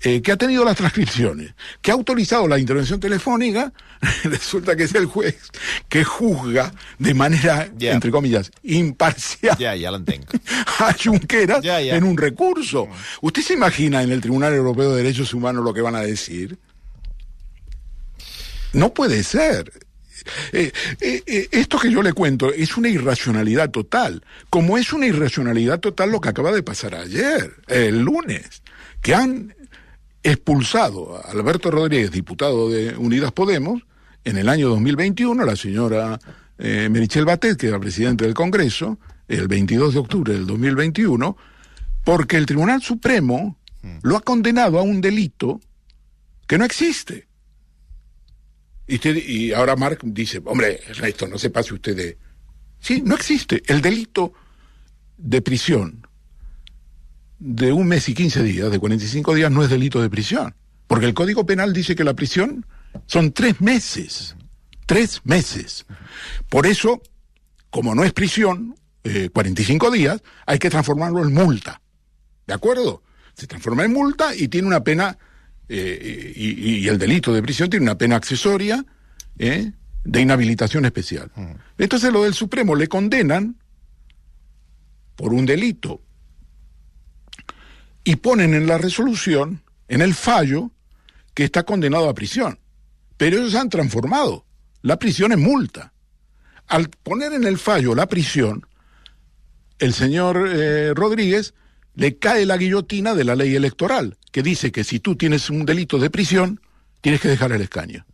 eh, 0.00 0.22
que 0.22 0.30
ha 0.30 0.36
tenido 0.36 0.64
las 0.64 0.76
transcripciones, 0.76 1.54
que 1.82 1.90
ha 1.90 1.94
autorizado 1.94 2.46
la 2.46 2.58
intervención 2.58 3.00
telefónica, 3.00 3.72
resulta 4.24 4.76
que 4.76 4.84
es 4.84 4.94
el 4.94 5.06
juez 5.06 5.36
que 5.88 6.04
juzga 6.04 6.72
de 6.98 7.14
manera, 7.14 7.68
entre 7.80 8.10
comillas, 8.10 8.52
imparcial 8.62 9.56
ya, 9.58 9.74
ya 9.74 9.90
a 10.78 10.92
Junqueras 10.92 11.64
en 11.64 12.04
un 12.04 12.16
recurso. 12.16 12.86
Mm. 12.86 12.90
¿Usted 13.22 13.42
se 13.42 13.54
imagina 13.54 14.02
en 14.02 14.12
el 14.12 14.20
Tribunal 14.20 14.54
Europeo 14.54 14.92
de 14.92 15.02
Derechos 15.02 15.34
Humanos 15.34 15.64
lo 15.64 15.74
que 15.74 15.80
van 15.80 15.96
a 15.96 16.02
decir? 16.02 16.58
No 18.72 18.94
puede 18.94 19.24
ser. 19.24 19.72
Eh, 20.52 20.72
eh, 21.00 21.48
esto 21.52 21.78
que 21.78 21.90
yo 21.90 22.02
le 22.02 22.12
cuento 22.12 22.52
es 22.52 22.76
una 22.76 22.88
irracionalidad 22.88 23.70
total, 23.70 24.22
como 24.50 24.78
es 24.78 24.92
una 24.92 25.06
irracionalidad 25.06 25.80
total 25.80 26.10
lo 26.10 26.20
que 26.20 26.28
acaba 26.28 26.52
de 26.52 26.62
pasar 26.62 26.94
ayer, 26.94 27.54
el 27.66 28.00
lunes, 28.00 28.62
que 29.00 29.14
han 29.14 29.54
expulsado 30.22 31.16
a 31.16 31.30
Alberto 31.30 31.70
Rodríguez, 31.70 32.10
diputado 32.10 32.70
de 32.70 32.96
Unidas 32.96 33.32
Podemos, 33.32 33.82
en 34.24 34.36
el 34.36 34.48
año 34.48 34.68
2021, 34.68 35.44
la 35.44 35.56
señora 35.56 36.18
eh, 36.58 36.88
Merichel 36.90 37.24
Batet, 37.24 37.56
que 37.56 37.68
era 37.68 37.78
presidente 37.78 38.24
del 38.24 38.34
Congreso, 38.34 38.98
el 39.28 39.48
22 39.48 39.94
de 39.94 40.00
octubre 40.00 40.32
del 40.32 40.46
2021, 40.46 41.36
porque 42.04 42.36
el 42.36 42.46
Tribunal 42.46 42.82
Supremo 42.82 43.56
lo 44.02 44.16
ha 44.16 44.20
condenado 44.20 44.78
a 44.78 44.82
un 44.82 45.00
delito 45.00 45.60
que 46.46 46.58
no 46.58 46.64
existe. 46.64 47.28
Y, 48.86 49.06
y 49.08 49.52
ahora 49.52 49.76
Mark 49.76 50.00
dice, 50.02 50.40
hombre, 50.44 50.80
esto 51.04 51.28
no 51.28 51.38
se 51.38 51.50
pase 51.50 51.74
usted 51.74 51.96
de... 51.96 52.18
Sí, 52.80 53.02
no 53.04 53.14
existe. 53.14 53.62
El 53.66 53.80
delito 53.80 54.32
de 55.16 55.42
prisión 55.42 56.07
de 57.38 57.72
un 57.72 57.86
mes 57.86 58.08
y 58.08 58.14
15 58.14 58.42
días, 58.42 58.70
de 58.70 58.78
45 58.78 59.34
días, 59.34 59.50
no 59.50 59.62
es 59.62 59.70
delito 59.70 60.02
de 60.02 60.10
prisión. 60.10 60.54
Porque 60.86 61.06
el 61.06 61.14
Código 61.14 61.46
Penal 61.46 61.72
dice 61.72 61.94
que 61.94 62.04
la 62.04 62.14
prisión 62.14 62.66
son 63.06 63.32
tres 63.32 63.60
meses. 63.60 64.36
Tres 64.86 65.20
meses. 65.24 65.86
Por 66.48 66.66
eso, 66.66 67.02
como 67.70 67.94
no 67.94 68.04
es 68.04 68.12
prisión, 68.12 68.74
45 69.32 69.86
eh, 69.94 69.98
días, 69.98 70.22
hay 70.46 70.58
que 70.58 70.70
transformarlo 70.70 71.22
en 71.22 71.32
multa. 71.32 71.80
¿De 72.46 72.54
acuerdo? 72.54 73.02
Se 73.34 73.46
transforma 73.46 73.84
en 73.84 73.92
multa 73.92 74.34
y 74.34 74.48
tiene 74.48 74.66
una 74.66 74.82
pena, 74.82 75.16
eh, 75.68 76.32
y, 76.34 76.88
el 76.88 76.98
delito 76.98 77.32
de 77.32 77.42
prisión 77.42 77.70
tiene 77.70 77.84
una 77.84 77.98
pena 77.98 78.16
accesoria 78.16 78.84
eh, 79.38 79.72
de 80.04 80.20
inhabilitación 80.20 80.86
especial. 80.86 81.30
Mm. 81.34 81.52
Entonces 81.76 82.12
lo 82.12 82.24
del 82.24 82.34
Supremo 82.34 82.74
le 82.74 82.88
condenan 82.88 83.56
por 85.14 85.34
un 85.34 85.44
delito 85.44 86.00
y 88.08 88.16
ponen 88.16 88.54
en 88.54 88.66
la 88.66 88.78
resolución, 88.78 89.60
en 89.86 90.00
el 90.00 90.14
fallo, 90.14 90.70
que 91.34 91.44
está 91.44 91.64
condenado 91.64 92.08
a 92.08 92.14
prisión. 92.14 92.58
Pero 93.18 93.36
ellos 93.36 93.54
han 93.54 93.68
transformado 93.68 94.46
la 94.80 94.98
prisión 94.98 95.30
en 95.30 95.42
multa. 95.42 95.92
Al 96.68 96.88
poner 96.88 97.34
en 97.34 97.44
el 97.44 97.58
fallo 97.58 97.94
la 97.94 98.06
prisión, 98.06 98.66
el 99.78 99.92
señor 99.92 100.48
eh, 100.50 100.94
Rodríguez 100.94 101.52
le 101.96 102.16
cae 102.16 102.46
la 102.46 102.56
guillotina 102.56 103.14
de 103.14 103.24
la 103.24 103.36
ley 103.36 103.54
electoral, 103.54 104.16
que 104.32 104.42
dice 104.42 104.72
que 104.72 104.84
si 104.84 105.00
tú 105.00 105.14
tienes 105.14 105.50
un 105.50 105.66
delito 105.66 105.98
de 105.98 106.08
prisión, 106.08 106.62
tienes 107.02 107.20
que 107.20 107.28
dejar 107.28 107.52
el 107.52 107.60
escaño. 107.60 108.06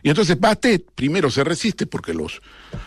Y 0.00 0.10
entonces 0.10 0.38
Batet 0.38 0.92
primero 0.94 1.28
se 1.28 1.42
resiste 1.42 1.86
porque 1.86 2.14
los 2.14 2.40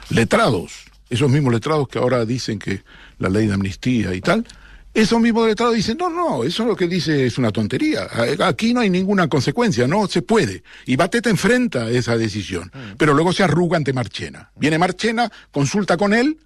letrados, 0.10 0.86
esos 1.10 1.30
mismos 1.30 1.52
letrados 1.52 1.90
que 1.90 2.00
ahora 2.00 2.24
dicen 2.24 2.58
que 2.58 2.86
la 3.20 3.28
ley 3.28 3.48
de 3.48 3.54
amnistía 3.54 4.14
y 4.14 4.22
tal, 4.22 4.48
esos 4.94 5.22
mismos 5.22 5.48
letrados 5.48 5.76
dicen, 5.76 5.98
no, 5.98 6.10
no, 6.10 6.44
eso 6.44 6.66
lo 6.66 6.76
que 6.76 6.88
dice 6.88 7.26
es 7.26 7.38
una 7.38 7.52
tontería. 7.52 8.08
Aquí 8.46 8.74
no 8.74 8.82
hay 8.82 8.90
ninguna 8.90 9.30
consecuencia, 9.30 9.88
no 9.88 10.08
se 10.08 10.22
puede. 10.22 10.64
Y 10.86 10.98
Bateta 10.98 11.30
enfrenta 11.30 11.90
esa 11.90 12.18
decisión, 12.18 12.72
mm. 12.74 12.98
pero 12.98 13.14
luego 13.14 13.32
se 13.32 13.44
arruga 13.44 13.78
ante 13.78 13.94
Marchena. 13.94 14.52
Viene 14.56 14.78
Marchena, 14.78 15.32
consulta 15.52 15.96
con 15.96 16.14
él, 16.14 16.40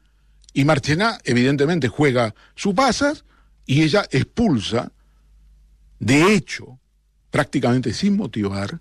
y 0.54 0.64
Marchena 0.64 1.18
evidentemente 1.24 1.88
juega 1.88 2.36
sus 2.56 2.76
pasas, 2.76 3.26
y 3.66 3.82
ella 3.82 4.06
expulsa, 4.12 4.92
de 6.00 6.34
hecho, 6.34 6.80
prácticamente 7.32 7.94
sin 7.94 8.16
motivar, 8.16 8.80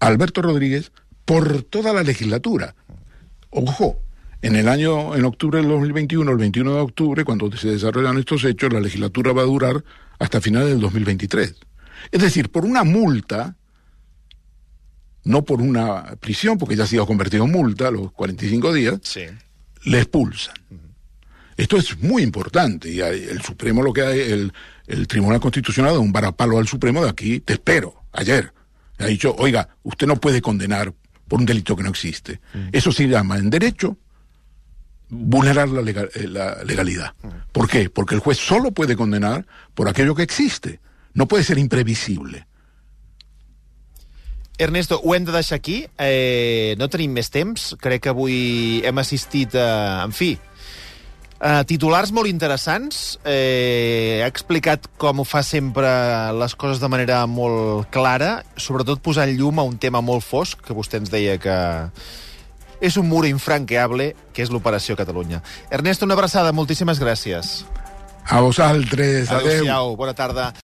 a 0.00 0.06
Alberto 0.06 0.42
Rodríguez 0.42 0.92
por 1.24 1.62
toda 1.62 1.94
la 1.94 2.02
legislatura. 2.02 2.74
Ojo, 3.48 4.00
en 4.42 4.56
el 4.56 4.68
año, 4.68 5.14
en 5.14 5.24
octubre 5.24 5.60
del 5.60 5.68
2021, 5.68 6.30
el 6.30 6.36
21 6.36 6.74
de 6.74 6.80
octubre, 6.80 7.24
cuando 7.24 7.50
se 7.56 7.68
desarrollan 7.68 8.18
estos 8.18 8.44
hechos, 8.44 8.72
la 8.72 8.80
legislatura 8.80 9.32
va 9.32 9.42
a 9.42 9.46
durar 9.46 9.84
hasta 10.18 10.40
finales 10.40 10.70
del 10.70 10.80
2023. 10.80 11.54
Es 12.10 12.20
decir, 12.20 12.50
por 12.50 12.64
una 12.64 12.82
multa, 12.82 13.56
no 15.22 15.44
por 15.44 15.62
una 15.62 16.16
prisión, 16.16 16.58
porque 16.58 16.74
ya 16.74 16.82
ha 16.84 16.88
sido 16.88 17.06
convertido 17.06 17.44
en 17.44 17.52
multa 17.52 17.88
a 17.88 17.90
los 17.92 18.10
45 18.10 18.72
días, 18.72 19.00
le 19.84 19.98
expulsan. 19.98 20.56
Esto 21.56 21.76
es 21.76 21.96
muy 22.00 22.24
importante 22.24 22.90
y 22.90 22.98
el 22.98 23.40
Supremo 23.42 23.82
lo 23.82 23.92
que 23.92 24.02
hay, 24.02 24.20
el, 24.20 24.52
el 24.88 25.06
Tribunal 25.06 25.38
Constitucional 25.38 25.94
da 25.94 26.00
un 26.00 26.12
varapalo 26.12 26.58
al 26.58 26.66
Supremo 26.66 27.04
de 27.04 27.10
aquí, 27.10 27.38
te 27.38 27.52
espero, 27.52 28.02
ayer. 28.12 28.52
Ha 28.98 29.06
dicho, 29.06 29.36
oiga, 29.38 29.68
usted 29.84 30.08
no 30.08 30.16
puede 30.16 30.42
condenar 30.42 30.92
por 31.28 31.38
un 31.38 31.46
delito 31.46 31.76
que 31.76 31.84
no 31.84 31.90
existe. 31.90 32.40
Eso 32.72 32.90
se 32.90 33.06
llama 33.06 33.38
en 33.38 33.48
derecho 33.48 33.96
vulnerar 35.12 35.68
la, 35.68 35.82
eh, 35.82 36.26
la, 36.26 36.64
legalidad. 36.64 37.14
¿Por 37.52 37.68
qué? 37.68 37.90
Porque 37.90 38.14
el 38.14 38.20
juez 38.20 38.38
solo 38.38 38.72
puede 38.72 38.96
condenar 38.96 39.46
por 39.74 39.88
aquello 39.88 40.14
que 40.14 40.22
existe. 40.22 40.80
No 41.12 41.28
puede 41.28 41.44
ser 41.44 41.58
imprevisible. 41.58 42.46
Ernesto, 44.56 45.00
ho 45.02 45.14
hem 45.14 45.24
de 45.24 45.32
deixar 45.32 45.56
aquí. 45.56 45.86
Eh, 45.98 46.74
no 46.78 46.88
tenim 46.88 47.12
més 47.12 47.28
temps. 47.30 47.74
Crec 47.80 48.06
que 48.06 48.12
avui 48.12 48.80
hem 48.88 48.98
assistit 48.98 49.54
a... 49.54 50.02
En 50.06 50.16
fi, 50.16 50.38
Uh, 51.42 51.64
titulars 51.66 52.12
molt 52.14 52.30
interessants. 52.30 53.16
Eh, 53.26 54.22
ha 54.22 54.28
explicat 54.30 54.84
com 54.94 55.18
ho 55.18 55.24
fa 55.26 55.40
sempre 55.42 55.88
les 56.38 56.54
coses 56.54 56.78
de 56.78 56.86
manera 56.86 57.24
molt 57.26 57.88
clara, 57.90 58.44
sobretot 58.54 59.02
posant 59.02 59.32
llum 59.34 59.58
a 59.58 59.64
un 59.66 59.74
tema 59.74 59.98
molt 60.06 60.22
fosc, 60.22 60.62
que 60.62 60.76
vostè 60.76 61.00
ens 61.02 61.10
deia 61.10 61.34
que 61.42 61.56
és 62.82 62.98
un 62.98 63.06
mur 63.08 63.24
infranqueable, 63.28 64.12
que 64.34 64.42
és 64.42 64.50
l'Operació 64.50 64.98
Catalunya. 64.98 65.40
Ernesto, 65.70 66.04
una 66.04 66.18
abraçada, 66.18 66.52
moltíssimes 66.52 67.00
gràcies. 67.00 67.62
A 68.26 68.40
vosaltres, 68.42 69.30
adeu. 69.30 69.46
Adéu-siau, 69.46 69.96
bona 69.98 70.14
tarda. 70.14 70.52